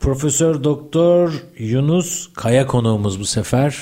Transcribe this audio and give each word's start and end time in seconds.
Profesör 0.00 0.64
Doktor 0.64 1.32
Yunus 1.58 2.32
Kaya 2.34 2.66
konuğumuz 2.66 3.20
bu 3.20 3.24
sefer. 3.24 3.76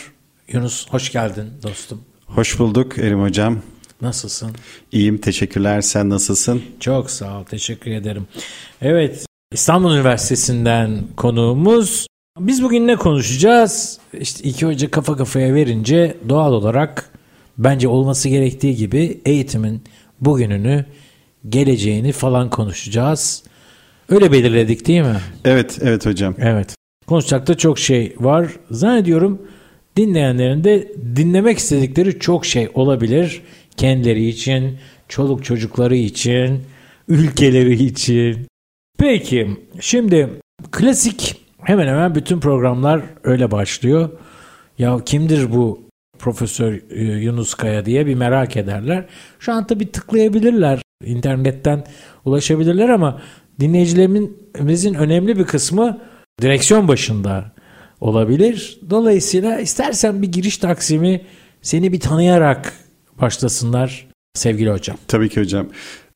Yunus 0.53 0.89
hoş 0.91 1.13
geldin 1.13 1.47
dostum. 1.63 2.01
Hoş 2.27 2.59
bulduk 2.59 2.99
Erim 2.99 3.23
Hocam. 3.23 3.59
Nasılsın? 4.01 4.51
İyiyim 4.93 5.19
teşekkürler. 5.19 5.81
Sen 5.81 6.11
nasılsın? 6.11 6.63
Çok 6.81 7.11
sağ 7.11 7.41
ol 7.41 7.45
teşekkür 7.45 7.91
ederim. 7.91 8.27
Evet 8.83 9.27
İstanbul 9.53 9.95
Üniversitesi'nden 9.95 11.03
konuğumuz. 11.17 12.07
Biz 12.39 12.63
bugün 12.63 12.87
ne 12.87 12.97
konuşacağız? 12.97 13.99
İşte 14.21 14.49
iki 14.49 14.67
hoca 14.67 14.91
kafa 14.91 15.17
kafaya 15.17 15.55
verince 15.55 16.17
doğal 16.29 16.53
olarak 16.53 17.11
bence 17.59 17.89
olması 17.89 18.29
gerektiği 18.29 18.77
gibi 18.77 19.21
eğitimin 19.25 19.83
bugününü, 20.21 20.85
geleceğini 21.49 22.13
falan 22.13 22.51
konuşacağız. 22.51 23.43
Öyle 24.09 24.33
belirledik 24.33 24.87
değil 24.87 25.01
mi? 25.01 25.21
Evet, 25.45 25.79
evet 25.83 26.07
hocam. 26.07 26.35
Evet. 26.39 26.75
Konuşacak 27.07 27.47
da 27.47 27.57
çok 27.57 27.79
şey 27.79 28.17
var. 28.19 28.47
Zannediyorum 28.71 29.43
dinleyenlerin 29.97 30.65
de 30.65 30.93
dinlemek 31.17 31.59
istedikleri 31.59 32.19
çok 32.19 32.47
şey 32.47 32.69
olabilir. 32.75 33.43
Kendileri 33.77 34.29
için, 34.29 34.79
çoluk 35.09 35.45
çocukları 35.45 35.97
için, 35.97 36.63
ülkeleri 37.09 37.85
için. 37.85 38.47
Peki, 38.99 39.51
şimdi 39.81 40.29
klasik 40.71 41.37
hemen 41.63 41.87
hemen 41.87 42.15
bütün 42.15 42.41
programlar 42.41 43.03
öyle 43.25 43.51
başlıyor. 43.51 44.11
Ya 44.79 44.99
kimdir 45.05 45.53
bu 45.53 45.87
Profesör 46.19 46.81
e, 46.91 47.03
Yunus 47.03 47.55
Kaya 47.55 47.85
diye 47.87 48.07
bir 48.07 48.15
merak 48.15 48.57
ederler. 48.57 49.05
Şu 49.39 49.53
an 49.53 49.67
tabii 49.67 49.93
tıklayabilirler. 49.93 50.83
internetten 51.05 51.85
ulaşabilirler 52.25 52.89
ama 52.89 53.23
dinleyicilerimizin 53.61 54.95
önemli 54.95 55.39
bir 55.39 55.45
kısmı 55.45 55.99
direksiyon 56.43 56.89
başında 56.89 57.53
olabilir. 58.01 58.81
Dolayısıyla 58.91 59.61
istersen 59.61 60.23
bir 60.23 60.33
giriş 60.33 60.59
taksimi 60.59 61.21
seni 61.63 61.93
bir 61.93 62.01
tanıyarak 62.01 62.73
başlasınlar 63.21 64.07
sevgili 64.35 64.71
hocam. 64.71 64.97
Tabii 65.09 65.29
ki 65.29 65.41
hocam. 65.41 65.67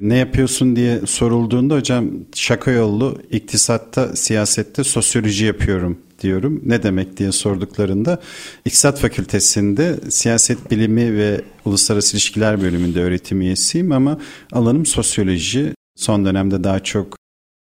Ne 0.00 0.16
yapıyorsun 0.16 0.76
diye 0.76 1.00
sorulduğunda 1.06 1.74
hocam 1.74 2.10
şaka 2.34 2.70
yollu 2.70 3.18
iktisatta, 3.30 4.16
siyasette 4.16 4.84
sosyoloji 4.84 5.44
yapıyorum 5.44 5.98
diyorum. 6.22 6.62
Ne 6.64 6.82
demek 6.82 7.16
diye 7.16 7.32
sorduklarında 7.32 8.20
İktisat 8.64 9.00
Fakültesinde 9.00 9.96
siyaset 10.08 10.70
bilimi 10.70 11.16
ve 11.16 11.40
uluslararası 11.64 12.16
ilişkiler 12.16 12.62
bölümünde 12.62 13.02
öğretim 13.02 13.40
üyesiyim 13.40 13.92
ama 13.92 14.18
alanım 14.52 14.86
sosyoloji. 14.86 15.74
Son 15.96 16.24
dönemde 16.24 16.64
daha 16.64 16.80
çok 16.80 17.16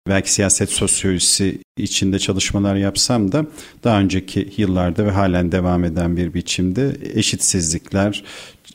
belki 0.08 0.34
siyaset 0.34 0.70
sosyolojisi 0.70 1.58
içinde 1.78 2.20
çalışmalar 2.20 2.76
yapsam 2.76 3.32
da 3.32 3.46
daha 3.84 4.00
önceki 4.00 4.50
yıllarda 4.58 5.06
ve 5.06 5.12
halen 5.12 5.52
devam 5.52 5.84
eden 5.84 6.18
bir 6.18 6.34
biçimde 6.34 6.98
eşitsizlikler, 7.14 8.24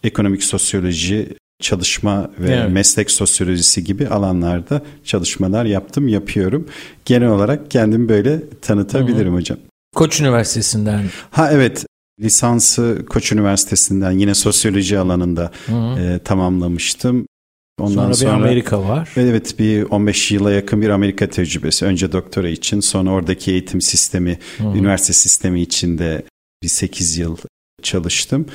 ekonomik 0.04 0.44
sosyoloji, 0.44 1.28
çalışma 1.62 2.30
ve 2.38 2.50
evet. 2.50 2.72
meslek 2.72 3.10
sosyolojisi 3.10 3.84
gibi 3.84 4.08
alanlarda 4.08 4.82
çalışmalar 5.04 5.64
yaptım, 5.64 6.08
yapıyorum. 6.08 6.68
Genel 7.04 7.28
olarak 7.28 7.70
kendimi 7.70 8.08
böyle 8.08 8.40
tanıtabilirim 8.62 9.32
Hı-hı. 9.32 9.40
hocam. 9.40 9.58
Koç 9.94 10.20
Üniversitesi'nden. 10.20 11.04
Ha 11.30 11.50
evet 11.52 11.86
lisansı 12.20 13.04
Koç 13.08 13.32
Üniversitesi'nden 13.32 14.10
yine 14.10 14.34
sosyoloji 14.34 14.98
alanında 14.98 15.50
e, 15.98 16.18
tamamlamıştım. 16.24 17.26
Ondan 17.80 17.94
sonra, 18.02 18.14
sonra 18.14 18.38
bir 18.38 18.42
Amerika 18.42 18.88
var. 18.88 19.12
Evet 19.16 19.58
bir 19.58 19.82
15 19.82 20.30
yıla 20.30 20.52
yakın 20.52 20.82
bir 20.82 20.88
Amerika 20.88 21.30
tecrübesi. 21.30 21.84
Önce 21.84 22.12
doktora 22.12 22.48
için 22.48 22.80
sonra 22.80 23.10
oradaki 23.10 23.50
eğitim 23.50 23.80
sistemi, 23.80 24.38
Hı-hı. 24.58 24.76
üniversite 24.76 25.12
sistemi 25.12 25.60
içinde 25.60 26.22
bir 26.62 26.68
8 26.68 27.18
yıl 27.18 27.36
çalıştım. 27.82 28.46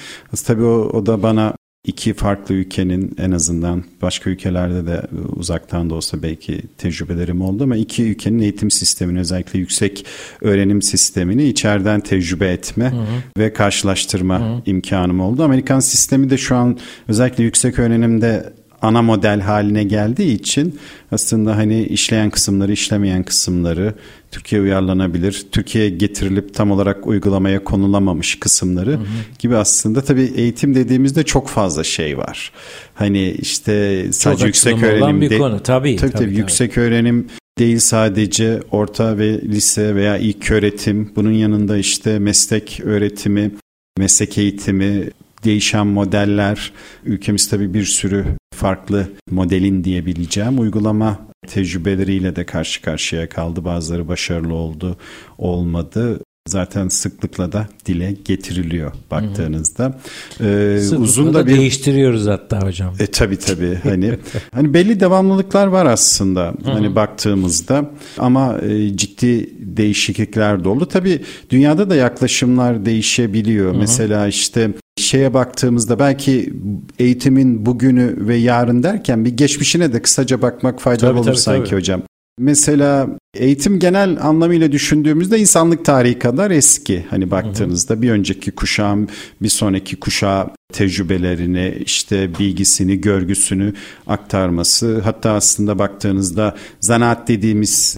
Tabii 0.46 0.64
o, 0.64 0.90
o 0.94 1.06
da 1.06 1.24
bana 1.24 1.56
iki 1.86 2.14
farklı 2.14 2.56
ülkenin 2.56 3.16
en 3.18 3.32
azından 3.32 3.84
başka 4.02 4.30
ülkelerde 4.30 4.88
de 4.88 5.02
uzaktan 5.36 5.90
da 5.90 5.96
olsa 5.96 6.24
belki 6.24 6.62
tecrübelerim 6.78 7.42
oldu 7.42 7.64
ama 7.64 7.76
iki 7.76 8.04
ülkenin 8.04 8.40
eğitim 8.40 8.72
sistemini 8.72 9.20
özellikle 9.20 9.60
yüksek 9.60 10.06
öğrenim 10.42 10.82
sistemini 10.82 11.44
içeriden 11.44 12.02
tecrübe 12.02 12.48
etme 12.48 12.92
hı 12.92 12.96
hı. 12.96 13.06
ve 13.38 13.54
karşılaştırma 13.54 14.40
hı 14.40 14.44
hı. 14.44 14.62
imkanım 14.66 15.20
oldu. 15.20 15.44
Amerikan 15.44 15.80
sistemi 15.80 16.30
de 16.30 16.38
şu 16.38 16.56
an 16.56 16.78
özellikle 17.08 17.44
yüksek 17.44 17.80
öğrenimde 17.80 18.54
ana 18.82 19.02
model 19.02 19.40
haline 19.42 19.84
geldiği 19.84 20.34
için 20.34 20.80
aslında 21.12 21.58
hani 21.58 21.84
işleyen 21.84 22.30
kısımları 22.30 22.72
işlemeyen 22.72 23.24
kısımları 23.24 23.94
Türkiye 24.32 24.62
uyarlanabilir, 24.62 25.46
Türkiye'ye 25.52 25.90
getirilip 25.90 26.54
tam 26.54 26.72
olarak 26.72 27.08
uygulamaya 27.08 27.64
konulamamış 27.64 28.40
kısımları 28.40 28.92
hı 28.92 28.96
hı. 28.96 29.06
gibi 29.40 29.56
aslında 29.56 30.02
tabii 30.02 30.32
eğitim 30.36 30.76
dediğimizde 30.76 31.24
çok 31.24 31.50
fazla 31.50 31.84
şey 31.84 32.18
var. 32.18 32.52
Hani 32.94 33.32
işte 33.32 34.06
sadece 34.12 34.40
çok 34.40 34.48
yüksek 34.48 34.84
öğrenim 34.84 35.22
bir 35.22 35.38
konu 35.38 35.64
tabii 35.64 35.96
tabii, 35.96 35.96
tabii, 35.96 36.12
tabii, 36.12 36.26
tabii. 36.26 36.38
yüksek 36.38 36.78
öğrenim 36.78 37.28
değil 37.60 37.80
sadece 37.80 38.60
orta 38.72 39.18
ve 39.18 39.42
lise 39.42 39.96
veya 39.96 40.18
ilk 40.18 40.52
öğretim 40.52 41.12
bunun 41.16 41.32
yanında 41.32 41.78
işte 41.78 42.20
meslek 42.20 42.82
öğretimi, 42.84 43.52
meslek 43.98 44.38
eğitimi, 44.38 45.10
değişen 45.44 45.88
modeller, 45.88 46.72
ülkemiz 47.06 47.50
tabii 47.50 47.74
bir 47.74 47.86
sürü 47.86 48.26
farklı 48.62 49.08
modelin 49.32 49.84
diyebileceğim 49.84 50.60
uygulama 50.60 51.20
tecrübeleriyle 51.48 52.36
de 52.36 52.46
karşı 52.46 52.82
karşıya 52.82 53.30
kaldı. 53.30 53.66
Bazıları 53.66 54.08
başarılı 54.08 54.54
oldu, 54.54 54.98
olmadı 55.38 56.20
zaten 56.48 56.88
sıklıkla 56.88 57.52
da 57.52 57.68
dile 57.86 58.16
getiriliyor 58.26 58.92
baktığınızda. 59.12 60.00
Ee, 60.42 60.80
uzun 60.98 61.34
da 61.34 61.48
bir 61.48 61.58
değiştiriyoruz 61.58 62.28
hatta 62.28 62.62
hocam. 62.62 62.94
E 63.00 63.08
tabi 63.08 63.38
tabi 63.38 63.80
hani 63.84 64.18
hani 64.54 64.74
belli 64.74 65.00
devamlılıklar 65.00 65.68
var 65.68 65.86
aslında 65.86 66.42
Hı-hı. 66.42 66.72
hani 66.72 66.96
baktığımızda 66.96 67.92
ama 68.18 68.58
e, 68.58 68.98
ciddi 68.98 69.50
değişiklikler 69.78 70.64
de 70.64 70.70
oldu. 70.70 70.86
Tabi 70.86 71.22
dünyada 71.50 71.90
da 71.90 71.96
yaklaşımlar 71.96 72.86
değişebiliyor. 72.86 73.72
Hı-hı. 73.72 73.80
Mesela 73.80 74.28
işte 74.28 74.72
şeye 74.98 75.34
baktığımızda 75.34 76.00
belki 76.00 76.54
eğitimin 77.00 77.66
bugünü 77.66 78.28
ve 78.28 78.36
yarın 78.36 78.84
derken 78.84 79.26
bir 79.26 79.38
geçmişine 79.38 79.94
de 79.94 80.02
kısaca 80.02 80.42
bakmak 80.42 80.82
faydalı 80.82 81.10
tabii, 81.10 81.20
olur 81.20 81.26
tabii, 81.26 81.38
sanki 81.38 81.70
tabii. 81.70 81.80
hocam. 81.80 82.02
Mesela 82.40 83.08
eğitim 83.34 83.80
genel 83.80 84.18
anlamıyla 84.22 84.72
düşündüğümüzde 84.72 85.40
insanlık 85.40 85.86
tarihi 85.86 86.20
kadar 86.20 86.52
eski. 86.52 87.06
Hani 87.10 87.32
baktığınızda 87.32 87.94
hı 87.94 87.98
hı. 87.98 88.02
bir 88.02 88.12
önceki 88.12 88.52
kuşağın 88.52 89.10
bir 89.42 89.50
sonraki 89.50 90.00
kuşağa 90.00 90.50
tecrübelerini, 90.74 91.78
işte 91.86 92.40
bilgisini, 92.40 93.02
görgüsünü 93.02 93.74
aktarması. 94.08 95.02
Hatta 95.04 95.32
aslında 95.32 95.80
baktığınızda 95.80 96.56
zanaat 96.80 97.28
dediğimiz 97.28 97.98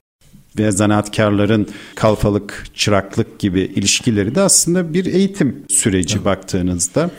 ve 0.57 0.71
zanaatkarların 0.71 1.67
kalfalık, 1.95 2.65
çıraklık 2.73 3.39
gibi 3.39 3.61
ilişkileri 3.61 4.35
de 4.35 4.41
aslında 4.41 4.93
bir 4.93 5.05
eğitim 5.05 5.63
süreci 5.69 6.15
evet. 6.15 6.25
baktığınızda. 6.25 7.09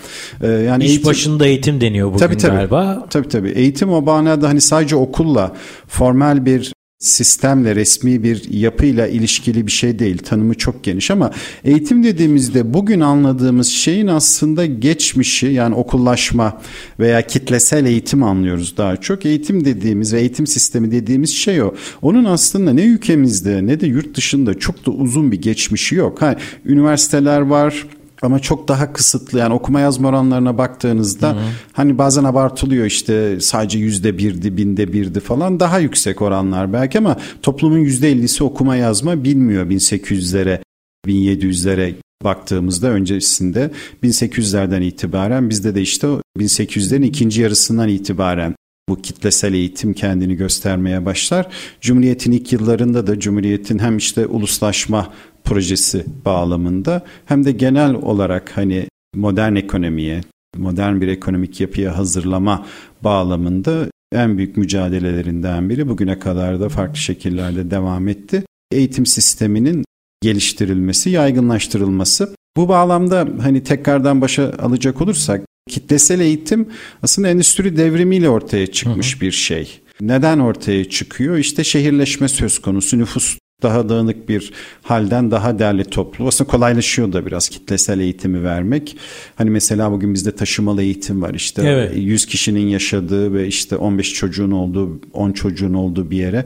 Ee, 0.42 0.46
yani 0.46 0.84
İş 0.84 0.90
eğitim, 0.90 1.06
başında 1.06 1.46
eğitim 1.46 1.80
deniyor 1.80 2.08
bugün 2.08 2.18
tabii, 2.18 2.36
tabii, 2.36 2.56
galiba. 2.56 3.06
Tabii 3.10 3.28
tabii. 3.28 3.50
Eğitim 3.50 3.92
o 3.92 4.02
manada 4.02 4.48
hani 4.48 4.60
sadece 4.60 4.96
okulla 4.96 5.56
formal 5.88 6.46
bir 6.46 6.73
sistemle 7.04 7.74
resmi 7.74 8.22
bir 8.22 8.50
yapıyla 8.50 9.06
ilişkili 9.06 9.66
bir 9.66 9.72
şey 9.72 9.98
değil. 9.98 10.18
Tanımı 10.18 10.54
çok 10.54 10.84
geniş 10.84 11.10
ama 11.10 11.30
eğitim 11.64 12.04
dediğimizde 12.04 12.74
bugün 12.74 13.00
anladığımız 13.00 13.68
şeyin 13.68 14.06
aslında 14.06 14.66
geçmişi 14.66 15.46
yani 15.46 15.74
okullaşma 15.74 16.60
veya 17.00 17.22
kitlesel 17.22 17.86
eğitim 17.86 18.22
anlıyoruz 18.22 18.76
daha 18.76 18.96
çok. 18.96 19.26
Eğitim 19.26 19.64
dediğimiz 19.64 20.12
ve 20.12 20.20
eğitim 20.20 20.46
sistemi 20.46 20.90
dediğimiz 20.90 21.30
şey 21.30 21.62
o. 21.62 21.74
Onun 22.02 22.24
aslında 22.24 22.72
ne 22.72 22.82
ülkemizde 22.84 23.66
ne 23.66 23.80
de 23.80 23.86
yurt 23.86 24.16
dışında 24.16 24.54
çok 24.58 24.86
da 24.86 24.90
uzun 24.90 25.32
bir 25.32 25.42
geçmişi 25.42 25.94
yok. 25.94 26.22
Ha, 26.22 26.36
üniversiteler 26.64 27.40
var, 27.40 27.86
ama 28.24 28.38
çok 28.38 28.68
daha 28.68 28.92
kısıtlı 28.92 29.38
yani 29.38 29.54
okuma 29.54 29.80
yazma 29.80 30.08
oranlarına 30.08 30.58
baktığınızda 30.58 31.28
hı 31.28 31.32
hı. 31.32 31.44
hani 31.72 31.98
bazen 31.98 32.24
abartılıyor 32.24 32.86
işte 32.86 33.40
sadece 33.40 33.78
yüzde 33.78 34.18
birdi 34.18 34.56
binde 34.56 34.92
birdi 34.92 35.20
falan 35.20 35.60
daha 35.60 35.78
yüksek 35.78 36.22
oranlar 36.22 36.72
belki 36.72 36.98
ama 36.98 37.16
toplumun 37.42 37.78
yüzde 37.78 38.10
ellisi 38.10 38.44
okuma 38.44 38.76
yazma 38.76 39.24
bilmiyor 39.24 39.66
1800'lere 39.66 40.58
1700'lere 41.06 41.94
baktığımızda 42.24 42.88
öncesinde 42.88 43.70
1800'lerden 44.02 44.82
itibaren 44.82 45.50
bizde 45.50 45.74
de 45.74 45.82
işte 45.82 46.06
1800'lerin 46.38 47.04
ikinci 47.04 47.42
yarısından 47.42 47.88
itibaren 47.88 48.54
bu 48.88 49.02
kitlesel 49.02 49.54
eğitim 49.54 49.94
kendini 49.94 50.36
göstermeye 50.36 51.04
başlar. 51.04 51.46
Cumhuriyet'in 51.80 52.32
ilk 52.32 52.52
yıllarında 52.52 53.06
da 53.06 53.20
Cumhuriyet'in 53.20 53.78
hem 53.78 53.96
işte 53.96 54.26
uluslaşma 54.26 55.12
projesi 55.44 56.04
bağlamında 56.24 57.04
hem 57.26 57.44
de 57.44 57.52
genel 57.52 57.94
olarak 57.94 58.56
hani 58.56 58.86
modern 59.14 59.54
ekonomiye, 59.54 60.20
modern 60.56 61.00
bir 61.00 61.08
ekonomik 61.08 61.60
yapıya 61.60 61.98
hazırlama 61.98 62.66
bağlamında 63.02 63.86
en 64.12 64.38
büyük 64.38 64.56
mücadelelerinden 64.56 65.70
biri 65.70 65.88
bugüne 65.88 66.18
kadar 66.18 66.60
da 66.60 66.68
farklı 66.68 66.96
şekillerde 66.96 67.70
devam 67.70 68.08
etti. 68.08 68.44
Eğitim 68.72 69.06
sisteminin 69.06 69.84
geliştirilmesi, 70.22 71.10
yaygınlaştırılması. 71.10 72.34
Bu 72.56 72.68
bağlamda 72.68 73.28
hani 73.42 73.62
tekrardan 73.62 74.20
başa 74.20 74.52
alacak 74.58 75.00
olursak 75.00 75.42
kitlesel 75.68 76.20
eğitim 76.20 76.68
aslında 77.02 77.28
endüstri 77.28 77.76
devrimiyle 77.76 78.28
ortaya 78.28 78.66
çıkmış 78.66 79.14
hı 79.14 79.16
hı. 79.16 79.20
bir 79.20 79.32
şey. 79.32 79.80
Neden 80.00 80.38
ortaya 80.38 80.90
çıkıyor? 80.90 81.36
İşte 81.36 81.64
şehirleşme 81.64 82.28
söz 82.28 82.58
konusu, 82.58 82.98
nüfus 82.98 83.38
daha 83.62 83.88
dağınık 83.88 84.28
bir 84.28 84.52
halden 84.82 85.30
daha 85.30 85.58
değerli 85.58 85.84
toplu. 85.84 86.26
Aslında 86.26 86.50
kolaylaşıyor 86.50 87.12
da 87.12 87.26
biraz 87.26 87.48
kitlesel 87.48 88.00
eğitimi 88.00 88.44
vermek. 88.44 88.96
Hani 89.36 89.50
mesela 89.50 89.92
bugün 89.92 90.14
bizde 90.14 90.36
taşımalı 90.36 90.82
eğitim 90.82 91.22
var 91.22 91.34
işte 91.34 91.62
evet. 91.62 91.92
100 91.96 92.26
kişinin 92.26 92.66
yaşadığı 92.66 93.32
ve 93.32 93.46
işte 93.46 93.76
15 93.76 94.14
çocuğun 94.14 94.50
olduğu 94.50 95.00
10 95.12 95.32
çocuğun 95.32 95.74
olduğu 95.74 96.10
bir 96.10 96.16
yere 96.16 96.44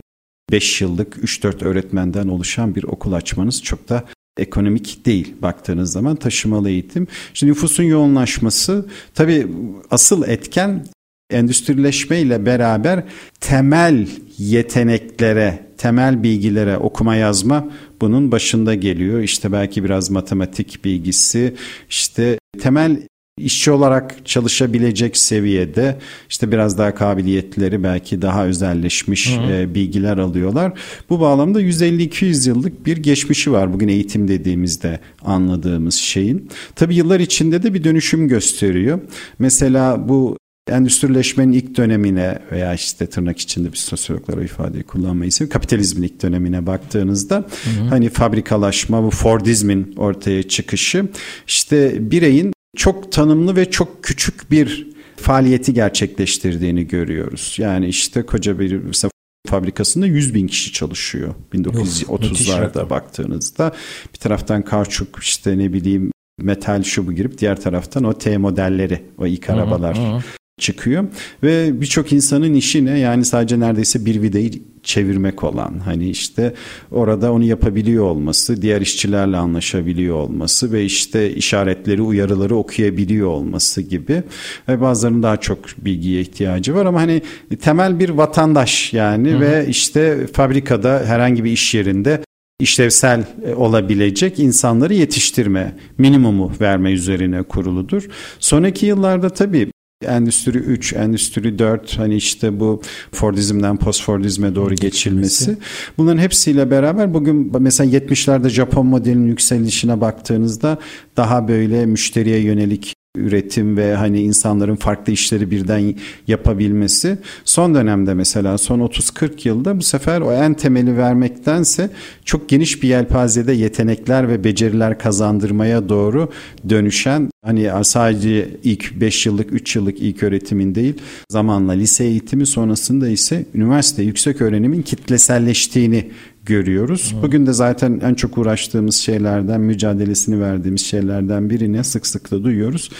5 0.52 0.81
yıllık 0.81 1.16
3-4 1.16 1.64
öğretmenden 1.64 2.28
oluşan 2.28 2.75
bir 2.75 2.84
okul 2.84 3.12
açmanız 3.12 3.62
çok 3.62 3.88
da 3.88 4.05
ekonomik 4.38 5.06
değil 5.06 5.34
baktığınız 5.43 5.93
zaman 5.93 6.16
taşımalı 6.16 6.70
eğitim. 6.70 7.06
Şimdi 7.34 7.52
nüfusun 7.52 7.84
yoğunlaşması 7.84 8.87
tabii 9.14 9.46
asıl 9.90 10.28
etken 10.28 10.84
endüstrileşme 11.31 12.21
ile 12.21 12.47
beraber 12.47 13.05
temel 13.41 14.07
yeteneklere, 14.39 15.67
temel 15.79 16.23
bilgilere 16.23 16.77
okuma 16.77 17.17
yazma 17.17 17.69
bunun 18.01 18.33
başında 18.33 18.75
geliyor. 18.75 19.21
İşte 19.21 19.53
belki 19.53 19.85
biraz 19.85 20.11
matematik 20.11 20.85
bilgisi, 20.85 21.55
işte 21.89 22.39
temel 22.61 23.03
işçi 23.39 23.71
olarak 23.71 24.27
çalışabilecek 24.27 25.17
seviyede 25.17 25.99
işte 26.29 26.53
biraz 26.53 26.79
daha 26.79 26.95
kabiliyetleri 26.95 27.83
belki 27.83 28.23
daha 28.23 28.47
özelleşmiş. 28.47 29.39
E, 29.51 29.75
bilgiler 29.75 30.19
alıyorlar. 30.19 30.73
Bu 31.11 31.21
bağlamda 31.21 31.61
150-200 31.63 32.49
yıllık 32.49 32.87
bir 32.87 32.97
geçmişi 32.97 33.53
var 33.53 33.73
bugün 33.73 33.89
eğitim 33.89 34.29
dediğimizde 34.29 35.01
anladığımız 35.23 35.95
şeyin. 35.95 36.49
Tabi 36.77 36.95
yıllar 36.95 37.21
içinde 37.21 37.63
de 37.63 37.75
bir 37.75 37.85
dönüşüm 37.85 38.29
gösteriyor. 38.29 39.01
Mesela 39.39 40.09
bu 40.09 40.39
endüstrileşmenin 40.69 41.53
ilk 41.53 41.76
dönemine 41.76 42.38
veya 42.53 42.75
işte 42.75 43.06
tırnak 43.06 43.38
içinde 43.38 43.73
bir 43.73 43.76
sosyologlar 43.76 44.37
o 44.37 44.43
ifadeyi 44.43 44.82
kullanmayı 44.82 45.32
seviyor. 45.32 45.53
Kapitalizmin 45.53 46.03
ilk 46.03 46.23
dönemine 46.23 46.67
baktığınızda 46.67 47.37
hı 47.37 47.70
hı. 47.70 47.88
hani 47.88 48.09
fabrikalaşma 48.09 49.03
bu 49.03 49.11
Fordizmin 49.11 49.94
ortaya 49.97 50.43
çıkışı 50.43 51.09
işte 51.47 52.11
bireyin 52.11 52.53
çok 52.76 53.12
tanımlı 53.12 53.56
ve 53.56 53.70
çok 53.70 54.05
küçük 54.05 54.50
bir 54.50 54.88
faaliyeti 55.17 55.75
gerçekleştirdiğini 55.75 56.88
görüyoruz. 56.88 57.55
Yani 57.59 57.88
işte 57.88 58.23
koca 58.23 58.59
bir 58.59 58.73
mesela 58.73 59.11
fabrikasında 59.47 60.06
100 60.06 60.35
bin 60.35 60.47
kişi 60.47 60.73
çalışıyor 60.73 61.35
1930'larda 61.55 62.91
baktığınızda. 62.91 63.73
Bir 64.15 64.19
taraftan 64.19 64.62
kauçuk 64.62 65.19
işte 65.23 65.59
ne 65.59 65.73
bileyim 65.73 66.12
metal 66.38 66.82
şu 66.82 67.06
bu 67.06 67.12
girip 67.12 67.38
diğer 67.38 67.61
taraftan 67.61 68.05
o 68.05 68.19
T 68.19 68.38
modelleri 68.38 69.03
o 69.19 69.26
ilk 69.26 69.50
arabalar 69.50 69.99
hı 69.99 70.03
hı 70.03 70.23
çıkıyor 70.58 71.05
ve 71.43 71.81
birçok 71.81 72.12
insanın 72.12 72.55
işi 72.55 72.84
ne 72.84 72.99
yani 72.99 73.25
sadece 73.25 73.60
neredeyse 73.60 74.05
bir 74.05 74.22
vidayı 74.22 74.50
çevirmek 74.82 75.44
olan 75.44 75.78
hani 75.84 76.08
işte 76.08 76.55
orada 76.90 77.32
onu 77.32 77.44
yapabiliyor 77.44 78.05
olması 78.05 78.62
diğer 78.62 78.81
işçilerle 78.81 79.37
anlaşabiliyor 79.37 80.16
olması 80.16 80.72
ve 80.72 80.84
işte 80.84 81.34
işaretleri 81.34 82.02
uyarıları 82.02 82.56
okuyabiliyor 82.56 83.28
olması 83.28 83.82
gibi 83.82 84.22
ve 84.69 84.81
bazılarının 84.81 85.22
daha 85.22 85.37
çok 85.37 85.58
bilgiye 85.78 86.20
ihtiyacı 86.20 86.75
var 86.75 86.87
ama 86.87 87.00
hani 87.00 87.22
temel 87.60 87.99
bir 88.00 88.10
vatandaş 88.10 88.93
yani 88.93 89.31
Hı-hı. 89.31 89.40
ve 89.40 89.66
işte 89.69 90.26
fabrikada 90.26 91.02
herhangi 91.06 91.44
bir 91.44 91.50
iş 91.50 91.75
yerinde 91.75 92.22
işlevsel 92.60 93.25
olabilecek 93.56 94.38
insanları 94.38 94.94
yetiştirme, 94.94 95.76
minimumu 95.99 96.52
verme 96.60 96.93
üzerine 96.93 97.43
kuruludur. 97.43 98.08
Sonraki 98.38 98.87
yıllarda 98.87 99.31
tabii 99.31 99.69
Endüstri 100.06 100.59
3, 100.59 100.93
Endüstri 100.93 101.59
4 101.59 101.99
hani 101.99 102.15
işte 102.17 102.61
bu 102.61 102.83
Fordizm'den 103.12 103.77
post-Fordizme 103.77 104.55
doğru 104.55 104.75
geçilmesi. 104.75 105.56
Bunların 105.99 106.19
hepsiyle 106.19 106.71
beraber 106.71 107.15
bugün 107.15 107.53
mesela 107.61 107.99
70'lerde 107.99 108.49
Japon 108.49 108.87
modelinin 108.87 109.27
yükselişine 109.27 110.00
baktığınızda 110.00 110.79
daha 111.17 111.49
böyle 111.49 111.87
müşteriye 111.87 112.41
yönelik 112.41 112.95
üretim 113.19 113.76
ve 113.76 113.94
hani 113.94 114.20
insanların 114.23 114.76
farklı 114.76 115.12
işleri 115.12 115.50
birden 115.50 115.94
yapabilmesi. 116.26 117.19
Son 117.44 117.75
dönemde 117.75 118.15
mesela 118.15 118.59
son 118.59 118.81
30-40 118.81 119.49
yılda 119.49 119.79
bu 119.79 119.82
sefer 119.82 120.20
o 120.20 120.32
en 120.32 120.55
temeli 120.55 120.97
vermektense 120.97 121.91
çok 122.25 122.49
geniş 122.49 122.82
bir 122.82 122.88
yelpazede 122.88 123.53
yetenekler 123.53 124.29
ve 124.29 124.44
beceriler 124.44 124.99
kazandırmaya 124.99 125.88
doğru 125.88 126.31
dönüşen 126.69 127.31
hani 127.44 127.70
sadece 127.82 128.49
ilk 128.65 129.00
5 129.00 129.26
yıllık 129.26 129.53
3 129.53 129.76
yıllık 129.76 130.00
ilk 130.00 130.23
öğretimin 130.23 130.75
değil 130.75 130.94
zamanla 131.31 131.73
lise 131.73 132.05
eğitimi 132.05 132.47
sonrasında 132.47 133.09
ise 133.09 133.44
üniversite 133.55 134.03
yüksek 134.03 134.41
öğrenimin 134.41 134.82
kitleselleştiğini 134.82 136.11
görüyoruz. 136.49 137.15
Hı. 137.15 137.23
Bugün 137.23 137.47
de 137.47 137.53
zaten 137.53 138.00
en 138.05 138.15
çok 138.15 138.39
uğraştığımız 138.39 138.97
şeylerden, 138.97 139.61
mücadelesini 139.61 140.41
verdiğimiz 140.41 140.87
şeylerden 140.87 141.50
birini 141.50 141.85
sık 141.85 142.06
sık 142.06 142.31
da 142.31 142.45
duyuyoruz. 142.45 142.91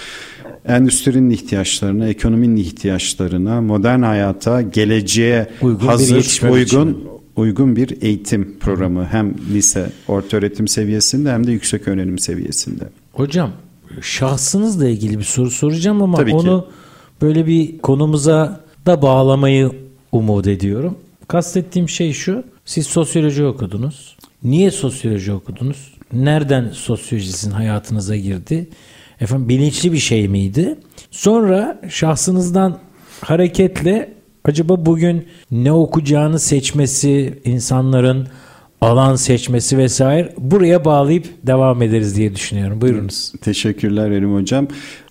Endüstrinin 0.67 1.31
ihtiyaçlarına, 1.31 2.09
ekonominin 2.09 2.56
ihtiyaçlarına, 2.56 3.61
modern 3.61 4.03
hayata, 4.03 4.62
geleceğe 4.62 5.47
uygun 5.62 5.87
hazır, 5.87 6.41
bir 6.43 6.49
uygun 6.49 6.65
için. 6.65 7.09
uygun 7.37 7.77
bir 7.77 8.03
eğitim 8.03 8.59
programı 8.61 9.05
hem 9.05 9.35
lise, 9.55 9.91
orta 10.09 10.37
öğretim 10.37 10.69
seviyesinde 10.69 11.33
hem 11.33 11.47
de 11.47 11.53
yüksek 11.53 11.89
öğrenim 11.89 12.19
seviyesinde. 12.19 12.84
Hocam 13.13 13.51
şahsınızla 14.01 14.89
ilgili 14.89 15.19
bir 15.19 15.25
soru 15.25 15.51
soracağım 15.51 16.03
ama 16.03 16.17
Tabii 16.17 16.34
onu 16.34 16.61
ki. 16.61 16.67
böyle 17.22 17.46
bir 17.46 17.79
konumuza 17.79 18.61
da 18.87 19.03
bağlamayı 19.03 19.70
umut 20.13 20.46
ediyorum. 20.46 20.94
Kastettiğim 21.29 21.89
şey 21.89 22.13
şu. 22.13 22.44
Siz 22.65 22.87
sosyoloji 22.87 23.44
okudunuz. 23.44 24.17
Niye 24.44 24.70
sosyoloji 24.70 25.32
okudunuz? 25.32 25.94
Nereden 26.13 26.70
sosyolojinin 26.73 27.53
hayatınıza 27.53 28.17
girdi? 28.17 28.69
Efendim 29.20 29.49
bilinçli 29.49 29.93
bir 29.93 29.99
şey 29.99 30.29
miydi? 30.29 30.79
Sonra 31.11 31.81
şahsınızdan 31.89 32.79
hareketle 33.20 34.15
acaba 34.44 34.87
bugün 34.87 35.27
ne 35.51 35.73
okuyacağını 35.73 36.39
seçmesi, 36.39 37.41
insanların 37.44 38.29
alan 38.81 39.17
seçmesi 39.17 39.79
vesaire 39.79 40.35
buraya 40.39 40.85
bağlayıp 40.85 41.27
devam 41.47 41.82
ederiz 41.82 42.17
diye 42.17 42.35
düşünüyorum. 42.35 42.81
Buyurunuz. 42.81 43.32
Teşekkürler 43.41 44.11
Erim 44.11 44.35
Hocam. 44.35 44.69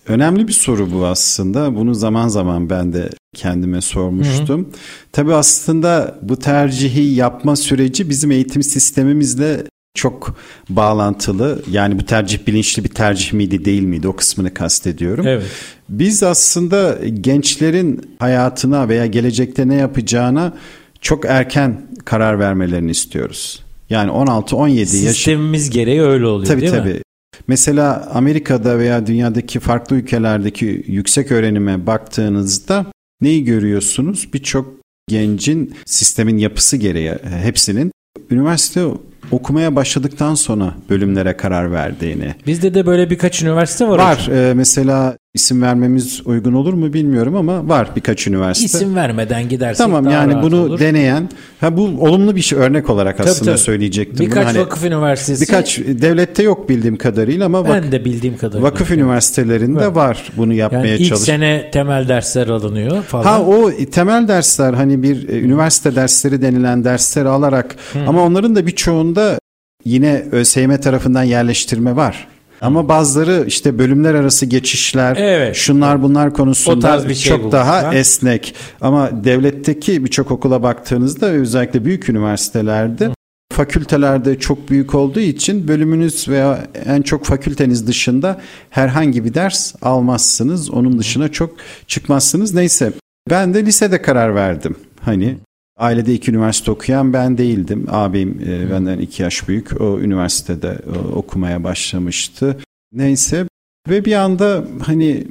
Önemli 0.08 0.48
bir 0.48 0.54
soru 0.54 0.94
bu 0.94 1.06
aslında. 1.06 1.76
Bunu 1.76 1.96
zaman 1.96 2.28
zaman 2.28 2.70
ben 2.70 2.94
de 2.94 3.10
kendime 3.38 3.82
sormuştum. 3.82 4.62
Hı 4.62 4.68
hı. 4.68 4.72
Tabii 5.12 5.34
aslında 5.34 6.20
bu 6.22 6.40
tercihi 6.40 7.14
yapma 7.14 7.56
süreci 7.56 8.10
bizim 8.10 8.32
eğitim 8.32 8.64
sistemimizle 8.64 9.64
çok 9.98 10.36
bağlantılı. 10.70 11.62
Yani 11.72 12.00
bu 12.00 12.06
tercih 12.06 12.48
bilinçli 12.48 12.84
bir 12.84 12.90
tercih 12.90 13.34
miydi 13.34 13.66
değil 13.66 13.84
miydi 13.84 14.08
o 14.08 14.16
kısmını 14.16 14.54
kastediyorum. 14.54 15.28
Evet. 15.28 15.46
Biz 15.90 16.24
aslında 16.24 16.98
gençlerin 17.22 18.16
hayatına 18.20 18.90
veya 18.90 19.06
gelecekte 19.06 19.68
ne 19.68 19.76
yapacağına 19.76 20.54
çok 21.02 21.26
erken 21.26 21.88
karar 22.06 22.40
vermelerini 22.40 22.92
istiyoruz. 22.92 23.64
Yani 23.90 24.12
16-17 24.12 24.80
yaş. 24.80 24.90
Sistemimiz 24.90 25.70
gereği 25.70 26.02
öyle 26.02 26.26
oluyor 26.26 26.48
tabii, 26.48 26.62
değil 26.62 26.74
tabii. 26.74 26.90
mi? 26.90 27.02
Mesela 27.48 28.10
Amerika'da 28.14 28.80
veya 28.80 29.08
dünyadaki 29.08 29.60
farklı 29.60 29.96
ülkelerdeki 29.96 30.84
yüksek 30.88 31.32
öğrenime 31.32 31.88
baktığınızda 31.88 32.86
neyi 33.22 33.46
görüyorsunuz? 33.46 34.34
Birçok 34.34 34.74
gencin 35.10 35.76
sistemin 35.86 36.38
yapısı 36.38 36.78
gereği 36.78 37.16
hepsinin 37.42 37.92
üniversite 38.32 38.86
okumaya 39.32 39.76
başladıktan 39.76 40.36
sonra 40.36 40.76
bölümlere 40.90 41.38
karar 41.38 41.72
verdiğini. 41.72 42.36
Bizde 42.48 42.74
de 42.74 42.86
böyle 42.86 43.10
birkaç 43.10 43.42
üniversite 43.42 43.88
var. 43.88 44.00
Var. 44.00 44.28
E, 44.28 44.54
mesela 44.54 45.18
isim 45.34 45.62
vermemiz 45.62 46.22
uygun 46.26 46.54
olur 46.54 46.74
mu 46.74 46.94
bilmiyorum 46.94 47.36
ama 47.36 47.70
var 47.70 47.90
birkaç 47.96 48.28
üniversite. 48.28 48.66
İsim 48.66 48.96
vermeden 48.96 49.50
gidersek 49.50 49.78
Tamam 49.78 50.06
daha 50.06 50.14
yani 50.14 50.34
rahat 50.34 50.44
bunu 50.44 50.62
olur. 50.64 50.80
deneyen 50.80 51.30
ha 51.62 51.78
bu 51.78 51.82
olumlu 51.84 52.36
bir 52.36 52.42
şey 52.42 52.60
örnek 52.60 52.90
olarak 52.90 53.18
Tabii, 53.18 53.30
aslında 53.30 53.52
tabii. 53.52 53.60
söyleyecektim. 53.62 54.18
bunu. 54.20 54.28
Birkaç 54.28 54.46
Hani 54.48 54.60
vakıf 54.60 54.84
üniversitesi. 54.84 55.42
birkaç 55.42 55.78
devlette 55.80 56.44
yok 56.44 56.70
bildiğim 56.70 56.98
kadarıyla 56.98 57.46
ama 57.46 57.58
vak- 57.60 57.84
ben 57.84 57.92
de 57.92 58.06
bildiğim 58.06 58.38
kadarıyla. 58.38 58.68
vakıf 58.72 58.92
üniversitelerinde 58.92 59.96
var 59.96 60.32
bunu 60.38 60.54
yapmaya 60.54 60.86
yani 60.88 60.98
ilk 61.02 61.10
çalış. 61.10 61.22
sene 61.24 61.72
temel 61.72 62.08
dersler 62.08 62.48
alınıyor 62.48 63.04
falan. 63.04 63.24
Ha 63.24 63.42
o 63.42 63.72
temel 63.92 64.28
dersler 64.28 64.74
hani 64.74 65.04
bir 65.04 65.30
e, 65.30 65.40
üniversite 65.40 65.96
dersleri 65.96 66.42
denilen 66.42 66.84
dersleri 66.84 67.28
alarak 67.30 67.76
ama 68.08 68.24
onların 68.24 68.56
da 68.56 68.68
birçoğunda 68.68 69.40
yine 69.86 70.24
ÖSYM 70.32 70.78
tarafından 70.78 71.24
yerleştirme 71.24 71.96
var. 71.96 72.28
Ama 72.62 72.90
bazıları 72.90 73.44
işte 73.48 73.80
bölümler 73.80 74.14
arası 74.14 74.46
geçişler, 74.46 75.18
Evet. 75.20 75.56
şunlar 75.56 76.04
bunlar 76.04 76.34
konusunda 76.34 76.78
O 76.78 76.80
tarz 76.80 77.08
bir 77.08 77.16
şey 77.16 77.38
çok 77.38 77.52
daha 77.52 77.82
bulmuşlar. 77.82 78.00
esnek. 78.00 78.56
Ama 78.82 79.24
devletteki 79.24 80.04
birçok 80.06 80.32
okula 80.32 80.64
baktığınızda 80.64 81.26
özellikle 81.26 81.86
büyük 81.86 82.10
üniversitelerde 82.10 83.10
fakültelerde 83.54 84.40
çok 84.40 84.70
büyük 84.70 84.96
olduğu 84.96 85.20
için 85.20 85.68
bölümünüz 85.68 86.30
veya 86.30 86.60
en 86.86 87.02
çok 87.02 87.26
fakülteniz 87.26 87.88
dışında 87.88 88.42
herhangi 88.70 89.26
bir 89.26 89.34
ders 89.34 89.76
almazsınız. 89.82 90.70
Onun 90.70 91.00
dışına 91.00 91.32
çok 91.32 91.56
çıkmazsınız. 91.88 92.54
Neyse 92.54 92.92
ben 93.30 93.54
de 93.54 93.66
lisede 93.66 94.02
karar 94.02 94.36
verdim. 94.36 94.76
Hani 95.02 95.38
ailede 95.78 96.14
iki 96.14 96.32
üniversite 96.32 96.72
okuyan 96.72 97.14
ben 97.14 97.38
değildim. 97.38 97.86
Abim 97.90 98.42
e, 98.48 98.72
benden 98.72 99.00
iki 99.00 99.24
yaş 99.24 99.48
büyük. 99.48 99.82
O 99.82 100.00
üniversitede 100.00 100.78
e, 100.96 100.98
okumaya 101.16 101.64
başlamıştı. 101.64 102.58
Neyse 102.94 103.46
ve 103.90 104.06
bir 104.06 104.14
anda 104.14 104.66
hani 104.82 105.28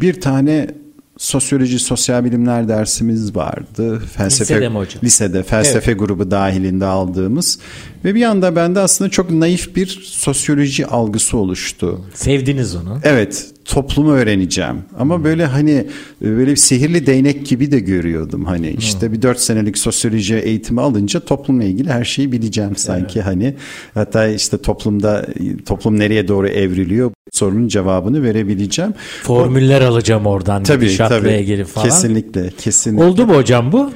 bir 0.00 0.20
tane 0.20 0.70
sosyoloji, 1.18 1.78
sosyal 1.78 2.24
bilimler 2.24 2.68
dersimiz 2.68 3.36
vardı. 3.36 4.02
Felsefe 4.16 4.54
Lisede 4.54 4.68
mi 4.68 4.76
hocam? 4.76 5.02
lisede 5.04 5.42
felsefe 5.42 5.92
grubu 5.92 6.30
dahilinde 6.30 6.86
aldığımız 6.86 7.58
ve 8.04 8.14
bir 8.14 8.22
anda 8.22 8.56
bende 8.56 8.80
aslında 8.80 9.10
çok 9.10 9.30
naif 9.30 9.76
bir 9.76 9.86
sosyoloji 10.04 10.86
algısı 10.86 11.36
oluştu. 11.36 12.00
Sevdiniz 12.14 12.76
onu. 12.76 12.98
Evet, 13.02 13.46
toplumu 13.64 14.12
öğreneceğim. 14.12 14.76
Ama 14.98 15.24
böyle 15.24 15.46
hani 15.46 15.86
böyle 16.20 16.50
bir 16.50 16.56
sihirli 16.56 17.06
değnek 17.06 17.46
gibi 17.46 17.70
de 17.70 17.80
görüyordum. 17.80 18.44
Hani 18.44 18.70
işte 18.70 19.12
bir 19.12 19.22
dört 19.22 19.40
senelik 19.40 19.78
sosyoloji 19.78 20.34
eğitimi 20.34 20.80
alınca 20.80 21.20
toplumla 21.20 21.64
ilgili 21.64 21.90
her 21.90 22.04
şeyi 22.04 22.32
bileceğim 22.32 22.76
sanki 22.76 23.20
hani. 23.22 23.54
Hatta 23.94 24.28
işte 24.28 24.58
toplumda 24.58 25.26
toplum 25.66 25.98
nereye 25.98 26.28
doğru 26.28 26.48
evriliyor 26.48 27.10
sorunun 27.32 27.68
cevabını 27.68 28.22
verebileceğim. 28.22 28.94
Formüller 29.22 29.80
alacağım 29.80 30.26
oradan. 30.26 30.62
Tabii 30.62 30.96
tabii. 30.96 31.32
ilgili 31.32 31.64
falan. 31.64 31.88
Kesinlikle, 31.88 32.50
kesinlikle. 32.58 33.04
Oldu 33.04 33.26
mu 33.26 33.34
hocam 33.34 33.72
bu? 33.72 33.90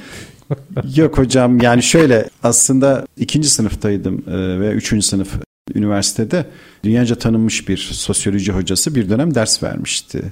Yok 0.96 1.18
hocam 1.18 1.60
yani 1.60 1.82
şöyle 1.82 2.28
aslında 2.42 3.06
ikinci 3.16 3.48
sınıftaydım 3.50 4.24
e, 4.28 4.60
ve 4.60 4.70
üçüncü 4.72 5.06
sınıf 5.06 5.28
üniversitede 5.74 6.44
dünyaca 6.84 7.14
tanınmış 7.14 7.68
bir 7.68 7.76
sosyoloji 7.92 8.52
hocası 8.52 8.94
bir 8.94 9.10
dönem 9.10 9.34
ders 9.34 9.62
vermişti. 9.62 10.22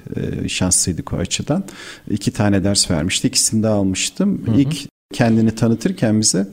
E, 0.44 0.48
Şanslıydık 0.48 1.12
o 1.12 1.16
açıdan. 1.16 1.64
İki 2.10 2.30
tane 2.30 2.64
ders 2.64 2.90
vermişti. 2.90 3.28
İkisini 3.28 3.62
de 3.62 3.68
almıştım. 3.68 4.44
İlk 4.56 4.76
kendini 5.12 5.54
tanıtırken 5.54 6.20
bize 6.20 6.48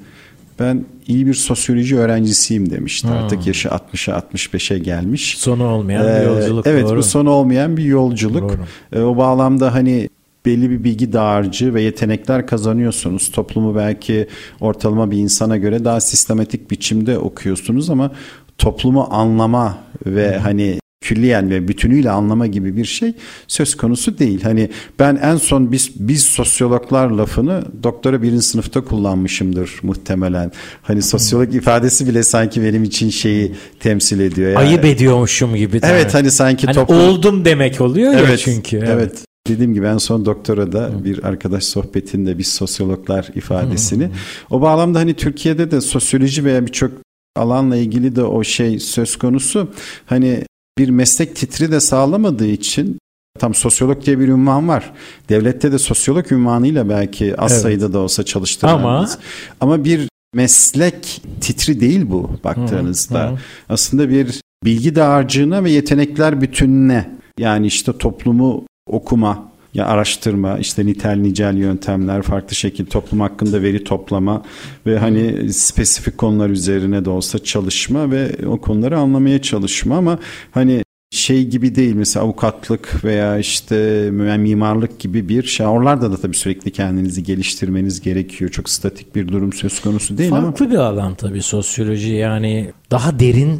ben 0.59 0.85
iyi 1.07 1.27
bir 1.27 1.33
sosyoloji 1.33 1.97
öğrencisiyim 1.97 2.69
demişti. 2.69 3.07
Artık 3.07 3.47
yaşı 3.47 3.69
60'a 3.69 4.19
65'e 4.19 4.79
gelmiş. 4.79 5.37
Sonu 5.37 5.63
olmayan 5.67 6.03
bir 6.07 6.11
Ee, 6.11 6.23
yolculuk. 6.23 6.67
Evet 6.67 6.83
doğru. 6.83 6.97
bu 6.97 7.03
sonu 7.03 7.29
olmayan 7.29 7.77
bir 7.77 7.83
yolculuk. 7.83 8.41
Doğru. 8.49 8.59
Ee, 8.93 9.01
o 9.01 9.17
bağlamda 9.17 9.73
hani 9.73 10.09
belli 10.45 10.69
bir 10.69 10.83
bilgi 10.83 11.13
dağarcığı 11.13 11.73
ve 11.73 11.81
yetenekler 11.81 12.47
kazanıyorsunuz. 12.47 13.31
Toplumu 13.31 13.75
belki 13.75 14.27
ortalama 14.59 15.11
bir 15.11 15.17
insana 15.17 15.57
göre 15.57 15.85
daha 15.85 16.01
sistematik 16.01 16.71
biçimde 16.71 17.17
okuyorsunuz 17.17 17.89
ama 17.89 18.11
toplumu 18.57 19.07
anlama 19.11 19.77
ve 20.05 20.37
hani 20.37 20.79
külliyen 21.03 21.49
ve 21.49 21.67
bütünüyle 21.67 22.11
anlama 22.11 22.47
gibi 22.47 22.77
bir 22.77 22.85
şey 22.85 23.13
söz 23.47 23.77
konusu 23.77 24.17
değil. 24.17 24.41
Hani 24.43 24.69
ben 24.99 25.19
en 25.23 25.37
son 25.37 25.71
biz 25.71 25.91
biz 25.95 26.25
sosyologlar 26.25 27.09
lafını 27.09 27.63
doktora 27.83 28.21
birinci 28.21 28.41
sınıfta 28.41 28.83
kullanmışımdır 28.83 29.79
muhtemelen. 29.83 30.51
Hani 30.81 31.01
sosyolog 31.01 31.55
ifadesi 31.55 32.07
bile 32.07 32.23
sanki 32.23 32.63
benim 32.63 32.83
için 32.83 33.09
şeyi 33.09 33.55
temsil 33.79 34.19
ediyor. 34.19 34.49
Yani. 34.49 34.57
Ayıp 34.57 34.85
ediyormuşum 34.85 35.55
gibi. 35.55 35.79
Evet 35.83 36.13
hani 36.13 36.31
sanki 36.31 36.65
Hani 36.67 36.75
toplum... 36.75 36.99
oldum 36.99 37.45
demek 37.45 37.81
oluyor 37.81 38.13
ya 38.13 38.19
evet, 38.19 38.41
çünkü. 38.43 38.77
Evet. 38.77 39.32
Dediğim 39.47 39.73
gibi 39.73 39.85
en 39.85 39.97
son 39.97 40.25
doktora 40.25 40.71
da 40.71 41.03
bir 41.03 41.23
arkadaş 41.23 41.63
sohbetinde 41.63 42.37
biz 42.37 42.47
sosyologlar 42.47 43.29
ifadesini. 43.35 44.09
O 44.49 44.61
bağlamda 44.61 44.99
hani 44.99 45.13
Türkiye'de 45.13 45.71
de 45.71 45.81
sosyoloji 45.81 46.45
veya 46.45 46.65
birçok 46.65 46.91
alanla 47.35 47.75
ilgili 47.75 48.15
de 48.15 48.23
o 48.23 48.43
şey 48.43 48.79
söz 48.79 49.15
konusu. 49.17 49.71
Hani 50.05 50.43
bir 50.77 50.89
meslek 50.89 51.35
titri 51.35 51.71
de 51.71 51.79
sağlamadığı 51.79 52.47
için 52.47 52.97
tam 53.39 53.53
sosyolog 53.53 54.05
diye 54.05 54.19
bir 54.19 54.27
ünvan 54.27 54.67
var. 54.67 54.93
Devlette 55.29 55.71
de 55.71 55.77
sosyolog 55.77 56.31
ünvanıyla 56.31 56.89
belki 56.89 57.41
az 57.41 57.51
Evet. 57.51 57.61
sayıda 57.61 57.93
da 57.93 57.99
olsa 57.99 58.25
çalıştırılamaz. 58.25 59.17
Ama, 59.61 59.73
Ama 59.75 59.85
bir 59.85 60.09
meslek 60.33 61.21
titri 61.41 61.79
değil 61.79 62.09
bu 62.09 62.31
baktığınızda. 62.43 63.27
Hı 63.27 63.29
hı. 63.33 63.37
Aslında 63.69 64.09
bir 64.09 64.41
bilgi 64.65 64.95
dağarcığına 64.95 65.63
ve 65.63 65.71
yetenekler 65.71 66.41
bütününe 66.41 67.09
yani 67.39 67.67
işte 67.67 67.97
toplumu 67.97 68.65
okuma, 68.87 69.51
ya 69.73 69.85
araştırma, 69.85 70.57
işte 70.57 70.85
nitel 70.85 71.15
nicel 71.15 71.57
yöntemler, 71.57 72.21
farklı 72.21 72.55
şekilde 72.55 72.89
toplum 72.89 73.19
hakkında 73.19 73.61
veri 73.61 73.83
toplama 73.83 74.43
ve 74.85 74.99
hani 74.99 75.53
spesifik 75.53 76.17
konular 76.17 76.49
üzerine 76.49 77.05
de 77.05 77.09
olsa 77.09 77.39
çalışma 77.39 78.11
ve 78.11 78.35
o 78.47 78.61
konuları 78.61 78.97
anlamaya 78.97 79.41
çalışma 79.41 79.97
ama 79.97 80.19
hani 80.51 80.83
şey 81.11 81.47
gibi 81.47 81.75
değil 81.75 81.95
mesela 81.95 82.25
avukatlık 82.25 83.03
veya 83.03 83.37
işte 83.37 84.09
mimarlık 84.37 84.99
gibi 84.99 85.29
bir 85.29 85.43
şey. 85.43 85.65
Oralarda 85.65 86.11
da 86.11 86.17
tabii 86.17 86.35
sürekli 86.35 86.71
kendinizi 86.71 87.23
geliştirmeniz 87.23 88.01
gerekiyor. 88.01 88.51
Çok 88.51 88.69
statik 88.69 89.15
bir 89.15 89.27
durum 89.27 89.53
söz 89.53 89.81
konusu 89.81 90.17
değil 90.17 90.31
ama. 90.31 90.41
Farklı 90.41 90.71
bir 90.71 90.75
alan 90.75 91.15
tabii 91.15 91.41
sosyoloji 91.41 92.11
yani 92.11 92.71
daha 92.91 93.19
derin 93.19 93.59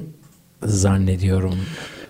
zannediyorum. 0.63 1.55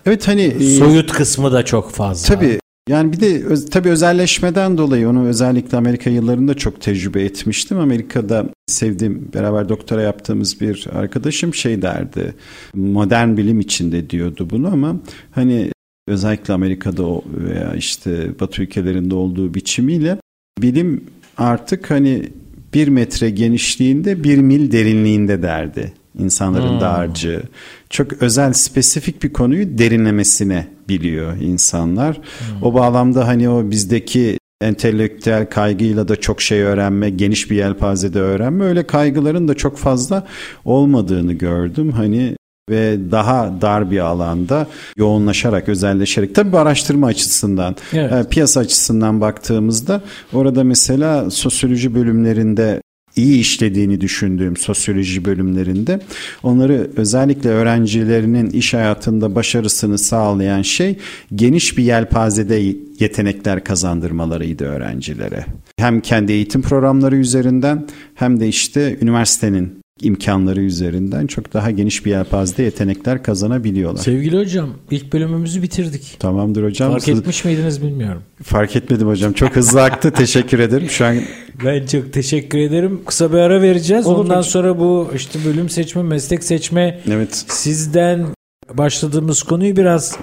Evet 0.06 0.28
hani 0.28 0.50
Soyut 0.78 1.12
kısmı 1.12 1.52
da 1.52 1.64
çok 1.64 1.90
fazla. 1.90 2.34
Tabii 2.34 2.58
yani 2.88 3.12
bir 3.12 3.20
de 3.20 3.44
öz, 3.44 3.70
tabii 3.70 3.88
özelleşmeden 3.88 4.78
dolayı 4.78 5.08
onu 5.08 5.26
özellikle 5.26 5.76
Amerika 5.76 6.10
yıllarında 6.10 6.54
çok 6.54 6.80
tecrübe 6.80 7.22
etmiştim. 7.22 7.78
Amerika'da 7.78 8.48
sevdiğim 8.66 9.28
beraber 9.34 9.68
doktora 9.68 10.02
yaptığımız 10.02 10.60
bir 10.60 10.86
arkadaşım 10.92 11.54
şey 11.54 11.82
derdi. 11.82 12.34
Modern 12.74 13.36
bilim 13.36 13.60
içinde 13.60 14.10
diyordu 14.10 14.48
bunu 14.50 14.72
ama 14.72 14.96
hani 15.30 15.70
özellikle 16.08 16.54
Amerika'da 16.54 17.20
veya 17.26 17.74
işte 17.74 18.40
Batı 18.40 18.62
ülkelerinde 18.62 19.14
olduğu 19.14 19.54
biçimiyle 19.54 20.18
bilim 20.62 21.04
artık 21.36 21.90
hani 21.90 22.28
bir 22.74 22.88
metre 22.88 23.30
genişliğinde 23.30 24.24
bir 24.24 24.38
mil 24.38 24.72
derinliğinde 24.72 25.42
derdi 25.42 25.92
insanların 26.18 26.72
Hmm. 26.72 26.80
dağarcığı. 26.80 27.42
Çok 27.90 28.22
özel 28.22 28.52
spesifik 28.52 29.22
bir 29.22 29.32
konuyu 29.32 29.78
derinlemesine 29.78 30.73
biliyor 30.88 31.36
insanlar. 31.36 32.20
O 32.62 32.74
bağlamda 32.74 33.28
hani 33.28 33.48
o 33.48 33.70
bizdeki 33.70 34.38
entelektüel 34.60 35.46
kaygıyla 35.50 36.08
da 36.08 36.16
çok 36.16 36.42
şey 36.42 36.60
öğrenme, 36.62 37.10
geniş 37.10 37.50
bir 37.50 37.56
yelpazede 37.56 38.20
öğrenme 38.20 38.64
öyle 38.64 38.86
kaygıların 38.86 39.48
da 39.48 39.54
çok 39.54 39.78
fazla 39.78 40.26
olmadığını 40.64 41.32
gördüm. 41.32 41.92
Hani 41.92 42.36
ve 42.70 42.98
daha 43.10 43.52
dar 43.60 43.90
bir 43.90 43.98
alanda 43.98 44.66
yoğunlaşarak, 44.96 45.68
özelleşerek 45.68 46.34
tabii 46.34 46.58
araştırma 46.58 47.06
açısından, 47.06 47.76
Evet. 47.92 48.12
e, 48.12 48.28
piyasa 48.28 48.60
açısından 48.60 49.20
baktığımızda 49.20 50.02
orada 50.32 50.64
mesela 50.64 51.30
sosyoloji 51.30 51.94
bölümlerinde 51.94 52.80
iyi 53.16 53.40
işlediğini 53.40 54.00
düşündüğüm 54.00 54.56
sosyoloji 54.56 55.24
bölümlerinde 55.24 56.00
onları 56.42 56.90
özellikle 56.96 57.48
öğrencilerinin 57.48 58.50
iş 58.50 58.74
hayatında 58.74 59.34
başarısını 59.34 59.98
sağlayan 59.98 60.62
şey 60.62 60.98
geniş 61.34 61.78
bir 61.78 61.84
yelpazede 61.84 62.74
yetenekler 63.00 63.64
kazandırmalarıydı 63.64 64.64
öğrencilere. 64.64 65.46
Hem 65.76 66.00
kendi 66.00 66.32
eğitim 66.32 66.62
programları 66.62 67.16
üzerinden 67.16 67.86
hem 68.14 68.40
de 68.40 68.48
işte 68.48 68.98
üniversitenin 69.00 69.84
imkanları 70.00 70.60
üzerinden 70.60 71.26
çok 71.26 71.52
daha 71.52 71.70
geniş 71.70 72.06
bir 72.06 72.10
yelpazede 72.10 72.62
yetenekler 72.62 73.22
kazanabiliyorlar. 73.22 74.02
Sevgili 74.02 74.38
hocam 74.38 74.70
ilk 74.90 75.12
bölümümüzü 75.12 75.62
bitirdik. 75.62 76.16
Tamamdır 76.18 76.64
hocam. 76.64 76.92
Fark 76.92 77.08
etmiş 77.08 77.44
miydiniz 77.44 77.82
bilmiyorum. 77.82 78.22
Fark 78.42 78.76
etmedim 78.76 79.08
hocam. 79.08 79.32
Çok 79.32 79.56
hızlı 79.56 79.82
aktı. 79.82 80.10
Teşekkür 80.10 80.58
ederim. 80.58 80.90
Şu 80.90 81.04
an 81.04 81.16
Ben 81.64 81.86
çok 81.86 82.12
teşekkür 82.12 82.58
ederim. 82.58 83.00
Kısa 83.06 83.32
bir 83.32 83.38
ara 83.38 83.62
vereceğiz. 83.62 84.06
Olur 84.06 84.18
Ondan 84.18 84.28
hocam. 84.30 84.44
sonra 84.44 84.78
bu 84.78 85.10
işte 85.16 85.38
bölüm 85.44 85.68
seçme, 85.68 86.02
meslek 86.02 86.44
seçme 86.44 87.00
Evet. 87.12 87.44
sizden 87.48 88.26
başladığımız 88.74 89.42
konuyu 89.42 89.76
biraz 89.76 90.16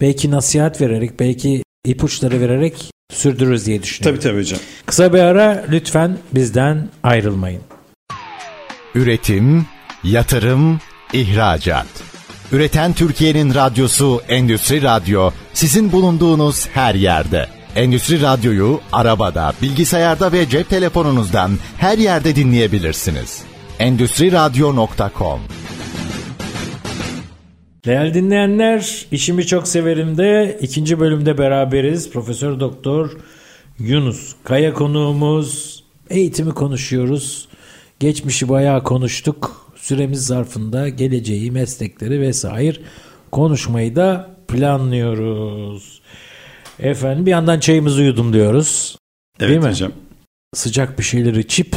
belki 0.00 0.30
nasihat 0.30 0.80
vererek, 0.80 1.20
belki 1.20 1.62
ipuçları 1.86 2.40
vererek 2.40 2.90
sürdürürüz 3.12 3.66
diye 3.66 3.82
düşünüyorum. 3.82 4.20
Tabii 4.20 4.30
tabii 4.32 4.40
hocam. 4.40 4.60
Kısa 4.86 5.12
bir 5.12 5.18
ara 5.18 5.64
lütfen 5.70 6.16
bizden 6.34 6.88
ayrılmayın. 7.02 7.60
Üretim, 8.94 9.66
yatırım, 10.04 10.80
ihracat. 11.12 11.86
Üreten 12.52 12.92
Türkiye'nin 12.92 13.54
radyosu 13.54 14.20
Endüstri 14.28 14.82
Radyo 14.82 15.30
sizin 15.54 15.92
bulunduğunuz 15.92 16.68
her 16.68 16.94
yerde. 16.94 17.46
Endüstri 17.76 18.22
Radyo'yu 18.22 18.80
arabada, 18.92 19.52
bilgisayarda 19.62 20.32
ve 20.32 20.48
cep 20.48 20.68
telefonunuzdan 20.68 21.50
her 21.78 21.98
yerde 21.98 22.36
dinleyebilirsiniz. 22.36 23.42
Endüstri 23.78 24.32
Radyo.com 24.32 25.40
Değerli 27.84 28.14
dinleyenler, 28.14 29.06
işimi 29.12 29.46
çok 29.46 29.68
severim 29.68 30.18
de 30.18 30.58
ikinci 30.60 31.00
bölümde 31.00 31.38
beraberiz. 31.38 32.10
Profesör 32.10 32.60
Doktor 32.60 33.10
Yunus 33.78 34.34
Kaya 34.44 34.74
konuğumuz. 34.74 35.82
Eğitimi 36.10 36.54
konuşuyoruz. 36.54 37.48
Geçmişi 38.00 38.48
bayağı 38.48 38.82
konuştuk. 38.82 39.72
Süremiz 39.76 40.26
zarfında 40.26 40.88
geleceği, 40.88 41.50
meslekleri 41.50 42.20
vesaire 42.20 42.76
konuşmayı 43.30 43.96
da 43.96 44.30
planlıyoruz. 44.48 46.01
Efendim 46.82 47.26
bir 47.26 47.30
yandan 47.30 47.60
çayımızı 47.60 48.02
yudum 48.02 48.32
diyoruz. 48.32 48.96
Evet 49.40 49.48
Değil 49.50 49.60
mi? 49.60 49.68
hocam. 49.68 49.92
Sıcak 50.54 50.98
bir 50.98 51.04
şeyler 51.04 51.34
içip 51.34 51.76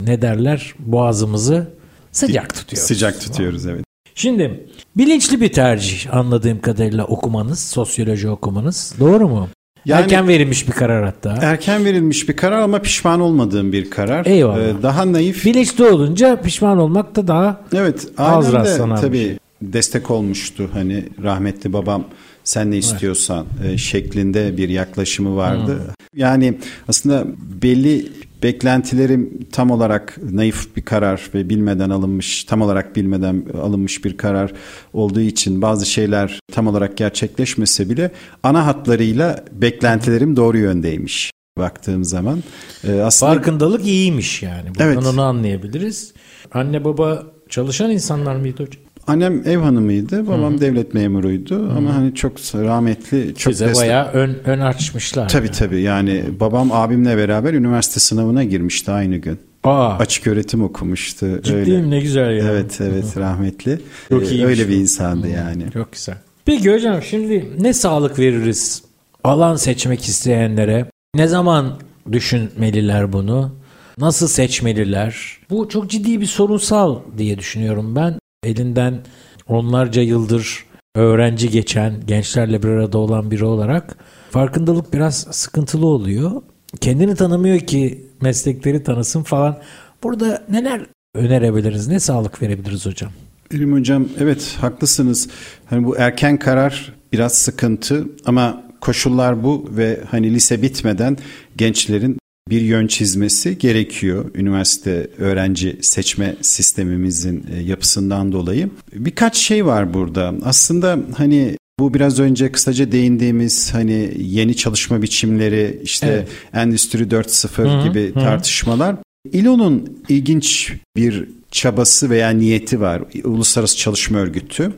ne 0.00 0.22
derler 0.22 0.74
boğazımızı 0.78 1.70
sıcak 2.12 2.54
tutuyoruz. 2.54 2.86
Sıcak 2.88 3.20
tutuyoruz 3.20 3.66
evet. 3.66 3.84
Şimdi 4.14 4.66
bilinçli 4.96 5.40
bir 5.40 5.52
tercih 5.52 6.14
anladığım 6.14 6.60
kadarıyla 6.60 7.04
okumanız, 7.04 7.60
sosyoloji 7.60 8.28
okumanız. 8.28 8.94
Doğru 9.00 9.28
mu? 9.28 9.48
Yani- 9.84 10.02
Erken 10.02 10.28
verilmiş 10.28 10.66
bir 10.68 10.72
karar 10.72 11.04
hatta. 11.04 11.38
Erken 11.42 11.84
verilmiş 11.84 12.28
bir 12.28 12.36
karar 12.36 12.58
ama 12.58 12.78
pişman 12.78 13.20
olmadığım 13.20 13.72
bir 13.72 13.90
karar. 13.90 14.26
Eyvallah. 14.26 14.58
Ee, 14.58 14.82
daha 14.82 15.12
naif. 15.12 15.44
Bilinçli 15.44 15.84
olunca 15.84 16.40
pişman 16.40 16.78
olmak 16.78 17.16
da 17.16 17.28
daha 17.28 17.60
Evet. 17.74 18.08
Az 18.18 18.52
de 18.52 18.76
tabii 19.00 19.38
destek 19.62 20.10
olmuştu. 20.10 20.70
Hani 20.72 21.04
rahmetli 21.22 21.72
babam 21.72 22.04
sen 22.44 22.70
ne 22.70 22.78
istiyorsan 22.78 23.46
e, 23.64 23.78
şeklinde 23.78 24.56
bir 24.56 24.68
yaklaşımı 24.68 25.36
vardı. 25.36 25.74
Hmm. 25.74 26.20
Yani 26.20 26.58
aslında 26.88 27.24
belli 27.62 28.12
beklentilerim 28.42 29.46
tam 29.52 29.70
olarak 29.70 30.18
naif 30.30 30.76
bir 30.76 30.82
karar 30.82 31.30
ve 31.34 31.48
bilmeden 31.48 31.90
alınmış, 31.90 32.44
tam 32.44 32.62
olarak 32.62 32.96
bilmeden 32.96 33.44
alınmış 33.62 34.04
bir 34.04 34.16
karar 34.16 34.52
olduğu 34.92 35.20
için 35.20 35.62
bazı 35.62 35.86
şeyler 35.86 36.40
tam 36.52 36.66
olarak 36.66 36.96
gerçekleşmese 36.96 37.90
bile 37.90 38.10
ana 38.42 38.66
hatlarıyla 38.66 39.44
beklentilerim 39.52 40.36
doğru 40.36 40.58
yöndeymiş 40.58 41.30
baktığım 41.58 42.04
zaman. 42.04 42.42
E, 42.84 43.00
aslında 43.00 43.34
farkındalık 43.34 43.86
iyiymiş 43.86 44.42
yani. 44.42 44.68
Buradan 44.68 44.86
Evet. 44.86 45.06
onu 45.06 45.22
anlayabiliriz. 45.22 46.12
Anne 46.52 46.84
baba 46.84 47.22
çalışan 47.48 47.90
insanlar 47.90 48.36
mıydı 48.36 48.62
hocam? 48.62 48.81
Annem 49.06 49.42
ev 49.48 49.58
hanımıydı, 49.58 50.28
babam 50.28 50.60
devlet 50.60 50.94
memuruydu 50.94 51.72
ama 51.76 51.94
hani 51.94 52.14
çok 52.14 52.32
rahmetli, 52.54 53.34
çok 53.34 53.52
Size 53.52 53.66
destek- 53.66 53.82
bayağı 53.88 54.12
ön, 54.12 54.36
ön 54.44 54.60
açmışlar. 54.60 55.28
Tabii 55.28 55.46
yani. 55.46 55.56
tabii 55.56 55.80
yani 55.82 56.24
babam 56.40 56.72
abimle 56.72 57.16
beraber 57.16 57.54
üniversite 57.54 58.00
sınavına 58.00 58.44
girmişti 58.44 58.90
aynı 58.90 59.16
gün. 59.16 59.38
Aa, 59.64 59.88
Açık 59.98 60.26
öğretim 60.26 60.62
okumuştu. 60.62 61.42
ciddiyim 61.42 61.58
öyle. 61.80 61.90
ne 61.90 62.00
güzel 62.00 62.30
ya. 62.36 62.44
Evet 62.52 62.78
evet 62.80 63.16
rahmetli. 63.16 63.78
Çok 64.08 64.32
Ee, 64.32 64.46
öyle 64.46 64.68
bir 64.68 64.76
insandı 64.76 65.28
yani. 65.28 65.62
Çok 65.72 65.92
güzel. 65.92 66.16
Peki 66.44 66.72
hocam 66.74 67.02
şimdi 67.02 67.46
ne 67.60 67.72
sağlık 67.72 68.18
veririz 68.18 68.82
alan 69.24 69.56
seçmek 69.56 70.04
isteyenlere? 70.04 70.86
Ne 71.14 71.26
zaman 71.26 71.78
düşünmeliler 72.12 73.12
bunu? 73.12 73.54
Nasıl 73.98 74.28
seçmeliler? 74.28 75.38
Bu 75.50 75.68
çok 75.68 75.90
ciddi 75.90 76.20
bir 76.20 76.26
sorunsal 76.26 76.98
diye 77.18 77.38
düşünüyorum 77.38 77.96
ben. 77.96 78.14
Elinden 78.44 79.00
onlarca 79.48 80.02
yıldır 80.02 80.64
öğrenci 80.94 81.50
geçen, 81.50 82.06
gençlerle 82.06 82.62
bir 82.62 82.68
arada 82.68 82.98
olan 82.98 83.30
biri 83.30 83.44
olarak 83.44 83.96
farkındalık 84.30 84.92
biraz 84.92 85.16
sıkıntılı 85.30 85.86
oluyor. 85.86 86.42
Kendini 86.80 87.14
tanımıyor 87.14 87.58
ki 87.58 88.06
meslekleri 88.20 88.82
tanısın 88.82 89.22
falan. 89.22 89.58
Burada 90.02 90.44
neler 90.50 90.86
önerebiliriz? 91.14 91.88
Ne 91.88 92.00
sağlık 92.00 92.42
verebiliriz 92.42 92.86
hocam? 92.86 93.10
Benim 93.52 93.72
hocam 93.72 94.08
evet 94.20 94.56
haklısınız. 94.60 95.28
Hani 95.66 95.84
bu 95.84 95.96
erken 95.96 96.38
karar 96.38 96.92
biraz 97.12 97.32
sıkıntı 97.32 98.08
ama 98.24 98.62
koşullar 98.80 99.44
bu 99.44 99.68
ve 99.70 100.00
hani 100.10 100.34
lise 100.34 100.62
bitmeden 100.62 101.16
gençlerin 101.56 102.18
bir 102.50 102.60
yön 102.60 102.86
çizmesi 102.86 103.58
gerekiyor 103.58 104.30
üniversite 104.34 105.10
öğrenci 105.18 105.78
seçme 105.80 106.36
sistemimizin 106.40 107.46
e, 107.54 107.62
yapısından 107.62 108.32
dolayı. 108.32 108.70
Birkaç 108.92 109.36
şey 109.36 109.66
var 109.66 109.94
burada. 109.94 110.34
Aslında 110.44 110.98
hani 111.16 111.56
bu 111.80 111.94
biraz 111.94 112.20
önce 112.20 112.52
kısaca 112.52 112.92
değindiğimiz 112.92 113.74
hani 113.74 114.14
yeni 114.18 114.56
çalışma 114.56 115.02
biçimleri 115.02 115.80
işte 115.82 116.06
Evet. 116.06 116.28
Endüstri 116.52 117.02
4.0 117.02 117.62
Hı 117.62 117.80
hı, 117.80 117.88
gibi 117.88 118.10
hı. 118.10 118.14
tartışmalar. 118.14 118.96
İLO'nun 119.32 120.02
ilginç 120.08 120.72
bir 120.96 121.28
çabası 121.50 122.10
veya 122.10 122.30
niyeti 122.30 122.80
var. 122.80 123.02
Uluslararası 123.24 123.76
Çalışma 123.76 124.18
Örgütü. 124.18 124.72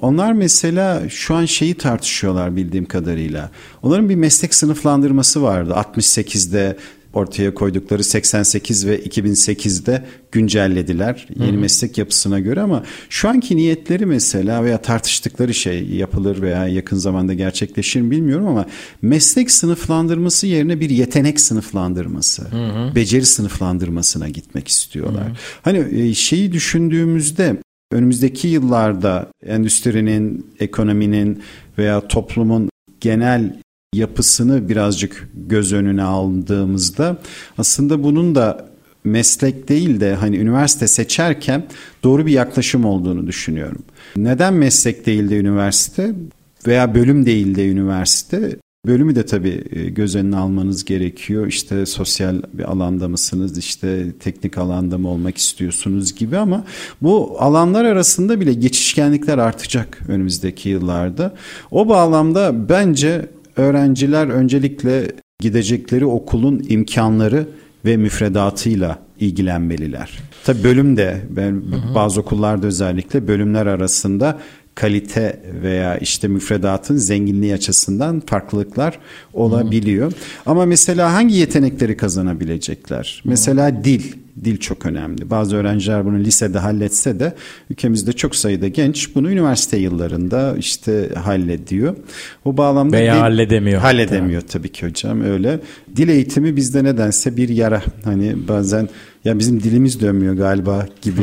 Onlar 0.00 0.32
mesela 0.32 1.08
şu 1.08 1.34
an 1.34 1.44
şeyi 1.44 1.74
tartışıyorlar 1.74 2.56
bildiğim 2.56 2.84
kadarıyla. 2.84 3.50
Onların 3.82 4.08
bir 4.08 4.14
meslek 4.14 4.54
sınıflandırması 4.54 5.42
vardı. 5.42 5.72
68'de 5.72 6.76
ortaya 7.12 7.54
koydukları 7.54 8.04
88 8.04 8.86
ve 8.86 8.98
2008'de 8.98 10.04
güncellediler 10.32 11.28
yeni 11.36 11.56
meslek 11.56 11.98
yapısına 11.98 12.40
göre 12.40 12.60
ama 12.60 12.84
şu 13.08 13.28
anki 13.28 13.56
niyetleri 13.56 14.06
mesela 14.06 14.64
veya 14.64 14.82
tartıştıkları 14.82 15.54
şey 15.54 15.86
yapılır 15.86 16.42
veya 16.42 16.68
yakın 16.68 16.96
zamanda 16.96 17.34
gerçekleşir 17.34 18.00
mi 18.00 18.10
bilmiyorum 18.10 18.46
ama 18.46 18.66
meslek 19.02 19.50
sınıflandırması 19.50 20.46
yerine 20.46 20.80
bir 20.80 20.90
yetenek 20.90 21.40
sınıflandırması, 21.40 22.46
beceri 22.94 23.26
sınıflandırmasına 23.26 24.28
gitmek 24.28 24.68
istiyorlar. 24.68 25.24
Hani 25.62 25.84
e, 26.00 26.14
şeyi 26.14 26.52
düşündüğümüzde 26.52 27.56
önümüzdeki 27.90 28.48
yıllarda 28.48 29.26
endüstrinin, 29.46 30.46
ekonominin 30.60 31.42
veya 31.78 32.08
toplumun 32.08 32.70
genel 33.00 33.56
yapısını 33.94 34.68
birazcık 34.68 35.28
göz 35.34 35.72
önüne 35.72 36.02
aldığımızda 36.02 37.18
aslında 37.58 38.02
bunun 38.02 38.34
da 38.34 38.70
meslek 39.04 39.68
değil 39.68 40.00
de 40.00 40.14
hani 40.14 40.36
üniversite 40.36 40.86
seçerken 40.86 41.64
doğru 42.02 42.26
bir 42.26 42.32
yaklaşım 42.32 42.84
olduğunu 42.84 43.26
düşünüyorum. 43.26 43.82
Neden 44.16 44.54
meslek 44.54 45.06
değil 45.06 45.30
de 45.30 45.36
üniversite 45.38 46.14
veya 46.66 46.94
bölüm 46.94 47.26
değil 47.26 47.54
de 47.54 47.68
üniversite? 47.68 48.56
Bölümü 48.86 49.14
de 49.14 49.26
tabii 49.26 49.64
e, 49.70 49.84
göz 49.84 50.16
önüne 50.16 50.36
almanız 50.36 50.84
gerekiyor. 50.84 51.46
İşte 51.46 51.86
sosyal 51.86 52.42
bir 52.52 52.64
alanda 52.64 53.08
mısınız, 53.08 53.58
işte 53.58 54.12
teknik 54.20 54.58
alanda 54.58 54.98
mı 54.98 55.08
olmak 55.08 55.36
istiyorsunuz 55.36 56.14
gibi 56.14 56.36
ama 56.38 56.64
bu 57.02 57.36
alanlar 57.38 57.84
arasında 57.84 58.40
bile 58.40 58.52
geçişkenlikler 58.52 59.38
artacak 59.38 59.98
önümüzdeki 60.08 60.68
yıllarda. 60.68 61.34
O 61.70 61.88
bağlamda 61.88 62.68
bence 62.68 63.26
öğrenciler 63.56 64.26
öncelikle 64.26 65.12
gidecekleri 65.40 66.06
okulun 66.06 66.66
imkanları 66.68 67.46
ve 67.84 67.96
müfredatıyla 67.96 68.98
ilgilenmeliler. 69.20 70.18
Tabii 70.44 70.64
bölüm 70.64 70.96
de 70.96 71.20
ben 71.30 71.62
bazı 71.94 72.20
okullarda 72.20 72.66
özellikle 72.66 73.28
bölümler 73.28 73.66
arasında 73.66 74.38
kalite 74.74 75.40
veya 75.62 75.98
işte 75.98 76.28
müfredatın 76.28 76.96
zenginliği 76.96 77.54
açısından 77.54 78.20
farklılıklar 78.20 78.98
olabiliyor. 79.32 80.12
Ama 80.46 80.66
mesela 80.66 81.14
hangi 81.14 81.36
yetenekleri 81.36 81.96
kazanabilecekler? 81.96 83.22
Mesela 83.24 83.84
dil. 83.84 84.02
Dil 84.44 84.56
çok 84.56 84.86
önemli. 84.86 85.30
Bazı 85.30 85.56
öğrenciler 85.56 86.04
bunu 86.04 86.18
lisede 86.18 86.58
halletse 86.58 87.20
de 87.20 87.34
ülkemizde 87.70 88.12
çok 88.12 88.36
sayıda 88.36 88.68
genç 88.68 89.14
bunu 89.14 89.30
üniversite 89.30 89.76
yıllarında 89.76 90.54
işte 90.58 91.08
hallediyor. 91.24 91.96
O 92.44 92.56
bağlamda 92.56 92.96
Veya 92.96 93.14
dil- 93.14 93.20
halledemiyor. 93.20 93.80
Halledemiyor 93.80 94.42
tabii 94.42 94.68
ki 94.68 94.86
hocam 94.86 95.20
öyle. 95.22 95.60
Dil 95.96 96.08
eğitimi 96.08 96.56
bizde 96.56 96.84
nedense 96.84 97.36
bir 97.36 97.48
yara. 97.48 97.82
Hani 98.04 98.48
bazen 98.48 98.88
ya 99.24 99.38
bizim 99.38 99.62
dilimiz 99.62 100.00
dönmüyor 100.00 100.34
galiba 100.34 100.86
gibi 101.02 101.22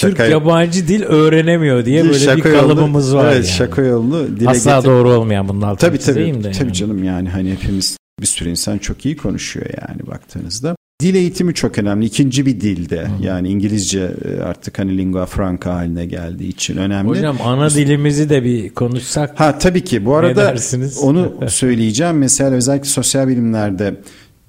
Türk 0.00 0.18
yabancı 0.18 0.88
dil 0.88 1.02
öğrenemiyor 1.02 1.84
diye 1.84 2.02
böyle 2.02 2.14
bir 2.14 2.18
şaka 2.18 2.48
yollu- 2.48 2.60
kalıbımız 2.60 3.14
var 3.14 3.24
Evet, 3.24 3.34
yani. 3.34 3.46
şaka 3.46 3.82
yollu 3.82 4.26
dile 4.40 4.48
Asla 4.48 4.76
getir- 4.76 4.88
doğru 4.88 5.10
olmayan 5.10 5.48
bunun 5.48 5.62
altını 5.62 5.90
Tabii 5.90 5.98
tabii. 5.98 6.34
de 6.44 6.50
Tabii 6.52 6.64
yani. 6.64 6.72
canım 6.72 7.04
yani 7.04 7.28
hani 7.28 7.50
hepimiz 7.52 7.96
bir 8.20 8.26
sürü 8.26 8.50
insan 8.50 8.78
çok 8.78 9.06
iyi 9.06 9.16
konuşuyor 9.16 9.66
yani 9.82 10.06
baktığınızda. 10.06 10.76
Dil 11.02 11.14
eğitimi 11.14 11.54
çok 11.54 11.78
önemli. 11.78 12.04
İkinci 12.06 12.46
bir 12.46 12.60
dilde. 12.60 13.00
Hı. 13.02 13.08
Yani 13.22 13.48
İngilizce 13.48 14.10
e, 14.24 14.42
artık 14.42 14.78
hani 14.78 14.98
lingua 14.98 15.26
franca 15.26 15.74
haline 15.74 16.06
geldiği 16.06 16.48
için 16.48 16.76
önemli. 16.76 17.08
Hocam 17.08 17.36
ana 17.44 17.70
dilimizi 17.70 18.28
de 18.30 18.44
bir 18.44 18.68
konuşsak. 18.68 19.40
Ha 19.40 19.58
tabii 19.58 19.84
ki. 19.84 20.04
Bu 20.04 20.14
arada 20.16 20.54
onu 21.02 21.32
söyleyeceğim. 21.48 22.18
Mesela 22.18 22.50
özellikle 22.50 22.88
sosyal 22.88 23.28
bilimlerde 23.28 23.94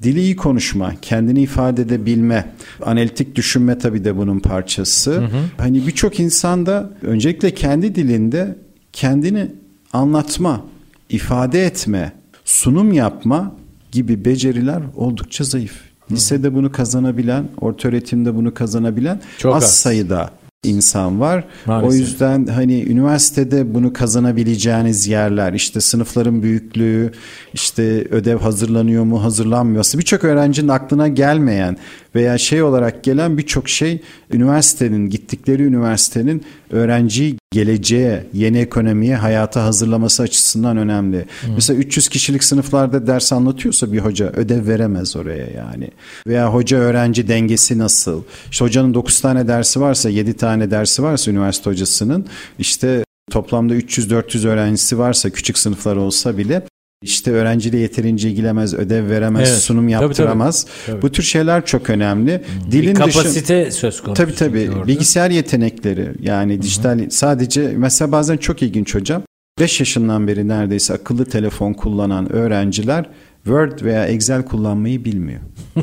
dili 0.04 0.22
iyi 0.22 0.36
konuşma, 0.36 0.94
kendini 1.02 1.42
ifade 1.42 1.82
edebilme, 1.82 2.54
analitik 2.86 3.36
düşünme 3.36 3.78
tabii 3.78 4.06
de 4.06 4.18
bunun 4.18 4.40
parçası. 4.40 5.12
Hı 5.12 5.26
hı. 5.26 5.40
Hani 5.58 5.88
birçok 5.88 6.20
insanda 6.20 6.90
öncelikle 7.02 7.54
kendi 7.54 7.96
dilinde 7.96 8.56
kendini 8.94 9.52
anlatma, 9.94 10.66
ifade 11.10 11.66
etme, 11.66 12.14
sunum 12.46 12.94
yapma 12.94 13.56
gibi 13.92 14.26
beceriler 14.26 14.82
oldukça 14.96 15.44
zayıf. 15.44 15.90
Lisede 16.12 16.54
bunu 16.54 16.72
kazanabilen, 16.72 17.48
orta 17.62 17.88
öğretimde 17.88 18.36
bunu 18.36 18.54
kazanabilen 18.54 19.22
Çok 19.38 19.56
az, 19.56 19.64
az 19.64 19.76
sayıda 19.76 20.32
insan 20.64 21.20
var. 21.20 21.44
Maalesef. 21.66 21.92
O 21.92 21.94
yüzden 21.94 22.46
hani 22.48 22.84
üniversitede 22.84 23.74
bunu 23.74 23.94
kazanabileceğiniz 23.94 25.08
yerler 25.08 25.54
işte 25.54 25.82
sınıfların 25.82 26.44
büyüklüğü, 26.44 27.12
işte 27.54 27.84
ödev 28.10 28.38
hazırlanıyor 28.38 29.04
mu, 29.04 29.24
hazırlanmıyorsa 29.24 29.98
birçok 29.98 30.24
öğrencinin 30.24 30.68
aklına 30.68 31.08
gelmeyen 31.08 31.78
veya 32.16 32.38
şey 32.38 32.64
olarak 32.64 33.04
gelen 33.04 33.38
birçok 33.38 33.70
şey 33.70 34.02
üniversitenin 34.34 35.10
gittikleri 35.10 35.64
üniversitenin 35.64 36.44
öğrenciyi 36.70 37.38
geleceğe, 37.52 38.26
yeni 38.34 38.58
ekonomiye, 38.58 39.16
hayata 39.16 39.64
hazırlaması 39.64 40.24
açısından 40.24 40.78
önemli. 40.78 41.18
Hı. 41.18 41.52
Mesela 41.56 41.80
300 41.80 42.10
kişilik 42.10 42.44
sınıflarda 42.44 43.08
ders 43.08 43.34
anlatıyorsa 43.34 43.94
bir 43.94 44.00
hoca 44.00 44.28
ödev 44.28 44.68
veremez 44.68 45.16
oraya 45.16 45.48
yani. 45.48 45.90
Veya 46.28 46.54
hoca 46.54 46.78
öğrenci 46.78 47.28
dengesi 47.28 47.78
nasıl? 47.78 48.24
İşte 48.52 48.66
hocanın 48.66 48.94
9 48.94 49.22
tane 49.22 49.48
dersi 49.48 49.82
varsa, 49.82 50.10
7 50.10 50.34
tane 50.34 50.72
dersi 50.72 51.04
varsa 51.04 51.32
üniversite 51.32 51.70
hocasının 51.70 52.26
işte 52.60 53.04
toplamda 53.32 53.76
300-400 53.76 54.48
öğrencisi 54.48 54.98
varsa 54.98 55.30
küçük 55.30 55.58
sınıflar 55.58 55.96
olsa 55.96 56.38
bile 56.38 56.64
işte 57.02 57.32
öğrenciyle 57.32 57.78
yeterince 57.78 58.30
ilgilemez, 58.30 58.74
ödev 58.74 59.10
veremez, 59.10 59.50
evet. 59.50 59.62
sunum 59.62 59.90
yaptıramaz. 59.90 60.64
Tabii, 60.64 60.86
tabii. 60.86 61.02
Bu 61.02 61.12
tür 61.12 61.24
şeyler 61.24 61.66
çok 61.66 61.90
önemli. 61.90 62.38
Hmm. 62.38 62.72
Dilin 62.72 62.90
bir 62.90 63.00
kapasite 63.00 63.66
dışı, 63.66 63.78
söz 63.78 64.02
konusu. 64.02 64.24
Tabii 64.24 64.36
tabii. 64.36 64.72
Bilgisayar 64.88 65.32
yetenekleri 65.32 66.12
yani 66.22 66.54
Hı-hı. 66.54 66.62
dijital 66.62 67.10
sadece 67.10 67.74
mesela 67.78 68.12
bazen 68.12 68.38
çok 68.38 68.62
ilginç 68.62 68.96
hocam. 68.96 69.24
5 69.60 69.80
yaşından 69.80 70.28
beri 70.28 70.48
neredeyse 70.48 70.94
akıllı 70.94 71.26
telefon 71.26 71.74
kullanan 71.74 72.32
öğrenciler 72.32 73.10
Word 73.44 73.82
veya 73.82 74.06
Excel 74.06 74.46
kullanmayı 74.46 75.06
bilmiyor. 75.06 75.42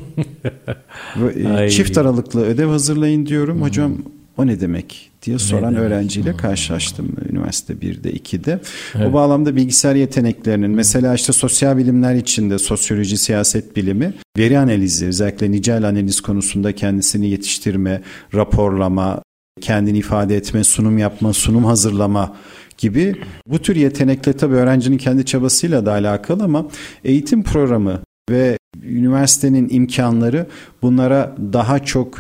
E, 1.59 1.71
çift 1.71 1.99
aralıklı 1.99 2.45
ödev 2.45 2.69
hazırlayın 2.69 3.27
diyorum. 3.27 3.63
Hocam 3.63 3.99
o 4.37 4.47
ne 4.47 4.61
demek 4.61 5.11
diye 5.23 5.39
soran 5.39 5.75
ne 5.75 5.79
öğrenciyle 5.79 6.31
hmm. 6.31 6.39
karşılaştım 6.39 7.17
üniversite 7.31 7.73
1'de 7.73 8.13
2'de. 8.13 8.61
Evet. 8.95 9.07
O 9.07 9.13
bağlamda 9.13 9.57
bilgisayar 9.57 9.95
yeteneklerinin 9.95 10.71
mesela 10.71 11.15
işte 11.15 11.33
sosyal 11.33 11.77
bilimler 11.77 12.15
içinde 12.15 12.59
sosyoloji, 12.59 13.19
siyaset 13.19 13.77
bilimi, 13.77 14.15
veri 14.39 14.59
analizi 14.59 15.07
özellikle 15.07 15.51
nicel 15.51 15.89
analiz 15.89 16.21
konusunda 16.21 16.73
kendisini 16.73 17.29
yetiştirme, 17.29 18.03
raporlama, 18.35 19.23
kendini 19.61 19.99
ifade 19.99 20.37
etme, 20.37 20.65
sunum 20.65 20.99
yapma, 20.99 21.33
sunum 21.33 21.65
hazırlama 21.65 22.37
gibi 22.79 23.15
bu 23.47 23.59
tür 23.59 23.77
yetenekle 23.77 24.33
tabii 24.33 24.55
öğrencinin 24.55 24.99
kendi 24.99 25.25
çabasıyla 25.25 25.87
da 25.87 25.93
alakalı 25.93 26.45
ama 26.45 26.67
eğitim 27.05 27.43
programı 27.43 28.01
ve 28.31 28.59
üniversitenin 28.83 29.69
imkanları 29.71 30.47
bunlara 30.83 31.37
daha 31.53 31.79
çok 31.79 32.19